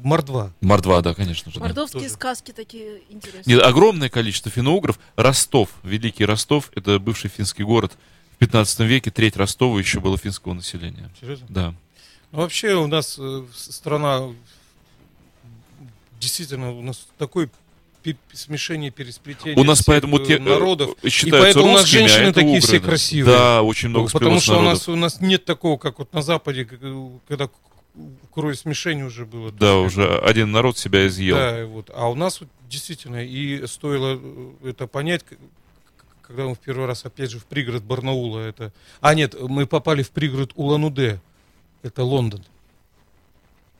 Мордва. 0.02 0.52
Мордва, 0.60 1.00
да, 1.02 1.14
конечно 1.14 1.50
же. 1.52 1.58
да. 1.60 1.66
Мордовские 1.66 2.02
Тоже. 2.02 2.14
сказки 2.14 2.50
такие 2.52 3.00
интересные. 3.08 3.56
Нет, 3.56 3.64
огромное 3.64 4.08
количество 4.08 4.50
финно-угров. 4.50 4.98
Ростов, 5.14 5.70
Великий 5.84 6.24
Ростов, 6.24 6.70
это 6.74 6.98
бывший 6.98 7.30
финский 7.30 7.62
город. 7.62 7.92
В 8.34 8.38
15 8.38 8.80
веке 8.80 9.10
треть 9.10 9.36
Ростова 9.36 9.78
еще 9.78 10.00
было 10.00 10.18
финского 10.18 10.52
населения. 10.54 11.10
Серьезно? 11.20 11.46
Да. 11.48 11.74
Ну, 12.32 12.38
вообще 12.40 12.74
у 12.74 12.86
нас 12.86 13.16
э, 13.18 13.44
страна 13.54 14.28
действительно 16.20 16.72
у 16.72 16.82
нас 16.82 17.06
такое 17.18 17.48
пе- 18.02 18.16
смешение, 18.32 18.90
пересплетение 18.90 19.56
У 19.58 19.64
нас 19.64 19.82
поэтому 19.82 20.18
э, 20.18 20.26
те, 20.26 20.36
э, 20.36 20.38
народов. 20.40 20.90
считаются 21.06 21.40
поэтому 21.40 21.66
у 21.66 21.72
нас 21.72 21.82
русскими, 21.82 22.02
а 22.04 22.08
женщины 22.08 22.24
это 22.30 22.40
такие 22.40 22.60
все 22.60 22.80
красивые. 22.80 23.36
Да, 23.36 23.62
очень 23.62 23.88
много 23.88 24.10
Потому 24.10 24.40
что 24.40 24.52
у 24.52 24.62
народов. 24.62 24.72
нас, 24.74 24.88
у 24.88 24.96
нас 24.96 25.20
нет 25.20 25.44
такого, 25.44 25.76
как 25.78 25.98
вот 25.98 26.12
на 26.12 26.22
Западе, 26.22 26.64
когда 27.28 27.48
кровь 28.34 28.58
смешение 28.58 29.06
уже 29.06 29.24
было. 29.24 29.50
Да, 29.52 29.74
есть, 29.82 29.96
уже 29.96 30.18
один 30.18 30.52
народ 30.52 30.78
себя 30.78 31.06
изъел. 31.06 31.36
Да, 31.36 31.62
и 31.62 31.64
вот. 31.64 31.90
А 31.94 32.08
у 32.10 32.14
нас 32.14 32.40
вот 32.40 32.48
действительно, 32.68 33.24
и 33.24 33.66
стоило 33.66 34.20
это 34.64 34.86
понять, 34.86 35.24
когда 36.22 36.44
мы 36.44 36.54
в 36.54 36.58
первый 36.58 36.86
раз, 36.86 37.04
опять 37.04 37.30
же, 37.30 37.38
в 37.38 37.44
пригород 37.44 37.84
Барнаула 37.84 38.40
это... 38.40 38.72
А, 39.00 39.14
нет, 39.14 39.34
мы 39.40 39.66
попали 39.66 40.02
в 40.02 40.10
пригород 40.10 40.52
Улан-Удэ, 40.56 41.20
это 41.82 42.04
Лондон. 42.04 42.44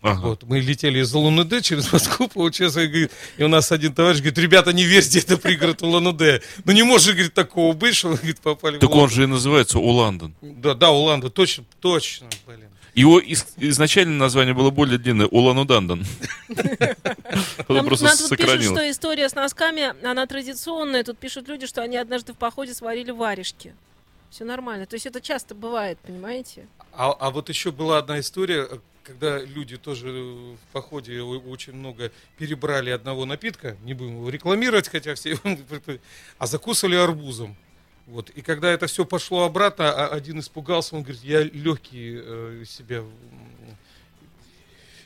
Ага. 0.02 0.28
Вот, 0.28 0.42
мы 0.44 0.60
летели 0.60 1.00
из 1.00 1.12
Улан-Удэ 1.14 1.62
через 1.62 1.92
Москву, 1.92 2.28
получается, 2.28 2.80
и, 2.82 2.86
говорит, 2.86 3.10
и 3.38 3.42
у 3.42 3.48
нас 3.48 3.72
один 3.72 3.92
товарищ 3.92 4.18
говорит, 4.18 4.38
ребята, 4.38 4.72
не 4.72 4.84
верьте, 4.84 5.18
это 5.18 5.36
пригород 5.36 5.82
Улан-Удэ. 5.82 6.42
Ну 6.64 6.72
не 6.72 6.84
может, 6.84 7.14
говорит, 7.14 7.34
такого 7.34 7.72
быть, 7.72 7.96
что 7.96 8.10
говорит, 8.10 8.40
попали 8.40 8.78
Так 8.78 8.90
в 8.90 8.96
он 8.96 9.10
же 9.10 9.24
и 9.24 9.26
называется 9.26 9.78
Уландон. 9.78 10.34
Да, 10.42 10.74
да, 10.74 10.90
Улан-Удэ, 10.90 11.30
точно, 11.30 11.64
точно, 11.80 12.28
блин. 12.46 12.68
Его 12.94 13.18
из- 13.18 13.46
изначальное 13.58 14.16
название 14.16 14.54
было 14.54 14.70
более 14.70 14.98
длинное 14.98 15.26
Улан-Удандон. 15.26 16.04
Он 17.68 17.76
Нам, 17.76 17.86
тут 17.88 18.38
пишут, 18.38 18.62
что 18.62 18.90
история 18.90 19.28
с 19.28 19.34
носками, 19.34 19.92
она 20.02 20.26
традиционная. 20.26 21.04
Тут 21.04 21.18
пишут 21.18 21.46
люди, 21.46 21.66
что 21.66 21.82
они 21.82 21.98
однажды 21.98 22.32
в 22.32 22.36
походе 22.38 22.72
сварили 22.72 23.10
варежки. 23.10 23.74
Все 24.30 24.44
нормально. 24.44 24.86
То 24.86 24.94
есть 24.94 25.06
это 25.06 25.20
часто 25.20 25.54
бывает, 25.54 25.98
понимаете? 25.98 26.68
А, 26.92 27.12
а 27.12 27.30
вот 27.30 27.48
еще 27.48 27.72
была 27.72 27.98
одна 27.98 28.20
история, 28.20 28.68
когда 29.02 29.38
люди 29.38 29.76
тоже 29.76 30.08
в 30.08 30.72
походе 30.72 31.20
очень 31.20 31.74
много 31.74 32.10
перебрали 32.38 32.90
одного 32.90 33.24
напитка, 33.24 33.76
не 33.84 33.94
будем 33.94 34.16
его 34.16 34.28
рекламировать, 34.28 34.88
хотя 34.88 35.14
все, 35.14 35.38
а 36.38 36.46
закусывали 36.46 36.96
арбузом. 36.96 37.56
Вот. 38.06 38.30
И 38.30 38.40
когда 38.40 38.70
это 38.70 38.86
все 38.86 39.04
пошло 39.04 39.44
обратно, 39.44 39.90
а 39.90 40.08
один 40.08 40.38
испугался, 40.40 40.94
он 40.94 41.02
говорит, 41.02 41.22
я 41.22 41.42
легкие 41.42 42.22
э, 42.24 42.64
себя 42.66 43.02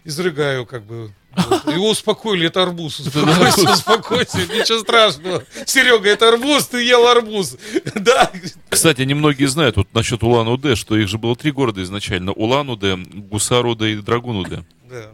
изрыгаю, 0.04 0.66
как 0.66 0.84
бы. 0.84 1.12
Вот. 1.36 1.66
Его 1.72 1.90
успокоили, 1.90 2.46
это 2.46 2.62
арбуз. 2.62 3.00
Успокойся, 3.00 3.72
успокойся, 3.72 4.38
ничего 4.38 4.80
страшного. 4.80 5.44
Серега, 5.66 6.08
это 6.08 6.28
арбуз, 6.28 6.66
ты 6.68 6.82
ел 6.82 7.06
арбуз. 7.06 7.56
Да, 7.94 8.30
Кстати, 8.68 9.02
немногие 9.02 9.48
знают 9.48 9.76
вот 9.76 9.92
насчет 9.94 10.22
Улан-Удэ, 10.22 10.74
что 10.74 10.96
их 10.96 11.08
же 11.08 11.18
было 11.18 11.36
три 11.36 11.52
города 11.52 11.82
изначально. 11.82 12.32
Улан-Удэ, 12.32 12.96
Гусар-Удэ 12.96 13.92
и 13.92 13.96
Драгун-Удэ. 13.96 14.64
да. 14.88 15.10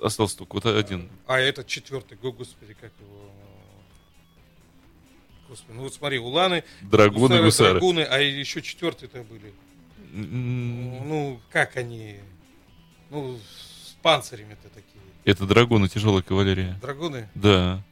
Остался 0.00 0.38
только 0.38 0.54
вот 0.54 0.66
один. 0.66 1.08
А 1.26 1.40
этот 1.40 1.66
четвертый, 1.66 2.16
го- 2.18 2.30
господи, 2.30 2.76
как 2.80 2.92
его... 3.00 3.18
Господи, 5.48 5.76
ну 5.76 5.82
вот 5.82 5.94
смотри, 5.94 6.18
Уланы, 6.18 6.62
Драгуны, 6.82 7.42
Гусары, 7.42 7.42
Гусары. 7.42 7.70
Драгуны, 7.72 8.00
а 8.02 8.18
еще 8.20 8.62
четвертый-то 8.62 9.24
были. 9.24 9.52
Ну, 10.12 11.40
как 11.50 11.76
они... 11.76 12.16
Ну, 13.10 13.38
панцирями-то 14.02 14.68
такие. 14.68 14.84
Это 15.24 15.44
Драгуны, 15.44 15.88
тяжелая 15.88 16.22
кавалерия. 16.22 16.78
Драгуны? 16.80 17.28
Да. 17.34 17.82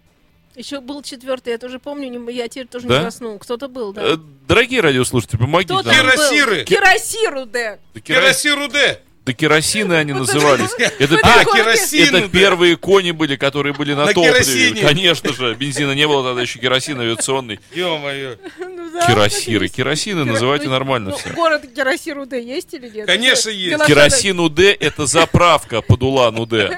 Еще 0.54 0.80
был 0.80 1.02
четвертый, 1.02 1.50
я 1.50 1.59
тоже 1.59 1.78
помню, 1.78 2.09
не- 2.09 2.32
я 2.32 2.48
теперь 2.48 2.66
тоже 2.66 2.86
Да? 2.88 2.96
не 2.96 3.02
проснул. 3.02 3.38
Кто-то 3.38 3.68
был, 3.68 3.92
да. 3.92 4.14
Э, 4.14 4.16
Дорогие 4.48 4.80
радиослушатели, 4.80 5.36
помогите 5.38 5.74
Кто 5.74 5.82
нам. 5.82 5.94
там? 5.94 6.07
Кирасиры! 6.07 6.64
Кирасиру, 6.64 7.44
да. 7.46 7.78
Да 7.92 8.00
Керосиру 8.00 8.68
Д! 8.68 9.00
Да 9.26 9.32
керосины 9.32 9.94
они 9.94 10.12
назывались. 10.12 10.70
Это, 10.78 11.18
А, 11.22 11.42
пер- 11.42 11.52
керосин! 11.52 12.14
это 12.14 12.28
первые 12.28 12.76
кони 12.76 13.10
были, 13.10 13.34
которые 13.34 13.74
были 13.74 13.92
на, 13.92 14.06
На 14.06 14.12
топливе. 14.12 14.80
Конечно 14.80 15.32
же, 15.32 15.54
бензина 15.56 15.92
не 15.92 16.06
было, 16.06 16.22
тогда 16.22 16.42
еще 16.42 16.60
керосин 16.60 17.00
авиационный. 17.00 17.58
Ё-моё! 17.74 18.36
Ну 18.58 18.90
да, 18.92 19.26
и 19.26 19.68
Керосины 19.68 20.24
называйте 20.24 20.66
Ну, 20.66 20.70
нормально 20.70 21.10
ну, 21.10 21.16
все. 21.16 21.30
Город 21.30 21.62
Кирасиру, 21.74 22.24
да, 22.24 22.36
есть 22.36 22.72
или 22.72 22.88
нет? 22.88 23.06
Конечно, 23.06 23.50
есть. 23.50 23.84
Керосин 23.84 24.38
УД 24.38 24.60
это 24.60 25.06
заправка 25.06 25.82
под 25.82 26.02
Улан 26.04 26.38
УД. 26.38 26.70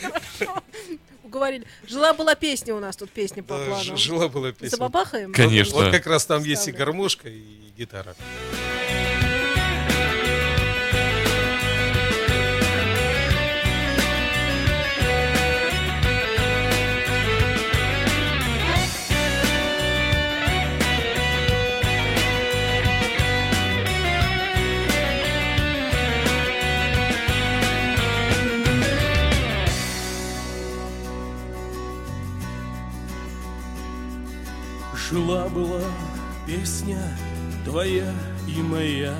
Хорошо. 0.00 0.62
Уговорили. 1.22 1.64
Жила-была 1.86 2.34
песня 2.34 2.74
у 2.74 2.80
нас 2.80 2.96
тут, 2.96 3.10
песня 3.10 3.42
по 3.42 3.58
плану. 3.58 3.96
жила 3.98 4.28
была 4.28 4.50
песня. 4.52 4.70
Забабахаем? 4.70 5.32
Конечно. 5.32 5.74
Вот 5.74 5.92
как 5.92 6.06
раз 6.06 6.24
там 6.24 6.42
есть 6.42 6.66
и 6.68 6.72
гармошка, 6.72 7.28
и 7.28 7.42
гитара. 7.76 8.16
Жила-была 35.10 35.82
песня 36.46 37.02
твоя 37.64 38.14
и 38.46 38.62
моя. 38.62 39.12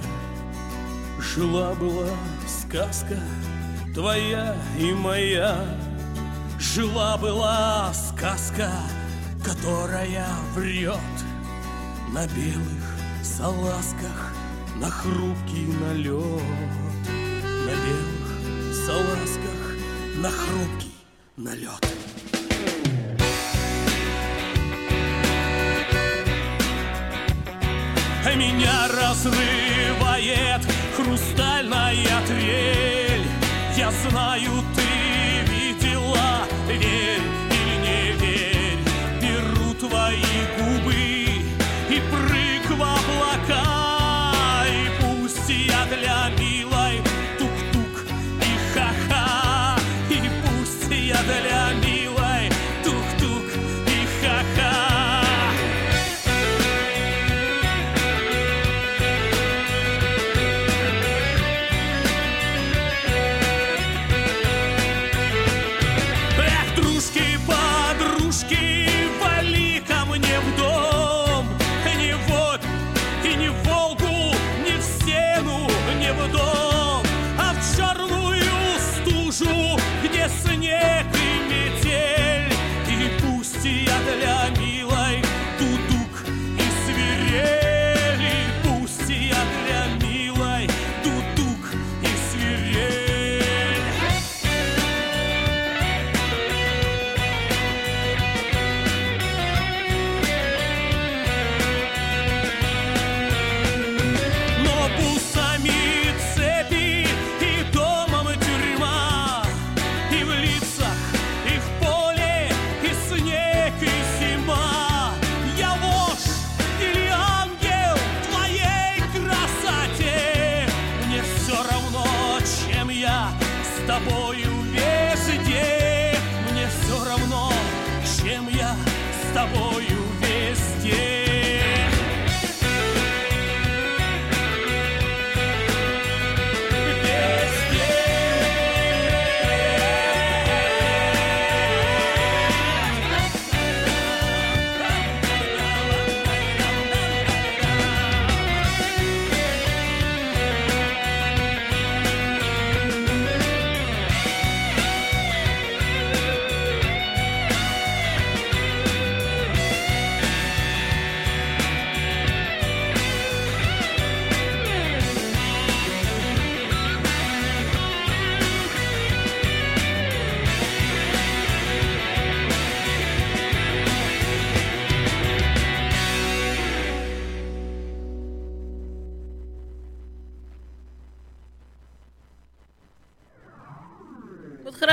Жила-была 1.18 2.06
сказка 2.46 3.18
твоя 3.92 4.54
и 4.78 4.92
моя. 4.92 5.56
Жила-была 6.60 7.92
сказка, 7.92 8.70
которая 9.44 10.28
врет 10.54 10.94
На 12.12 12.24
белых 12.28 12.86
салазках, 13.24 14.32
на 14.76 14.88
хрупкий 14.88 15.66
налет. 15.80 16.40
На 17.42 17.74
белых 17.84 18.86
салазках, 18.86 19.74
на 20.22 20.30
хрупкий 20.30 20.94
налет 21.36 21.90
Меня 28.40 28.88
разрывает 28.88 30.62
хрустальная 30.96 32.22
трель. 32.26 33.26
Я 33.76 33.90
знаю, 33.90 34.59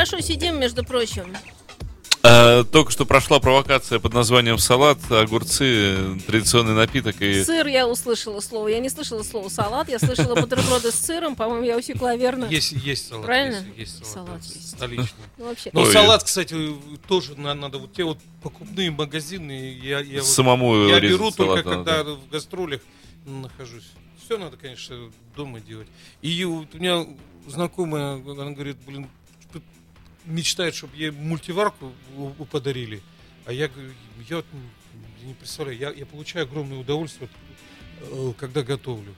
хорошо 0.07 0.25
сидим, 0.25 0.59
между 0.59 0.83
прочим. 0.83 1.35
А, 2.23 2.63
только 2.65 2.91
что 2.91 3.05
прошла 3.05 3.39
провокация 3.39 3.99
под 3.99 4.13
названием 4.13 4.57
салат, 4.57 4.99
огурцы, 5.09 6.19
традиционный 6.25 6.73
напиток 6.73 7.21
и... 7.21 7.43
Сыр 7.43 7.67
я 7.67 7.87
услышала 7.87 8.41
слово. 8.41 8.69
Я 8.69 8.79
не 8.79 8.89
слышала 8.89 9.23
слово 9.23 9.47
салат, 9.49 9.87
я 9.87 9.99
слышала 9.99 10.35
бутерброды 10.35 10.91
с 10.91 10.95
сыром. 10.95 11.35
По-моему, 11.35 11.63
я 11.65 11.77
усекла 11.77 12.15
верно. 12.15 12.45
Есть, 12.45 12.71
есть 12.71 13.07
салат. 13.07 13.25
Правильно? 13.25 13.65
Есть, 13.77 13.99
есть 13.99 14.05
салат. 14.05 14.27
Салат 14.27 14.43
есть. 14.43 14.69
Столичный. 14.71 15.23
Ну, 15.37 15.45
вообще. 15.45 15.69
Но 15.73 15.81
Ой. 15.81 15.91
салат, 15.93 16.23
кстати, 16.23 16.75
тоже 17.07 17.35
на- 17.39 17.53
надо. 17.53 17.77
Вот 17.77 17.93
те 17.93 18.03
вот 18.03 18.17
покупные 18.41 18.91
магазины, 18.91 19.77
я, 19.81 19.99
я, 19.99 20.19
вот- 20.19 20.27
Самому 20.27 20.87
я 20.87 20.99
резать 20.99 21.17
беру 21.17 21.31
только 21.31 21.63
салат 21.63 21.85
когда 21.85 22.03
в 22.03 22.29
гастролях 22.29 22.81
нахожусь. 23.25 23.85
Все 24.25 24.37
надо, 24.37 24.57
конечно, 24.57 25.11
дома 25.35 25.61
делать. 25.61 25.87
И 26.21 26.43
вот 26.43 26.67
у 26.73 26.77
меня 26.77 27.05
знакомая, 27.47 28.15
она 28.15 28.51
говорит, 28.51 28.77
блин, 28.85 29.07
мечтает, 30.27 30.75
чтобы 30.75 30.95
ей 30.95 31.11
мультиварку 31.11 31.91
подарили. 32.51 33.01
А 33.45 33.51
я 33.53 33.67
говорю, 33.67 33.91
я 34.29 34.35
вот 34.37 34.45
не 35.23 35.33
представляю, 35.33 35.77
я, 35.77 35.89
я 35.91 36.05
получаю 36.05 36.45
огромное 36.45 36.77
удовольствие, 36.77 37.29
вот, 38.01 38.29
э, 38.29 38.33
когда 38.39 38.61
готовлю. 38.61 39.13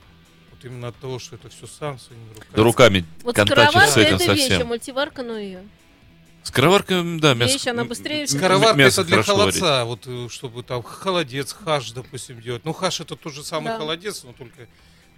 Вот 0.50 0.64
именно 0.64 0.88
от 0.88 0.96
того, 0.96 1.18
что 1.18 1.36
это 1.36 1.48
все 1.48 1.66
сам 1.66 1.98
своими 1.98 2.28
руками. 2.34 2.52
Да 2.54 2.62
руками 2.62 3.04
Вот 3.22 3.34
контачишь 3.36 3.88
с 3.90 3.96
этим 3.96 4.14
это 4.16 4.32
вещь, 4.32 4.44
а 4.46 4.48
совсем. 4.48 4.66
мультиварка, 4.68 5.22
ну 5.22 5.36
ее. 5.36 5.62
Скороварка, 6.42 7.02
да, 7.18 7.34
мясо. 7.34 7.52
Вещь, 7.52 7.66
она 7.66 7.84
быстрее. 7.84 8.26
Скороварка 8.26 8.74
мясо 8.78 9.02
это 9.02 9.08
для 9.08 9.16
хорошо 9.22 9.36
варить. 9.36 9.58
холодца, 9.58 9.84
вот 9.84 10.00
э, 10.06 10.28
чтобы 10.30 10.62
там 10.62 10.82
холодец, 10.82 11.52
хаш, 11.52 11.90
допустим, 11.92 12.40
делать. 12.40 12.64
Ну, 12.64 12.72
хаш 12.72 13.00
это 13.00 13.14
тот 13.14 13.34
же 13.34 13.44
самый 13.44 13.66
Да. 13.66 13.78
холодец, 13.78 14.24
но 14.24 14.32
только 14.32 14.66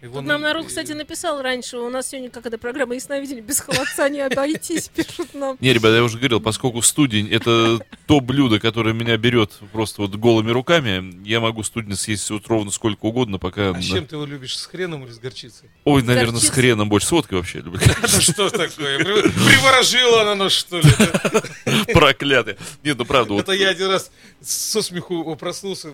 его 0.02 0.18
Тут 0.18 0.26
нам 0.26 0.40
на- 0.40 0.48
народ, 0.48 0.66
кстати, 0.66 0.92
написал 0.92 1.40
раньше, 1.42 1.78
у 1.78 1.88
нас 1.88 2.08
сегодня 2.08 2.28
как 2.28 2.44
это 2.46 2.58
программа 2.58 2.94
ясновидения 2.96 3.42
без 3.42 3.60
холодца 3.60 4.08
не 4.08 4.20
обойтись, 4.20 4.88
пишут 4.94 5.32
нам. 5.34 5.56
Не, 5.60 5.72
ребята, 5.72 5.96
я 5.96 6.02
уже 6.04 6.18
говорил, 6.18 6.40
поскольку 6.40 6.82
студень 6.82 7.28
это 7.32 7.78
то 8.06 8.20
блюдо, 8.20 8.58
которое 8.58 8.92
меня 8.94 9.16
берет 9.16 9.52
просто 9.72 10.02
вот 10.02 10.14
голыми 10.16 10.50
руками, 10.50 11.22
я 11.26 11.40
могу 11.40 11.62
студень 11.62 11.94
съесть 11.96 12.28
вот 12.30 12.46
ровно 12.48 12.70
сколько 12.72 13.06
угодно, 13.06 13.38
пока... 13.38 13.70
А 13.70 13.80
с 13.80 13.84
чем 13.84 14.06
ты 14.06 14.16
его 14.16 14.24
любишь, 14.24 14.56
с 14.58 14.66
хреном 14.66 15.04
или 15.04 15.12
с 15.12 15.18
горчицей? 15.18 15.70
Ой, 15.84 16.02
наверное, 16.02 16.40
с 16.40 16.50
хреном 16.50 16.88
больше. 16.88 17.06
С 17.06 17.12
водкой 17.12 17.38
вообще 17.38 17.58
люблю. 17.60 17.80
Ну 18.02 18.20
что 18.20 18.50
такое? 18.50 18.98
При- 18.98 19.22
Приворожила 19.30 20.22
она 20.22 20.34
нас, 20.34 20.52
что 20.52 20.78
ли? 20.80 20.84
Проклятый. 21.92 22.56
Нет, 22.82 22.98
ну 22.98 23.04
правда, 23.04 23.34
вот 23.34 23.42
Это 23.42 23.52
я 23.52 23.68
один 23.70 23.88
раз 23.88 24.10
со 24.40 24.82
смеху 24.82 25.34
проснулся, 25.36 25.90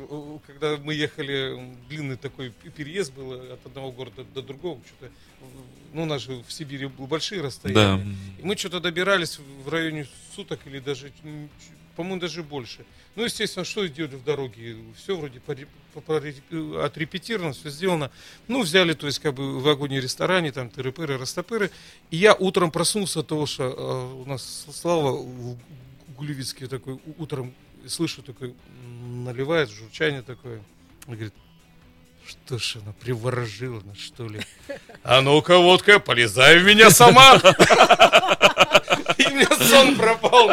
когда 0.46 0.76
мы 0.78 0.94
ехали, 0.94 1.58
длинный 1.88 2.16
такой 2.16 2.50
переезд 2.50 3.12
был 3.12 3.32
от 3.32 3.64
одного 3.66 3.92
города 3.98 4.24
до 4.34 4.42
другого. 4.42 4.80
Что-то, 4.86 5.12
ну, 5.92 6.02
у 6.02 6.06
нас 6.06 6.22
же 6.22 6.42
в 6.46 6.52
Сибири 6.52 6.86
большие 6.86 7.42
расстояния. 7.42 8.04
Да. 8.04 8.42
И 8.42 8.46
мы 8.46 8.56
что-то 8.56 8.80
добирались 8.80 9.38
в 9.64 9.68
районе 9.68 10.06
суток 10.34 10.60
или 10.66 10.78
даже, 10.78 11.12
по-моему, 11.96 12.20
даже 12.20 12.42
больше. 12.42 12.84
Ну, 13.16 13.24
естественно, 13.24 13.64
что 13.64 13.86
сделали 13.86 14.14
в 14.14 14.24
дороге? 14.24 14.76
Все 14.96 15.16
вроде 15.16 15.40
э, 15.48 16.82
отрепетировано, 16.84 17.52
все 17.52 17.70
сделано. 17.70 18.10
Ну, 18.46 18.62
взяли, 18.62 18.92
то 18.92 19.06
есть, 19.06 19.18
как 19.18 19.34
бы 19.34 19.58
в 19.58 19.62
вагоне-ресторане, 19.62 20.52
там, 20.52 20.68
тыры-пыры, 20.68 21.18
растопыры. 21.18 21.70
И 22.12 22.16
я 22.16 22.34
утром 22.34 22.70
проснулся 22.70 23.20
от 23.20 23.26
того, 23.26 23.46
что 23.46 23.64
э, 23.64 24.22
у 24.22 24.24
нас 24.24 24.66
Слава 24.72 25.26
Гулевицкий 26.16 26.68
такой 26.68 27.00
утром 27.18 27.54
слышу 27.86 28.22
такой 28.22 28.54
наливает 29.26 29.70
журчание 29.70 30.22
такое. 30.22 30.62
Он 31.06 31.14
говорит, 31.14 31.34
что 32.28 32.58
ж 32.58 32.76
она 32.76 32.92
приворожила 32.92 33.80
нас, 33.80 33.96
что 33.96 34.28
ли? 34.28 34.40
А 35.02 35.22
ну-ка, 35.22 35.56
водка, 35.56 35.98
полезай 35.98 36.58
в 36.58 36.64
меня 36.64 36.90
сама! 36.90 37.36
И 39.16 39.24
меня 39.32 39.48
сон 39.56 39.96
пропал. 39.96 40.50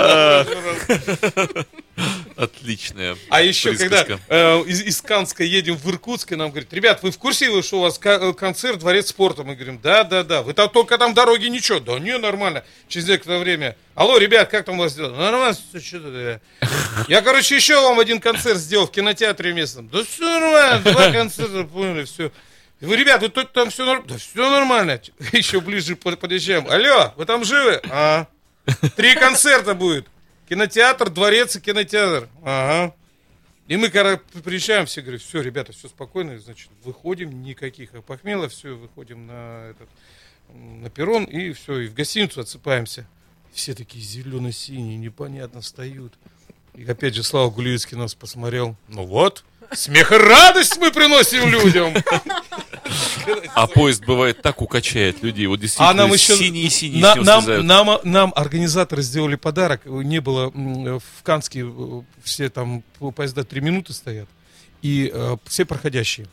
Отличная. 2.45 3.17
А 3.29 3.41
еще, 3.41 3.75
когда 3.75 4.05
э, 4.27 4.63
из, 4.65 4.81
из 4.81 5.01
Канска 5.01 5.43
едем 5.43 5.75
в 5.77 5.89
Иркутск, 5.89 6.31
и 6.31 6.35
нам 6.35 6.49
говорят, 6.49 6.71
ребят, 6.73 7.03
вы 7.03 7.11
в 7.11 7.17
курсе, 7.17 7.61
что 7.61 7.79
у 7.79 7.81
вас 7.81 7.99
э, 8.03 8.33
концерт 8.33 8.79
Дворец 8.79 9.09
спорта? 9.09 9.43
Мы 9.43 9.55
говорим, 9.55 9.79
да, 9.81 10.03
да, 10.03 10.23
да. 10.23 10.41
Вы 10.41 10.53
там 10.53 10.69
только 10.69 10.97
там 10.97 11.13
дороги 11.13 11.47
ничего. 11.47 11.79
Да 11.79 11.99
не, 11.99 12.17
нормально. 12.17 12.63
Через 12.87 13.07
некоторое 13.07 13.39
время. 13.39 13.75
Алло, 13.93 14.17
ребят, 14.17 14.49
как 14.49 14.65
там 14.65 14.79
у 14.79 14.83
вас 14.83 14.95
дела? 14.95 15.15
Нормально, 15.15 15.57
что-то. 15.81 16.11
да». 16.11 16.69
Я, 17.07 17.21
короче, 17.21 17.55
еще 17.55 17.75
вам 17.81 17.99
один 17.99 18.19
концерт 18.19 18.57
сделал 18.57 18.87
в 18.87 18.91
кинотеатре 18.91 19.53
местном. 19.53 19.87
Да 19.89 20.03
все 20.03 20.23
нормально, 20.23 20.79
два 20.91 21.11
концерта, 21.13 21.63
поняли, 21.65 22.05
все. 22.05 22.31
Вы, 22.81 22.97
ребят, 22.97 23.21
вы 23.21 23.29
тут 23.29 23.53
там 23.53 23.69
все 23.69 23.85
нормально? 23.85 24.07
Да 24.09 24.17
все 24.17 24.49
нормально. 24.49 25.01
Еще 25.31 25.61
ближе 25.61 25.95
под- 25.95 26.19
подъезжаем. 26.19 26.67
Алло, 26.69 27.13
вы 27.15 27.25
там 27.25 27.43
живы? 27.45 27.81
А. 27.89 28.27
Три 28.95 29.15
концерта 29.15 29.73
будет. 29.75 30.07
Кинотеатр, 30.47 31.09
дворец 31.09 31.55
и 31.55 31.61
кинотеатр. 31.61 32.29
Ага. 32.43 32.93
И 33.67 33.77
мы, 33.77 33.89
когда 33.89 34.19
приезжаем, 34.43 34.85
все 34.85 35.01
говорят, 35.01 35.21
все, 35.21 35.41
ребята, 35.41 35.71
все 35.71 35.87
спокойно, 35.87 36.37
значит, 36.37 36.69
выходим, 36.83 37.41
никаких 37.41 37.95
опохмелов, 37.95 38.51
все, 38.51 38.75
выходим 38.75 39.25
на 39.25 39.71
этот, 39.71 39.89
на 40.53 40.89
перрон, 40.91 41.23
и 41.23 41.51
все, 41.53 41.79
и 41.79 41.87
в 41.87 41.95
гостиницу 41.95 42.41
отсыпаемся. 42.41 43.07
Все 43.51 43.73
такие 43.73 44.03
зелено-синие, 44.03 44.97
непонятно 44.97 45.61
встают. 45.61 46.13
И 46.75 46.85
опять 46.85 47.15
же 47.15 47.23
Слава 47.23 47.49
Гулевицкий 47.49 47.97
нас 47.97 48.13
посмотрел. 48.13 48.75
Ну 48.87 49.05
вот, 49.05 49.43
смех 49.71 50.11
и 50.11 50.15
радость 50.15 50.77
мы 50.77 50.91
приносим 50.91 51.49
людям. 51.49 51.93
А 53.55 53.67
поезд 53.67 54.05
бывает 54.05 54.41
так 54.41 54.61
укачает 54.61 55.23
людей. 55.23 55.47
Вот 55.47 55.59
действительно, 55.59 55.89
А 55.89 55.93
нам 55.93 56.13
еще 56.13 56.35
синие-синие 56.35 57.01
на- 57.01 57.15
нам, 57.15 57.65
нам, 57.65 57.99
нам 58.03 58.33
организаторы 58.35 59.01
сделали 59.01 59.35
подарок. 59.35 59.81
Не 59.85 60.19
было 60.21 60.51
в 60.51 61.23
Канске 61.23 61.65
э, 61.65 62.01
все 62.23 62.49
там 62.49 62.83
поезда 63.15 63.43
три 63.43 63.61
минуты 63.61 63.93
стоят 63.93 64.27
и 64.81 65.09
э, 65.13 65.37
все 65.45 65.65
проходящие. 65.65 66.27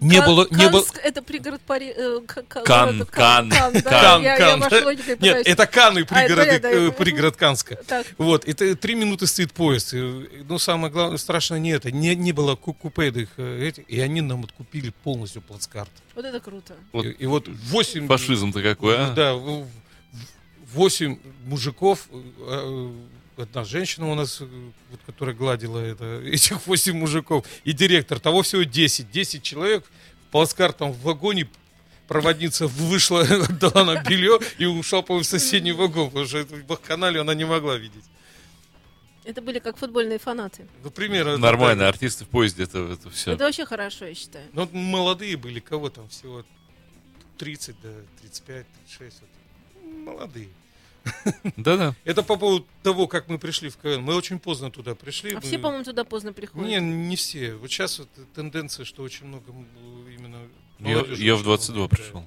Не 0.00 0.18
Кан- 0.18 0.26
было, 0.26 0.46
не 0.50 0.68
было. 0.68 0.84
Это 1.02 1.22
пригород 1.22 1.60
Пари... 1.62 1.92
э, 1.96 2.20
Кан, 2.26 2.64
Кан, 2.64 2.98
да, 2.98 3.04
Кан, 3.04 4.22
я, 4.22 4.36
Кан. 4.36 4.60
я 4.70 5.16
Нет, 5.20 5.46
это 5.46 5.66
Каны, 5.66 6.04
пригороды, 6.04 6.58
понятно, 6.60 6.66
э, 6.66 6.84
я- 6.86 6.90
пригород 6.92 7.36
Канска. 7.36 7.76
Так. 7.86 8.06
Вот, 8.18 8.46
это 8.46 8.74
три 8.76 8.94
минуты 8.94 9.26
стоит 9.26 9.52
поезд. 9.52 9.94
И, 9.94 9.98
Ну, 10.48 10.58
самое 10.58 10.92
главное, 10.92 11.18
страшно 11.18 11.56
не 11.56 11.70
это. 11.70 11.90
Не, 11.90 12.14
не 12.14 12.32
было 12.32 12.56
ку- 12.56 12.74
купейных 12.74 13.28
э, 13.36 13.68
этих, 13.68 13.84
и 13.88 14.00
они 14.00 14.20
нам 14.20 14.44
откупили 14.44 14.92
полностью 15.02 15.42
плацкарт. 15.42 15.90
Вот 16.14 16.24
это 16.24 16.40
круто. 16.40 16.74
Вот 16.92 17.04
И, 17.06 17.10
и 17.10 17.26
вот 17.26 17.48
восемь... 17.48 18.06
Фашизм-то 18.06 18.62
какой, 18.62 18.96
а? 18.98 19.10
Да, 19.12 19.34
восемь 20.72 21.18
мужиков, 21.46 22.08
э, 22.10 22.22
э, 22.38 22.92
одна 23.36 23.64
женщина 23.64 24.10
у 24.10 24.14
нас, 24.14 24.40
э, 24.40 24.44
вот, 24.90 25.00
которая 25.06 25.34
гладила 25.34 25.78
это, 25.78 26.20
этих 26.24 26.66
восемь 26.66 26.96
мужиков, 26.96 27.46
и 27.64 27.72
директор, 27.72 28.20
того 28.20 28.42
всего 28.42 28.62
10. 28.62 29.10
10 29.10 29.42
человек 29.42 29.84
в 29.84 30.32
плацкартом 30.32 30.92
в 30.92 31.02
вагоне 31.02 31.48
проводница 32.08 32.66
вышла, 32.66 33.20
отдала 33.48 33.84
нам 33.84 34.04
белье 34.04 34.38
и 34.58 34.66
ушла 34.66 35.02
по 35.02 35.16
в 35.18 35.24
соседний 35.24 35.72
вагон, 35.72 36.08
потому 36.08 36.26
что 36.26 36.38
это 36.38 36.54
в 36.54 36.64
бахканале 36.64 37.20
она 37.20 37.34
не 37.34 37.44
могла 37.44 37.76
видеть. 37.76 38.04
Это 39.24 39.40
были 39.40 39.58
как 39.58 39.78
футбольные 39.78 40.18
фанаты. 40.18 40.68
Ну, 40.82 40.90
примерно. 40.90 41.38
Нормально, 41.38 41.84
да. 41.84 41.88
артисты 41.88 42.26
в 42.26 42.28
поезде, 42.28 42.64
это, 42.64 42.78
это 42.92 43.08
все. 43.10 43.32
Это 43.32 43.44
вообще 43.44 43.64
хорошо, 43.64 44.04
я 44.04 44.14
считаю. 44.14 44.46
Ну, 44.52 44.68
молодые 44.70 45.38
были, 45.38 45.60
кого 45.60 45.88
там 45.88 46.08
всего 46.10 46.44
30 47.38 47.80
до 47.80 48.04
35, 48.20 48.66
36. 48.98 49.20
вот. 49.20 50.04
Молодые. 50.04 50.48
Да-да. 51.56 51.94
Это 52.04 52.22
по 52.22 52.36
поводу 52.36 52.66
того, 52.82 53.06
как 53.06 53.28
мы 53.28 53.38
пришли 53.38 53.68
в 53.68 53.76
КВН. 53.76 54.02
Мы 54.02 54.14
очень 54.14 54.38
поздно 54.38 54.70
туда 54.70 54.94
пришли. 54.94 55.32
А 55.32 55.36
Мы- 55.36 55.40
все, 55.42 55.58
по-моему, 55.58 55.84
туда 55.84 56.04
поздно 56.04 56.32
приходят. 56.32 56.66
Не, 56.68 56.78
не 56.80 57.16
все. 57.16 57.54
Вот 57.54 57.70
сейчас 57.70 57.98
вот 57.98 58.08
тенденция, 58.34 58.84
что 58.84 59.02
очень 59.02 59.26
много 59.26 59.52
именно... 60.16 60.38
Я, 60.80 61.04
я 61.16 61.34
в 61.36 61.40
очень 61.40 61.44
22 61.44 61.76
много, 61.76 61.90
да. 61.90 61.96
пришел. 61.96 62.26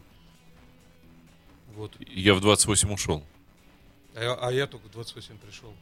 Вот. 1.76 1.94
Я 2.00 2.34
в 2.34 2.42
28 2.42 2.94
ушел. 2.94 3.24
А, 4.16 4.24
я- 4.24 4.34
а 4.34 4.52
я 4.52 4.68
только 4.68 4.88
в 4.88 4.92
28 4.92 5.38
пришел. 5.38 5.74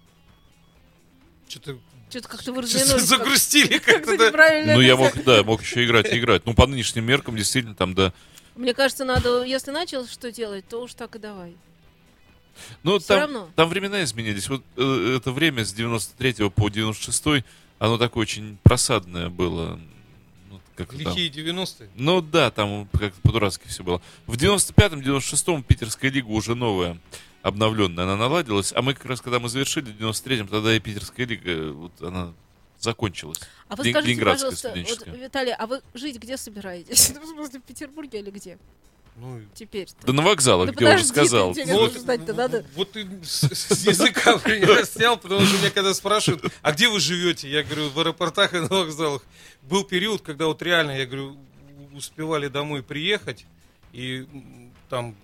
Что-то 1.48 1.78
Что-то 2.10 2.28
как-то 2.28 2.54
вы 2.54 2.62
развернулись. 2.64 2.91
как- 2.93 3.02
загрустили 3.02 3.78
Как-то 3.80 3.91
как-то. 3.93 4.18
да. 4.18 4.28
неправильно. 4.28 4.74
Ну, 4.74 4.82
я 4.82 4.96
мог, 4.98 5.24
да, 5.24 5.43
мог 5.43 5.62
еще 5.62 5.86
играть 5.86 6.12
и 6.12 6.18
играть. 6.18 6.46
Ну, 6.46 6.54
по 6.54 6.66
нынешним 6.68 7.06
меркам, 7.06 7.36
действительно, 7.38 7.76
там, 7.76 7.93
да. 7.93 8.14
Мне 8.56 8.74
кажется, 8.74 9.06
надо, 9.06 9.43
если 9.43 9.72
начал 9.72 10.08
что 10.08 10.32
делать, 10.32 10.68
то 10.68 10.82
уж 10.82 10.93
так 10.93 11.16
и 11.16 11.20
давай. 11.20 11.56
Ну, 12.84 12.99
Всё 12.99 13.08
там, 13.08 13.20
равно. 13.20 13.49
там 13.56 13.70
времена 13.70 14.03
изменились. 14.03 14.47
Вот 14.49 14.64
э, 14.78 15.18
это 15.18 15.32
время 15.32 15.66
с 15.66 15.74
93 15.74 16.49
по 16.49 16.70
96 16.70 17.43
оно 17.80 17.97
такое 17.97 18.22
очень 18.22 18.58
просадное 18.64 19.30
было. 19.30 19.80
Ну, 20.49 20.60
как 20.76 20.89
там. 20.89 20.99
Лихие 20.99 21.30
90-е. 21.30 21.89
Ну 21.95 22.22
да, 22.22 22.51
там 22.51 22.88
как-то 22.93 23.20
по-дурацки 23.22 23.68
все 23.68 23.84
было. 23.84 24.01
В 24.28 24.36
95-м, 24.38 25.01
96-м 25.01 25.64
Питерская 25.64 26.10
лига 26.12 26.28
уже 26.28 26.56
новая, 26.56 26.97
обновленная, 27.41 28.06
она 28.06 28.16
наладилась. 28.16 28.72
А 28.74 28.82
мы 28.82 28.93
как 28.93 29.06
раз, 29.06 29.22
когда 29.22 29.39
мы 29.39 29.49
завершили 29.49 29.91
в 29.91 29.97
93-м, 30.01 30.47
тогда 30.47 30.76
и 30.76 30.80
Питерская 30.80 31.26
лига, 31.26 31.51
э, 31.51 31.72
вот 31.72 32.01
она 32.01 32.34
закончилась. 32.80 33.39
А 33.68 33.76
вы 33.76 33.84
Лен- 33.84 33.93
скажите, 33.93 34.12
Ленинградская 34.12 34.51
пожалуйста, 34.51 35.10
вот. 35.12 35.18
Виталий, 35.20 35.53
а 35.53 35.66
вы 35.68 35.82
жить 35.93 36.18
где 36.18 36.38
собираетесь? 36.38 37.10
В 37.22 37.26
смысле, 37.26 37.60
в 37.60 37.64
Петербурге 37.64 38.20
или 38.20 38.30
где? 38.32 38.58
Ну, 39.18 39.41
Теперь. 39.53 39.88
Да 40.03 40.11
на 40.11 40.22
вокзалах, 40.22 40.68
Да 40.68 40.74
где 40.74 40.86
уже 40.86 40.91
подожди, 41.07 41.07
сказал. 41.09 41.53
ты 41.53 41.66
Ну, 41.66 41.74
вот, 41.80 41.93
знать-то 41.93 42.34
надо. 42.34 42.66
вот 42.76 42.91
ты 42.91 43.07
с, 43.24 43.43
с 43.49 43.86
языка 43.88 44.34
меня 44.45 44.84
снял, 44.86 45.16
потому 45.18 45.41
что 45.45 45.57
меня 45.57 45.72
когда 45.72 45.93
спрашивают, 45.93 46.43
а 46.61 46.72
где 46.74 46.89
вы 46.89 46.99
живете? 46.99 47.49
Я 47.49 47.63
говорю, 47.63 47.89
в 47.89 47.99
аэропортах 47.99 48.53
и 48.53 48.59
на 48.59 48.68
вокзалах. 48.68 49.22
Был 49.61 49.86
период, 49.86 50.22
когда 50.22 50.47
вот 50.47 50.61
реально, 50.61 50.91
я 50.97 51.05
говорю, 51.05 51.38
успевали 51.93 52.49
домой 52.49 52.84
приехать, 52.84 53.45
и 53.93 54.28
там 54.89 55.16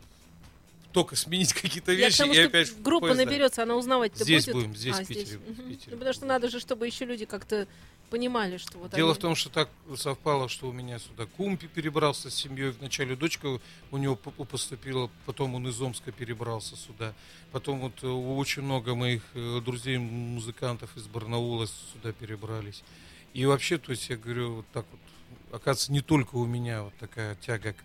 только 0.91 1.15
сменить 1.15 1.53
какие-то 1.61 1.93
вещи, 1.93 2.19
тому, 2.19 2.33
и 2.33 2.35
что 2.35 2.45
опять 2.45 2.81
группа 2.81 3.07
поезд, 3.07 3.17
да. 3.19 3.25
наберется, 3.25 3.63
она 3.63 3.75
узнавать-то 3.75 4.23
Здесь 4.23 4.45
будет? 4.45 4.55
будем, 4.55 4.75
здесь, 4.75 4.99
А, 4.99 5.03
в 5.03 5.07
Питере, 5.07 5.37
в 5.37 5.49
Мгм. 5.49 5.69
Питере 5.69 5.91
Ну, 5.91 5.97
потому 5.97 6.13
что 6.13 6.25
надо 6.25 6.49
же, 6.49 6.59
чтобы 6.59 6.85
еще 6.87 7.05
люди 7.05 7.25
как-то 7.25 7.67
понимали, 8.09 8.57
что 8.57 8.77
вот 8.77 8.91
Дело 8.93 9.11
они- 9.11 9.17
в 9.19 9.21
том, 9.21 9.35
что 9.35 9.49
так 9.49 9.69
совпало, 9.95 10.49
что 10.49 10.67
у 10.67 10.73
меня 10.73 10.99
сюда 10.99 11.25
кум 11.37 11.55
пе- 11.55 11.67
перебрался 11.67 12.29
с 12.29 12.35
семьей. 12.35 12.71
Вначале 12.71 13.15
дочка 13.15 13.59
у 13.89 13.97
него 13.97 14.17
по- 14.17 14.31
по- 14.31 14.43
поступила, 14.43 15.09
потом 15.25 15.55
он 15.55 15.65
из 15.69 15.81
Омска 15.81 16.11
перебрался 16.11 16.75
сюда. 16.75 17.13
Потом 17.53 17.79
вот 17.79 17.93
э, 18.03 18.07
очень 18.07 18.63
много 18.63 18.95
моих 18.95 19.21
э, 19.33 19.61
друзей-музыкантов 19.63 20.95
из 20.97 21.07
Барнаула 21.07 21.67
сюда 21.93 22.11
перебрались. 22.11 22.83
И 23.33 23.45
вообще, 23.45 23.77
то 23.77 23.91
есть 23.91 24.09
я 24.09 24.17
говорю, 24.17 24.55
вот 24.55 24.65
так 24.73 24.85
вот, 24.91 24.99
оказывается, 25.55 25.93
не 25.93 26.01
только 26.01 26.35
у 26.35 26.45
меня 26.45 26.83
вот 26.83 26.93
такая 26.99 27.35
тяга 27.35 27.73
к, 27.73 27.77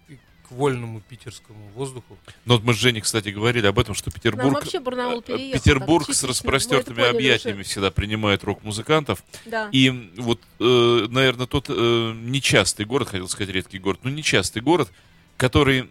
к 0.46 0.52
вольному 0.52 1.00
питерскому 1.00 1.68
воздуху. 1.74 2.16
Ну 2.44 2.54
вот 2.54 2.62
мы 2.62 2.74
с 2.74 2.76
Женей, 2.76 3.00
кстати, 3.00 3.30
говорили 3.30 3.66
об 3.66 3.78
этом, 3.78 3.94
что 3.94 4.10
Нам 4.10 4.14
Петербург... 4.14 4.54
вообще 4.54 4.80
Барнаул 4.80 5.20
э, 5.20 5.22
переехал. 5.22 5.60
Петербург 5.60 6.14
с 6.14 6.24
распростертыми 6.24 7.02
объятиями 7.08 7.60
уже. 7.60 7.68
всегда 7.68 7.90
принимает 7.90 8.44
рок-музыкантов. 8.44 9.24
Да. 9.44 9.68
И 9.72 10.10
вот, 10.16 10.40
э, 10.60 11.06
наверное, 11.08 11.46
тот 11.46 11.66
э, 11.68 12.12
нечастый 12.16 12.86
город, 12.86 13.08
хотел 13.08 13.28
сказать 13.28 13.52
редкий 13.52 13.78
город, 13.78 14.00
но 14.02 14.10
нечастый 14.10 14.62
город, 14.62 14.90
который 15.36 15.90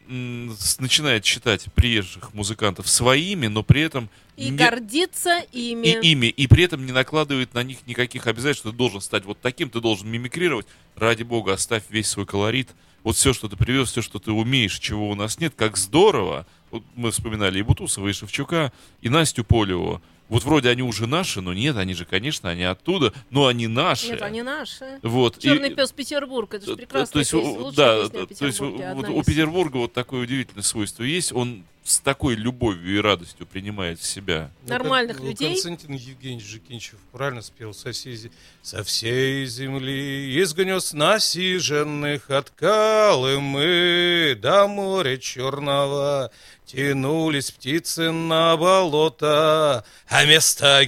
начинает 0.79 1.23
считать 1.25 1.65
приезжих 1.73 2.33
музыкантов 2.33 2.87
своими, 2.89 3.47
но 3.47 3.63
при 3.63 3.81
этом 3.81 4.09
И 4.37 4.49
не- 4.49 4.57
гордиться 4.57 5.39
ими. 5.51 5.87
и 5.87 6.11
ими, 6.11 6.27
и 6.27 6.47
при 6.47 6.63
этом 6.63 6.85
не 6.85 6.91
накладывает 6.91 7.53
на 7.53 7.63
них 7.63 7.85
никаких 7.85 8.27
обязательств, 8.27 8.63
что 8.63 8.71
ты 8.71 8.77
должен 8.77 9.01
стать 9.01 9.25
вот 9.25 9.39
таким, 9.41 9.69
ты 9.69 9.79
должен 9.81 10.09
мимикрировать. 10.09 10.65
Ради 10.95 11.23
бога, 11.23 11.53
оставь 11.53 11.83
весь 11.89 12.07
свой 12.07 12.25
колорит. 12.25 12.69
Вот 13.03 13.15
все, 13.17 13.33
что 13.33 13.47
ты 13.47 13.55
привез, 13.55 13.91
все, 13.91 14.01
что 14.01 14.17
ты 14.17 14.31
умеешь, 14.31 14.79
чего 14.79 15.09
у 15.09 15.15
нас 15.15 15.39
нет, 15.39 15.53
как 15.55 15.77
здорово. 15.77 16.47
Вот 16.71 16.83
мы 16.95 17.11
вспоминали 17.11 17.59
и 17.59 17.61
Бутусова, 17.61 18.07
и 18.07 18.13
Шевчука, 18.13 18.73
и 19.01 19.09
Настю 19.09 19.43
Полеву. 19.43 20.01
Вот 20.27 20.43
вроде 20.43 20.69
они 20.69 20.81
уже 20.81 21.05
наши, 21.05 21.41
но 21.41 21.53
нет, 21.53 21.77
они 21.77 21.93
же, 21.93 22.05
конечно, 22.05 22.49
они 22.49 22.63
оттуда, 22.63 23.13
но 23.29 23.45
они 23.45 23.67
наши. 23.67 24.07
Нет, 24.07 24.21
они 24.23 24.41
наши. 24.41 24.99
Вот. 25.03 25.37
и- 25.37 25.41
Черный 25.41 25.73
пес 25.73 25.91
Петербург, 25.91 26.53
это 26.53 26.65
же 26.65 26.71
то- 26.71 26.77
прекрасная 26.77 27.13
то 27.13 27.19
есть, 27.19 27.31
песня, 27.31 27.71
да, 27.75 28.09
то 28.09 28.45
есть 28.45 28.59
вот 28.59 29.09
у. 29.09 29.23
Петербурга 29.23 29.77
вот 29.77 29.93
такое 29.93 30.21
удивительное 30.21 30.63
свойство 30.63 31.03
есть. 31.03 31.31
Он 31.31 31.63
с 31.83 31.99
такой 31.99 32.33
любовью 32.33 32.95
и 32.97 32.99
радостью 32.99 33.45
принимает 33.45 33.99
в 33.99 34.05
себя. 34.07 34.49
Ну, 34.63 34.69
Нормальных 34.69 35.17
как, 35.17 35.25
людей. 35.27 35.49
Константин 35.51 35.93
Евгеньевич 35.93 36.43
Жикинчев 36.47 36.97
правильно 37.11 37.43
спел 37.43 37.75
со 37.75 37.91
всей, 37.91 38.31
со 38.63 38.83
всей 38.83 39.45
земли 39.45 40.41
из 40.41 40.55
гнезд 40.55 40.95
насиженных 40.95 42.31
от 42.31 42.49
Колымы 42.49 44.35
до 44.41 44.67
моря 44.67 45.17
черного 45.17 46.31
тянулись 46.65 47.51
птицы 47.51 48.11
на 48.11 48.57
болото, 48.57 49.83
а 50.07 50.25
место 50.25 50.83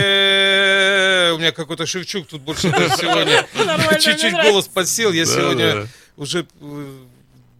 гиблое. 0.00 1.32
У 1.34 1.38
меня 1.38 1.52
какой-то 1.52 1.86
Шевчук 1.86 2.26
тут 2.28 2.42
больше 2.42 2.62
сегодня 2.96 3.46
чуть-чуть 4.00 4.32
голос 4.34 4.68
подсел. 4.68 5.12
Я 5.12 5.24
сегодня 5.26 5.86
уже 6.16 6.46
э, 6.60 6.98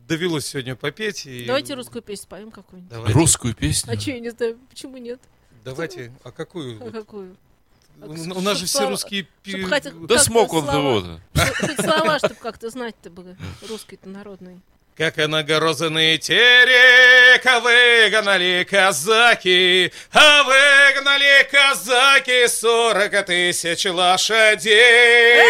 довелось 0.08 0.46
сегодня 0.46 0.76
попеть. 0.76 1.26
и- 1.26 1.44
Давайте 1.46 1.74
русскую 1.74 2.02
песню 2.02 2.24
споем 2.24 2.50
какую-нибудь. 2.50 2.90
Давайте. 2.92 3.12
Русскую 3.14 3.54
песню. 3.54 3.92
А 3.92 4.00
что, 4.00 4.10
я 4.12 4.20
не 4.20 4.30
знаю, 4.30 4.58
почему 4.68 4.96
нет? 4.96 5.20
Давайте, 5.64 6.12
а 6.24 6.30
какую? 6.30 6.80
А 6.86 6.90
какую? 6.90 7.36
У, 8.02 8.12
у 8.12 8.40
нас 8.40 8.56
же 8.58 8.64
все 8.66 8.88
русские... 8.88 9.26
пи- 9.42 9.62
хотя- 9.64 9.90
Да 9.90 10.18
смог 10.18 10.52
он 10.54 10.64
его 10.64 11.18
Хоть 11.60 11.76
слова, 11.84 12.18
чтобы 12.18 12.36
как-то 12.36 12.70
знать-то 12.70 13.10
было. 13.10 13.36
Русский-то 13.68 14.08
народный. 14.08 14.60
Как 15.00 15.16
нагорозанные 15.16 16.18
терека 16.18 17.60
выгнали 17.60 18.66
казаки, 18.70 19.90
а 20.12 20.42
выгнали 20.42 21.48
казаки 21.50 22.46
сорок 22.46 23.24
тысяч 23.24 23.86
лошадей. 23.86 25.40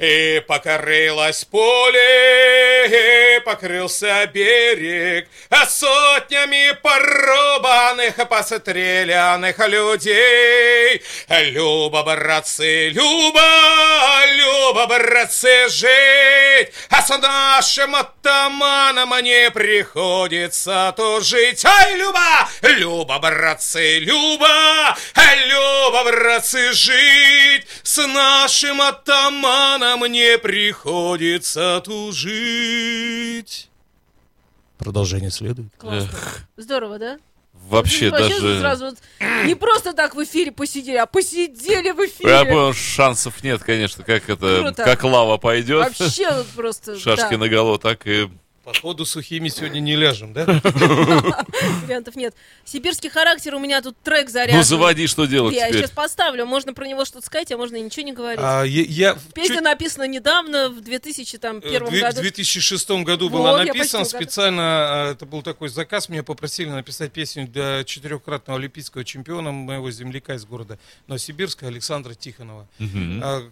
И 0.00 0.42
покорилось 0.48 1.44
поле, 1.44 2.88
и 2.88 3.25
покрылся 3.46 4.26
берег, 4.26 5.28
а 5.50 5.66
сотнями 5.66 6.76
порубанных, 6.82 8.16
пострелянных 8.28 9.56
людей. 9.68 11.00
Люба, 11.28 12.02
братцы, 12.02 12.88
Люба, 12.88 13.40
Люба, 14.34 14.86
братцы, 14.88 15.68
жить, 15.68 16.72
а 16.90 17.00
с 17.00 17.16
нашим 17.18 17.94
атаманом 17.94 19.14
не 19.22 19.48
приходится 19.52 20.92
тужить. 20.96 21.64
Ай, 21.64 21.94
Люба, 21.94 22.48
Люба, 22.62 23.20
братцы, 23.20 24.00
Люба, 24.00 24.96
Люба, 25.46 26.02
братцы, 26.02 26.72
жить, 26.72 27.64
с 27.84 28.04
нашим 28.08 28.82
атаманом 28.82 30.04
не 30.06 30.36
приходится 30.36 31.80
тужить. 31.84 33.35
Продолжение 34.78 35.30
следует. 35.30 35.68
Классно. 35.78 36.10
Здорово, 36.56 36.98
да? 36.98 37.18
Вообще 37.68 38.10
Вообще 38.10 38.28
даже... 38.28 38.60
сразу 38.60 38.84
вот 38.86 38.98
не 39.44 39.54
просто 39.54 39.92
так 39.92 40.14
в 40.14 40.22
эфире 40.22 40.52
посидели, 40.52 40.96
а 40.96 41.06
посидели 41.06 41.90
в 41.90 41.98
эфире. 42.06 42.30
Я 42.30 42.44
понял, 42.44 42.72
шансов 42.74 43.42
нет, 43.42 43.62
конечно, 43.64 44.04
как 44.04 44.28
это, 44.28 44.60
Круто. 44.60 44.84
как 44.84 45.02
лава 45.02 45.36
пойдет. 45.36 45.98
Вообще 45.98 46.30
вот 46.32 46.46
просто, 46.48 46.98
Шашки 46.98 47.32
да, 47.32 47.38
наголо, 47.38 47.78
так 47.78 48.06
и... 48.06 48.28
Походу 48.66 49.04
сухими 49.06 49.46
сегодня 49.48 49.78
не 49.78 49.94
ляжем, 49.94 50.32
да? 50.32 50.44
вариантов 51.84 52.16
нет. 52.16 52.34
Сибирский 52.64 53.08
характер, 53.08 53.54
у 53.54 53.60
меня 53.60 53.80
тут 53.80 53.96
трек 54.02 54.28
заряжен. 54.28 54.56
Ну, 54.56 54.62
заводи, 54.64 55.06
что 55.06 55.26
делать 55.26 55.54
Я 55.54 55.68
теперь. 55.68 55.82
сейчас 55.82 55.92
поставлю, 55.92 56.46
можно 56.46 56.74
про 56.74 56.84
него 56.84 57.04
что-то 57.04 57.24
сказать, 57.24 57.52
а 57.52 57.56
можно 57.56 57.76
и 57.76 57.80
ничего 57.80 58.04
не 58.04 58.12
говорить. 58.12 58.40
А, 58.42 58.64
я, 58.64 58.82
я 58.82 59.18
Песня 59.34 59.56
чуть- 59.56 59.64
написана 59.64 60.08
недавно, 60.08 60.68
в 60.70 60.80
2001 60.80 61.58
Э, 61.62 61.78
году. 61.78 61.86
В 61.86 62.14
2006 62.20 62.90
году 63.04 63.28
Вот, 63.28 63.38
была 63.38 63.62
написана 63.64 64.04
специально, 64.04 64.62
а, 64.62 65.12
это 65.12 65.26
был 65.26 65.42
такой 65.42 65.68
заказ, 65.68 66.08
меня 66.08 66.24
попросили 66.24 66.68
написать 66.68 67.12
песню 67.12 67.46
для 67.46 67.84
четырехкратного 67.84 68.58
олимпийского 68.58 69.04
чемпиона 69.04 69.52
моего 69.52 69.92
земляка 69.92 70.34
из 70.34 70.44
города 70.44 70.76
Новосибирска 71.06 71.68
Александра 71.68 72.14
Тихонова 72.14 72.66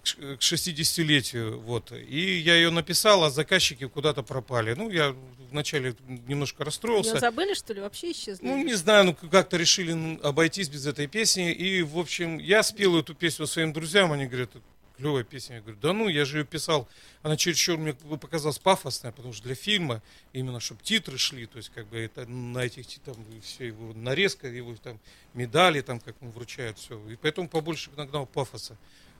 ш- 0.02 0.16
к 0.16 0.40
60-летию. 0.40 1.60
Вот. 1.60 1.92
И 1.92 2.38
я 2.38 2.56
ее 2.56 2.70
написал, 2.70 3.22
а 3.22 3.30
заказчики 3.30 3.86
куда-то 3.86 4.24
пропали. 4.24 4.74
Ну, 4.74 4.90
я 4.90 5.03
вначале 5.50 5.94
немножко 6.26 6.64
расстроился. 6.64 7.18
забыли, 7.20 7.54
что 7.54 7.72
ли? 7.72 7.80
Вообще 7.80 8.12
исчезли? 8.12 8.44
Ну, 8.44 8.62
не 8.62 8.74
знаю, 8.74 9.04
ну 9.04 9.14
как-то 9.14 9.56
решили 9.56 9.92
ну, 9.92 10.18
обойтись 10.22 10.68
без 10.68 10.86
этой 10.86 11.06
песни. 11.06 11.52
И, 11.52 11.82
в 11.82 11.98
общем, 11.98 12.38
я 12.38 12.62
спел 12.62 12.98
эту 12.98 13.14
песню 13.14 13.46
своим 13.46 13.72
друзьям. 13.72 14.10
Они 14.12 14.26
говорят, 14.26 14.50
клевая 14.96 15.24
песня. 15.24 15.56
Я 15.56 15.62
говорю, 15.62 15.78
да 15.80 15.92
ну, 15.92 16.08
я 16.08 16.24
же 16.24 16.38
ее 16.38 16.44
писал. 16.44 16.88
Она 17.22 17.36
чересчур 17.36 17.78
мне 17.78 17.94
показалась 17.94 18.58
пафосная, 18.58 19.12
потому 19.12 19.32
что 19.32 19.44
для 19.44 19.54
фильма, 19.54 20.02
именно 20.32 20.60
чтобы 20.60 20.82
титры 20.82 21.18
шли, 21.18 21.46
то 21.46 21.58
есть 21.58 21.70
как 21.70 21.86
бы 21.86 21.98
это 21.98 22.26
на 22.26 22.58
этих 22.58 22.86
ти- 22.86 23.00
там 23.04 23.16
все 23.42 23.68
его 23.68 23.92
нарезка, 23.94 24.48
его 24.48 24.74
там 24.76 25.00
медали, 25.34 25.80
там 25.80 26.00
как 26.00 26.16
ему 26.20 26.30
вручают, 26.32 26.78
все. 26.78 27.00
И 27.08 27.16
поэтому 27.16 27.48
побольше 27.48 27.90
нагнал 27.96 28.26
пафоса. 28.26 28.76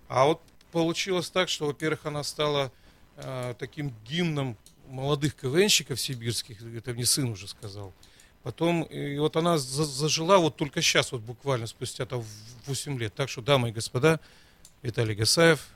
А 0.09 0.27
вот 0.27 0.41
получилось 0.73 1.31
так, 1.31 1.49
что, 1.49 1.67
во-первых, 1.67 2.07
она 2.07 2.23
стала 2.23 2.73
э, 3.17 3.55
таким 3.59 3.93
гимном 4.07 4.57
молодых 4.95 5.35
КВНщиков 5.35 6.01
сибирских, 6.01 6.63
это 6.63 6.93
мне 6.93 7.05
сын 7.05 7.29
уже 7.29 7.49
сказал. 7.49 7.93
Потом, 8.43 8.83
и 8.85 9.19
вот 9.19 9.37
она 9.37 9.59
за- 9.59 9.85
зажила 9.85 10.39
вот 10.39 10.57
только 10.57 10.83
сейчас, 10.83 11.13
вот 11.13 11.23
буквально 11.23 11.67
спустя 11.67 12.07
там 12.07 12.25
8 12.67 12.99
лет. 12.99 13.15
Так 13.15 13.29
что, 13.29 13.43
дамы 13.43 13.71
и 13.71 13.73
господа, 13.73 14.21
Виталий 14.83 15.15
Гасаев, 15.15 15.67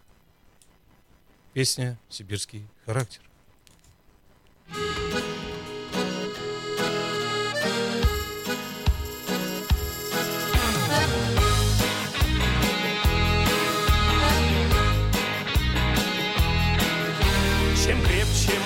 песня 1.54 1.98
«Сибирский 2.10 2.66
характер». 2.84 3.22
Чем 4.70 5.37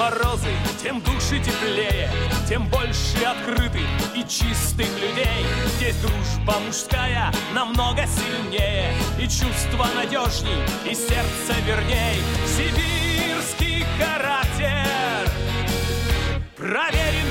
морозы, 0.03 0.51
тем 0.83 1.01
души 1.01 1.39
теплее, 1.39 2.11
тем 2.49 2.67
больше 2.69 3.25
открытых 3.25 3.87
и 4.17 4.23
чистых 4.23 4.89
людей. 5.01 5.47
Здесь 5.77 5.97
дружба 5.97 6.59
мужская 6.67 7.33
намного 7.55 8.03
сильнее, 8.07 8.93
и 9.19 9.23
чувство 9.23 9.87
надежней, 9.95 10.59
и 10.91 10.95
сердце 10.95 11.55
верней. 11.65 12.21
Сибирский 12.47 13.85
характер 13.97 15.31
проверен 16.57 17.22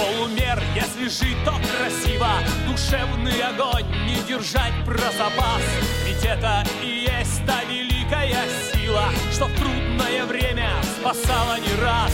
полумер, 0.00 0.62
если 0.74 1.08
жить, 1.08 1.36
то 1.44 1.52
красиво. 1.52 2.28
Душевный 2.66 3.40
огонь 3.42 3.86
не 4.06 4.22
держать 4.26 4.72
про 4.84 5.10
запас. 5.12 5.62
Ведь 6.06 6.24
это 6.24 6.64
и 6.82 7.06
есть 7.10 7.44
та 7.46 7.62
великая 7.64 8.44
сила 8.72 9.08
Что 9.32 9.46
в 9.46 9.54
трудное 9.56 10.24
время 10.24 10.70
спасала 10.98 11.58
не 11.58 11.74
раз. 11.82 12.12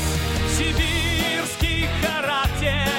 Сибирский 0.56 1.88
характер. 2.02 2.90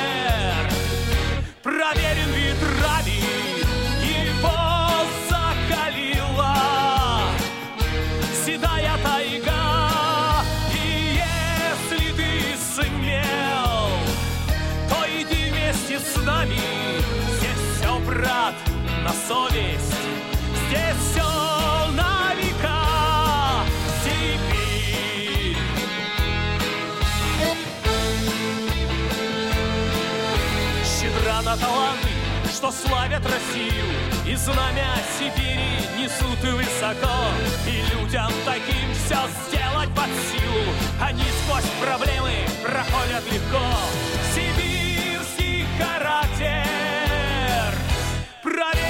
Проверен 1.63 2.29
ветрами 2.33 3.46
нами. 16.27 16.59
Здесь 17.37 17.63
все, 17.77 17.99
брат, 17.99 18.53
на 19.03 19.11
совесть. 19.27 19.95
Здесь 20.67 20.97
все 21.09 21.23
на 21.95 22.35
века. 22.35 22.83
Сибирь. 24.03 25.57
Щедра 30.83 31.41
на 31.43 31.55
таланты, 31.55 32.09
что 32.53 32.71
славят 32.71 33.23
Россию 33.23 33.85
И 34.25 34.35
знамя 34.35 34.95
Сибири 35.17 35.79
несут 35.97 36.39
высоко 36.41 37.17
И 37.65 37.81
людям 37.93 38.31
таким 38.45 38.87
все 38.93 39.19
сделать 39.47 39.89
под 39.95 40.09
силу 40.27 40.65
Они 41.01 41.23
сквозь 41.43 41.71
проблемы 41.81 42.45
проходят 42.63 43.23
легко 43.31 43.63
характер. 45.79 47.73
Проверен 48.41 48.86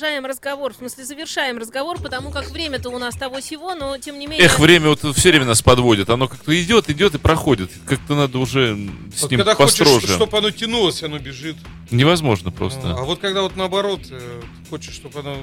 Продолжаем 0.00 0.24
разговор, 0.24 0.72
в 0.72 0.76
смысле 0.78 1.04
завершаем 1.04 1.58
разговор, 1.58 2.00
потому 2.00 2.30
как 2.30 2.50
время-то 2.50 2.88
у 2.88 2.98
нас 2.98 3.14
того 3.14 3.40
сего, 3.40 3.74
но 3.74 3.98
тем 3.98 4.18
не 4.18 4.26
менее... 4.26 4.46
Эх, 4.46 4.58
время 4.58 4.88
вот 4.88 5.00
все 5.14 5.28
время 5.28 5.44
нас 5.44 5.60
подводит. 5.60 6.08
Оно 6.08 6.26
как-то 6.26 6.58
идет, 6.58 6.88
идет 6.88 7.16
и 7.16 7.18
проходит. 7.18 7.70
Как-то 7.84 8.14
надо 8.14 8.38
уже 8.38 8.78
с 9.14 9.20
Вот 9.20 9.30
ним 9.30 9.40
когда 9.40 9.54
построже. 9.54 10.00
хочешь, 10.00 10.16
чтобы 10.16 10.38
оно 10.38 10.50
тянулось, 10.52 11.02
оно 11.02 11.18
бежит. 11.18 11.58
Невозможно 11.90 12.50
просто. 12.50 12.92
А 12.92 13.02
вот 13.02 13.18
когда 13.20 13.42
вот 13.42 13.56
наоборот, 13.56 14.00
э, 14.10 14.40
хочешь, 14.70 14.94
чтобы 14.94 15.20
оно 15.20 15.36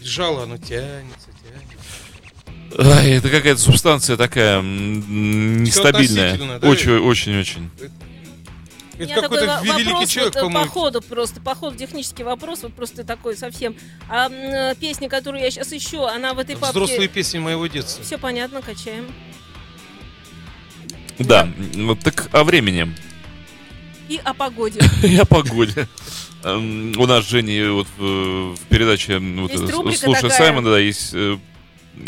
бежало, 0.00 0.44
оно 0.44 0.56
тянется, 0.56 1.30
тянется. 1.42 2.96
Ай, 2.96 3.10
это 3.14 3.28
какая-то 3.28 3.60
субстанция 3.60 4.16
такая 4.16 4.62
нестабильная. 4.62 6.34
относительно, 6.34 6.60
да? 6.60 6.68
Это 9.08 9.22
какой-то 9.22 9.60
великий 9.62 9.92
вопрос 9.92 10.10
человек, 10.10 10.34
вот, 10.34 10.40
э, 10.40 10.42
по 10.42 10.46
по-моему. 10.46 10.70
ходу 10.70 11.00
просто, 11.02 11.40
по 11.40 11.54
ходу 11.54 11.76
технический 11.76 12.22
вопрос, 12.24 12.62
вот 12.62 12.74
просто 12.74 13.04
такой 13.04 13.36
совсем. 13.36 13.74
А 14.08 14.26
м, 14.26 14.32
э, 14.32 14.74
песня, 14.78 15.08
которую 15.08 15.42
я 15.42 15.50
сейчас 15.50 15.72
ищу, 15.72 16.04
она 16.04 16.34
в 16.34 16.38
этой 16.38 16.56
папке... 16.56 16.78
Взрослые 16.78 17.08
песни 17.08 17.38
моего 17.38 17.66
детства. 17.66 18.04
Все 18.04 18.18
понятно, 18.18 18.62
качаем. 18.62 19.06
Да, 21.18 21.48
вот 21.74 22.00
так 22.00 22.28
о 22.32 22.44
времени 22.44 22.94
И 24.08 24.20
о 24.24 24.32
погоде. 24.32 24.80
и 25.02 25.16
о 25.16 25.24
погоде. 25.26 25.86
Эм, 26.42 26.98
У 26.98 27.06
нас 27.06 27.24
с 27.26 27.28
Женей 27.28 27.68
вот 27.68 27.86
в 27.98 28.54
в 28.54 28.60
передаче 28.68 29.20
э, 29.20 29.96
«Слушай. 29.96 30.30
Саймона», 30.30 30.70
да, 30.70 30.78
есть 30.78 31.10
э, 31.12 31.36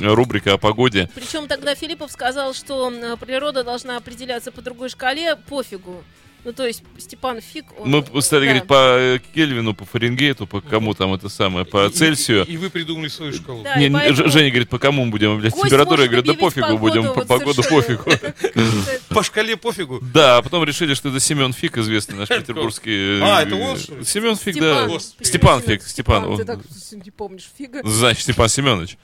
рубрика 0.01 0.55
о 0.55 0.59
погоде. 0.59 1.11
Причем 1.15 1.47
тогда 1.49 1.75
Филиппов 1.75 2.11
сказал, 2.11 2.55
что 2.55 2.91
природа 3.21 3.65
должна 3.65 3.97
определяться 3.97 4.51
по 4.53 4.63
другой 4.63 4.89
шкале, 4.89 5.37
пофигу. 5.37 6.03
Ну, 6.45 6.53
то 6.53 6.67
есть 6.67 6.83
Степан 6.99 7.41
Фиг, 7.41 7.67
он... 7.79 8.05
Мы 8.13 8.23
стали 8.23 8.41
да. 8.41 8.47
говорить 8.47 8.67
по 8.67 8.97
э, 8.99 9.19
Кельвину, 9.33 9.75
по 9.75 9.85
Фаренгейту, 9.85 10.49
по 10.49 10.61
кому 10.61 10.93
там 10.93 11.15
это 11.15 11.29
самое, 11.29 11.65
по 11.65 11.87
И- 11.87 11.91
Цельсию. 11.91 12.45
И, 12.47 12.55
и 12.55 12.57
вы 12.57 12.69
придумали 12.69 13.07
свою 13.07 13.33
шкалу. 13.33 13.63
Да, 13.63 13.77
Не, 13.77 13.91
поэтому 13.91 14.29
Женя 14.29 14.51
говорит, 14.51 14.69
по 14.69 14.81
кому 14.81 15.05
мы 15.05 15.13
будем 15.13 15.31
объявлять 15.31 15.55
температуру? 15.55 16.03
Я 16.03 16.09
говорю, 16.09 16.25
да 16.25 16.35
пофигу, 16.35 16.79
будем 16.79 17.05
по 17.05 17.15
вот 17.15 17.29
погоду 17.29 17.63
совершенно. 17.63 17.99
пофигу. 17.99 18.35
По 19.11 19.23
шкале 19.23 19.57
пофигу. 19.57 20.01
Да, 20.13 20.39
а 20.39 20.43
потом 20.43 20.65
решили, 20.65 20.95
что 20.95 21.11
это 21.11 21.21
Семен 21.21 21.53
Фиг, 21.53 21.79
известный 21.79 22.17
наш 22.17 22.29
петербургский... 22.29 23.21
А, 23.23 23.43
это 23.43 23.55
он? 23.55 23.79
Семен 24.05 24.37
Фиг, 24.37 24.59
да. 24.59 24.89
Степан 25.21 25.63
Фиг, 25.63 25.83
Степан. 25.83 26.37
Ты 26.37 26.45
так 26.45 26.61
не 26.93 27.11
помнишь, 27.11 27.49
фига. 27.57 27.83
Значит, 27.85 28.25
Степан 28.25 28.49
Семенович. 28.49 28.99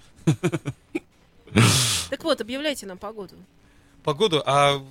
Так 2.10 2.24
вот, 2.24 2.40
объявляйте 2.40 2.86
нам 2.86 2.98
погоду. 2.98 3.34
Погоду, 4.02 4.42
а 4.44 4.82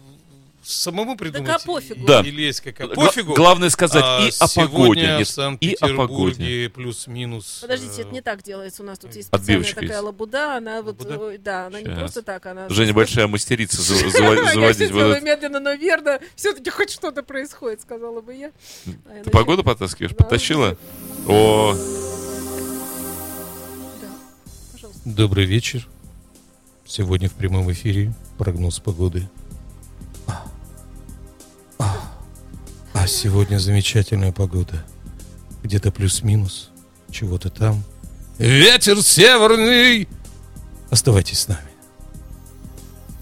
самому 0.67 1.15
придумать? 1.15 1.49
а 1.49 1.59
пофигу. 1.59 2.05
Да. 2.05 2.21
Или 2.21 2.41
есть 2.43 2.61
какая? 2.61 2.87
Пофигу. 2.87 3.33
Главное 3.33 3.69
сказать 3.69 4.03
А, 4.05 4.25
и 4.25 4.29
о 4.39 4.47
сегодня 4.47 4.67
погоде. 4.77 5.01
в 5.01 5.03
Нет, 5.03 5.19
и 5.19 5.21
о 5.21 5.25
Санкт-Петербурге 5.25 5.97
погоде. 5.97 6.69
плюс-минус. 6.69 7.59
Подождите, 7.61 7.93
э, 7.97 8.01
это 8.01 8.11
не 8.13 8.21
так 8.21 8.43
делается. 8.43 8.83
У 8.83 8.85
нас 8.85 8.99
тут 8.99 9.15
есть 9.15 9.27
специальная 9.29 9.43
Отбивочка 9.57 9.75
такая 9.81 9.95
есть. 9.97 10.03
лабуда. 10.03 10.57
Она 10.57 10.81
вот, 10.81 10.99
Лабуда? 10.99 11.19
ой, 11.19 11.37
да, 11.37 11.67
она 11.67 11.79
не 11.79 11.85
Щас. 11.87 11.97
просто 11.99 12.21
так, 12.21 12.45
она... 12.45 12.69
Женя 12.69 12.93
большая 12.93 13.27
мастерица 13.27 13.81
за- 13.81 13.95
заво- 14.07 14.35
Я 14.45 14.53
заводить 14.53 14.91
вот 14.91 15.01
это. 15.03 15.21
медленно, 15.25 15.59
но 15.59 15.73
верно. 15.73 16.19
Все-таки 16.35 16.69
хоть 16.69 16.89
что-то 16.91 17.23
происходит, 17.23 17.81
сказала 17.81 18.21
бы 18.21 18.33
я. 18.35 18.51
А 19.09 19.15
я 19.17 19.23
Ты 19.23 19.29
погоду 19.29 19.63
потаскиваешь? 19.63 20.15
Потащила? 20.15 20.77
О. 21.27 21.75
Добрый 25.05 25.45
вечер. 25.45 25.87
Сегодня 26.85 27.29
в 27.29 27.33
прямом 27.33 27.71
эфире 27.71 28.13
прогноз 28.37 28.79
погоды. 28.79 29.27
А 33.07 33.09
сегодня 33.09 33.57
замечательная 33.57 34.33
погода. 34.33 34.83
Где-то 35.63 35.91
плюс-минус, 35.93 36.71
чего-то 37.09 37.49
там. 37.49 37.81
Ветер 38.37 39.01
северный! 39.01 40.09
Оставайтесь 40.89 41.39
с 41.39 41.47
нами. 41.47 41.69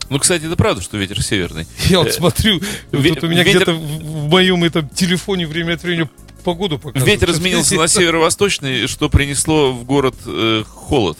ну, 0.10 0.18
кстати, 0.18 0.46
это 0.46 0.56
правда, 0.56 0.82
что 0.82 0.98
ветер 0.98 1.22
северный. 1.22 1.68
Я 1.88 2.00
вот 2.00 2.08
Э, 2.08 2.12
смотрю, 2.14 2.60
ве- 2.92 3.14
тут 3.14 3.26
у 3.26 3.28
меня 3.28 3.44
ветер- 3.44 3.58
где-то 3.58 3.74
в, 3.74 3.78
в 4.26 4.30
моем 4.30 4.64
этом 4.64 4.90
телефоне 4.90 5.46
время 5.46 5.74
от 5.76 5.84
времени 5.84 6.10
погоду 6.44 6.80
показывает. 6.80 7.06
Ветер 7.22 7.30
изменился 7.30 7.76
на 7.76 7.88
северо-восточный, 7.88 8.88
что 8.88 9.08
принесло 9.10 9.72
в 9.72 9.84
город 9.84 10.16
э, 10.26 10.64
холод. 10.66 11.20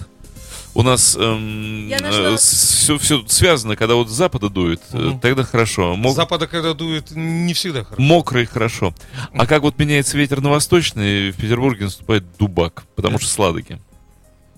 У 0.76 0.84
нас 0.84 1.16
Я 1.16 2.00
нашла- 2.02 2.36
все, 2.36 2.98
все 2.98 3.26
связано, 3.28 3.76
когда 3.78 3.96
вот 3.96 4.10
с 4.10 4.12
запада 4.12 4.50
дует, 4.50 4.82
э, 4.92 4.98
Мгм. 4.98 5.20
тогда 5.22 5.44
хорошо. 5.44 5.96
С 5.96 5.98
Мок- 5.98 6.14
запада, 6.16 6.48
когда 6.48 6.74
дует, 6.74 7.12
не 7.12 7.54
всегда 7.54 7.86
хорошо. 7.86 8.02
Мокрый 8.02 8.46
хорошо. 8.46 8.94
А 9.34 9.48
как 9.48 9.62
вот 9.62 9.80
меняется 9.80 10.18
ветер 10.18 10.42
на 10.42 10.50
восточный, 10.50 11.32
в 11.32 11.38
Петербурге 11.38 11.86
наступает 11.86 12.26
дубак, 12.38 12.84
потому 12.96 13.20
что 13.20 13.30
с 13.30 13.40
Ладоги. 13.40 13.80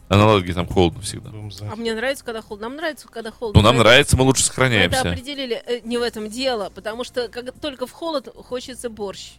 А 0.10 0.18
на 0.18 0.26
Ладоге 0.26 0.53
там 0.53 0.68
холодно 0.68 1.02
всегда. 1.02 1.30
А 1.72 1.76
мне 1.76 1.94
нравится, 1.94 2.23
когда 2.26 2.41
холодно. 2.41 2.68
Нам 2.69 2.77
нравится, 2.77 3.07
когда 3.10 3.30
холодно. 3.30 3.61
Ну, 3.61 3.68
нам 3.68 3.77
нравится, 3.77 4.18
мы 4.18 4.23
лучше 4.23 4.39
Мы 4.39 4.45
это 4.45 4.48
сохраняемся. 4.53 5.02
определили. 5.11 5.61
Э, 5.68 5.81
Не 5.84 5.98
в 5.98 6.02
этом 6.02 6.30
дело, 6.31 6.72
потому 6.73 7.03
что 7.03 7.27
как 7.27 7.52
только 7.60 7.85
в 7.85 7.91
холод 7.91 8.27
хочется 8.35 8.89
борщ. 8.89 9.34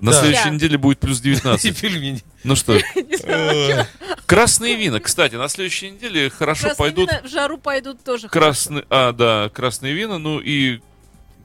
На 0.00 0.12
Да. 0.12 0.20
следующей 0.20 0.50
неделе 0.50 0.78
будет 0.78 1.00
плюс 1.00 1.18
И 1.20 1.22
19. 1.24 1.80
пельмени. 1.80 2.22
Ну 2.44 2.54
что, 2.54 2.78
красные 4.26 4.76
вина, 4.76 5.00
кстати, 5.00 5.34
на 5.34 5.48
следующей 5.48 5.90
неделе 5.90 6.30
хорошо 6.30 6.68
красные 6.68 6.76
пойдут 6.78 7.10
вина 7.10 7.22
в 7.22 7.28
жару 7.28 7.58
пойдут 7.58 8.04
тоже 8.04 8.28
красные, 8.28 8.84
а, 8.90 9.12
да, 9.12 9.50
красные 9.52 9.94
вина, 9.94 10.18
ну 10.18 10.38
и 10.40 10.80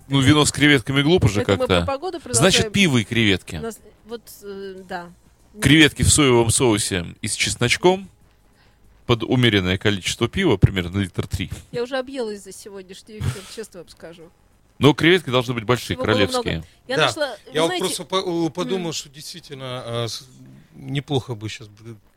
ну, 0.07 0.19
вино 0.21 0.45
с 0.45 0.51
креветками 0.51 1.01
глупо 1.01 1.30
же 1.30 1.43
как-то. 1.45 1.88
Значит, 2.31 2.71
пиво 2.71 2.97
и 2.99 3.03
креветки. 3.03 3.55
Нас- 3.55 3.80
Вот, 4.05 4.21
э, 4.43 4.84
да. 4.88 5.09
Креветки 5.61 6.03
в 6.03 6.09
соевом 6.09 6.49
соусе 6.49 7.05
и 7.21 7.27
с 7.27 7.35
чесночком 7.35 8.09
под 9.05 9.23
умеренное 9.23 9.77
количество 9.77 10.27
пива, 10.27 10.57
примерно 10.57 10.99
литр 10.99 11.25
три. 11.27 11.49
Я 11.71 11.84
уже 11.84 11.97
объелась 11.97 12.43
за 12.43 12.51
сегодняшний 12.51 13.19
эфир, 13.19 13.41
честно 13.55 13.80
вам 13.81 13.89
скажу. 13.89 14.30
Но 14.84 14.93
креветки 14.93 15.30
должны 15.30 15.53
быть 15.53 15.64
большие, 15.64 15.95
было 15.95 16.05
королевские. 16.05 16.64
Я 16.88 16.97
Да. 16.97 17.05
нашла, 17.05 17.38
Я 17.53 17.61
вот 17.61 17.68
знаете, 17.68 17.85
просто 17.85 18.03
по- 18.03 18.49
подумал, 18.49 18.91
что 18.91 19.07
действительно 19.07 19.81
а, 19.85 20.07
неплохо 20.76 21.35
бы 21.35 21.47
сейчас 21.47 21.69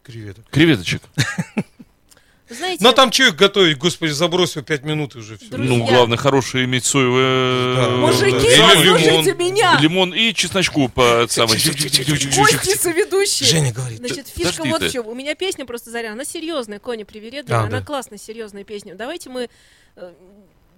креветок. 0.02 0.44
Креветочек. 0.51 1.02
знаете, 2.48 2.82
Но 2.82 2.90
там 2.90 3.12
что 3.12 3.24
их 3.24 3.36
готовить, 3.36 3.78
господи, 3.78 4.10
забросил 4.10 4.62
5 4.62 4.82
минут 4.82 5.14
и 5.14 5.18
уже 5.18 5.36
все. 5.38 5.47
Друзья. 5.48 5.76
Ну, 5.76 5.86
главное, 5.86 6.16
хорошее 6.18 6.64
иметь 6.64 6.84
соевое... 6.84 7.76
Да. 7.76 7.90
мужики, 7.90 8.30
Да. 8.32 8.38
Или 8.38 8.88
послушайте 8.90 9.30
лимон. 9.30 9.38
меня! 9.38 9.78
Лимон 9.80 10.14
и 10.14 10.34
чесночку 10.34 10.88
по 10.88 11.26
самой... 11.28 11.55
Кости 11.55 12.76
соведущие. 12.76 13.48
Женя 13.48 13.72
говорит. 13.72 13.98
Значит, 13.98 14.26
фишка 14.26 14.64
вот 14.64 14.82
в 14.82 14.90
чем. 14.90 15.06
У 15.06 15.14
меня 15.14 15.34
песня 15.36 15.66
просто 15.66 15.90
заря. 15.90 16.12
Она 16.12 16.24
серьезная, 16.24 16.80
Коня 16.80 17.05
привередливая. 17.05 17.66
Она 17.66 17.80
классная, 17.80 18.18
серьезная 18.18 18.64
песня. 18.64 18.94
Давайте 18.94 19.30
мы, 19.30 19.48
э, 19.97 20.12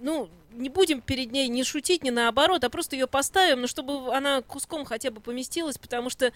ну, 0.00 0.28
не 0.50 0.68
будем 0.68 1.00
перед 1.00 1.32
ней 1.32 1.48
не 1.48 1.64
шутить, 1.64 2.02
не 2.02 2.10
наоборот, 2.10 2.64
а 2.64 2.70
просто 2.70 2.96
ее 2.96 3.06
поставим, 3.06 3.60
но 3.62 3.66
чтобы 3.66 4.14
она 4.14 4.42
куском 4.42 4.84
хотя 4.84 5.10
бы 5.10 5.20
поместилась, 5.20 5.78
потому 5.78 6.10
что 6.10 6.32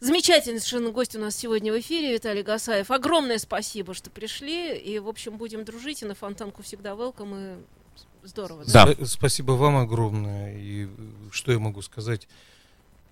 замечательный 0.00 0.58
совершенно 0.58 0.90
гость 0.90 1.14
у 1.16 1.20
нас 1.20 1.36
сегодня 1.36 1.72
в 1.72 1.78
эфире, 1.80 2.12
Виталий 2.14 2.42
Гасаев. 2.42 2.90
Огромное 2.90 3.38
спасибо, 3.38 3.94
что 3.94 4.10
пришли. 4.10 4.76
И, 4.76 4.98
в 4.98 5.08
общем, 5.08 5.36
будем 5.36 5.64
дружить. 5.64 6.02
И 6.02 6.06
на 6.06 6.14
фонтанку 6.14 6.62
всегда 6.62 6.90
welcome. 6.90 7.60
И 8.24 8.26
здорово. 8.26 8.64
Да. 8.64 8.86
Спа- 8.86 9.04
Спасибо 9.06 9.52
вам 9.52 9.76
огромное. 9.76 10.56
И 10.56 10.86
э, 10.86 10.88
что 11.30 11.52
я 11.52 11.58
могу 11.58 11.82
сказать? 11.82 12.26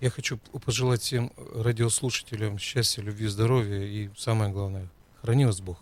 Я 0.01 0.11
хочу 0.11 0.39
пожелать 0.65 1.03
всем 1.03 1.31
радиослушателям 1.55 2.59
счастья, 2.59 3.03
любви, 3.03 3.27
здоровья 3.27 3.85
и 3.85 4.09
самое 4.17 4.51
главное, 4.51 4.89
храни 5.21 5.45
вас 5.45 5.61
Бог. 5.61 5.79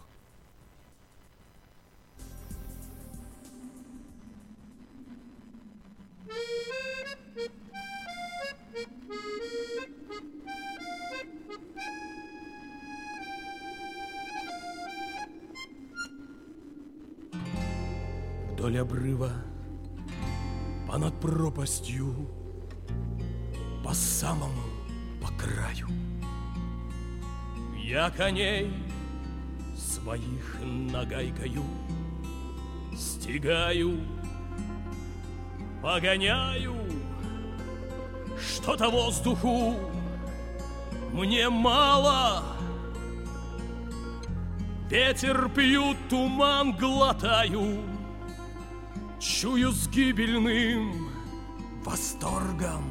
Вдоль 18.68 18.80
обрыва, 18.82 19.32
понад 20.86 21.18
пропастью, 21.20 22.14
по 23.82 23.94
самому 23.94 24.60
по 25.22 25.28
краю. 25.42 25.88
Я 27.82 28.10
коней 28.10 28.70
своих 29.74 30.58
нагайкою 30.62 31.64
стигаю, 32.94 34.02
погоняю, 35.82 36.76
что-то 38.38 38.90
воздуху 38.90 39.76
мне 41.14 41.48
мало. 41.48 42.42
Ветер 44.90 45.48
пью, 45.54 45.96
туман 46.10 46.76
глотаю, 46.76 47.97
Чую 49.20 49.72
с 49.72 49.88
гибельным 49.88 51.08
восторгом. 51.84 52.84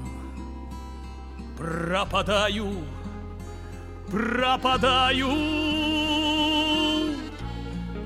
Пропадаю, 1.57 2.83
пропадаю. 4.11 5.29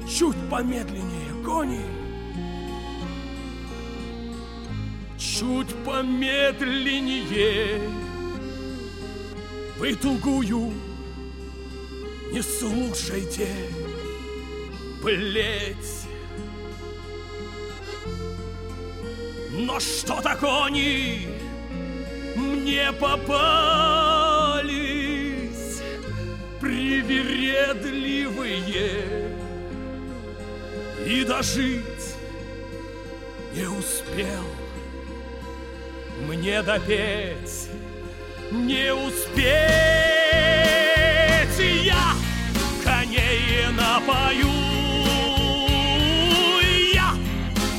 Чуть 0.08 0.38
помедленнее, 0.50 1.44
кони. 1.44 1.82
Чуть 5.18 5.74
помедленнее. 5.84 7.82
Вы 9.80 9.96
тугую 9.96 10.74
не 12.32 12.42
слушайте 12.44 13.48
Плеть 15.02 16.01
Но 19.62 19.80
что-то 19.80 20.36
кони 20.38 21.28
мне 22.36 22.92
попались? 22.94 24.72
Привередливые 26.60 28.60
И 31.06 31.24
дожить 31.24 32.16
не 33.54 33.68
успел. 33.68 34.44
Мне 36.26 36.64
допеть 36.64 37.70
не 38.52 38.92
успеть. 38.92 39.46
Я 41.84 42.16
коней 42.84 43.68
напою. 43.78 44.50
Я 46.94 47.14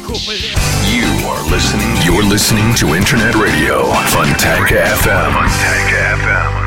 куплет 0.06 0.61
are 1.26 1.42
listening. 1.50 1.88
You're 2.04 2.24
listening 2.24 2.74
to 2.76 2.94
Internet 2.94 3.34
Radio 3.34 3.84
Fontanka 4.10 4.82
FM. 5.02 5.32
Fontanka 5.32 5.98
FM. 6.18 6.62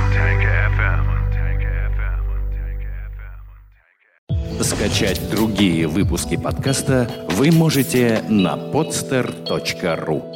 Скачать 4.63 5.29
другие 5.29 5.87
выпуски 5.87 6.37
подкаста 6.37 7.07
вы 7.31 7.51
можете 7.51 8.23
на 8.29 8.55
podster.ru 8.55 10.34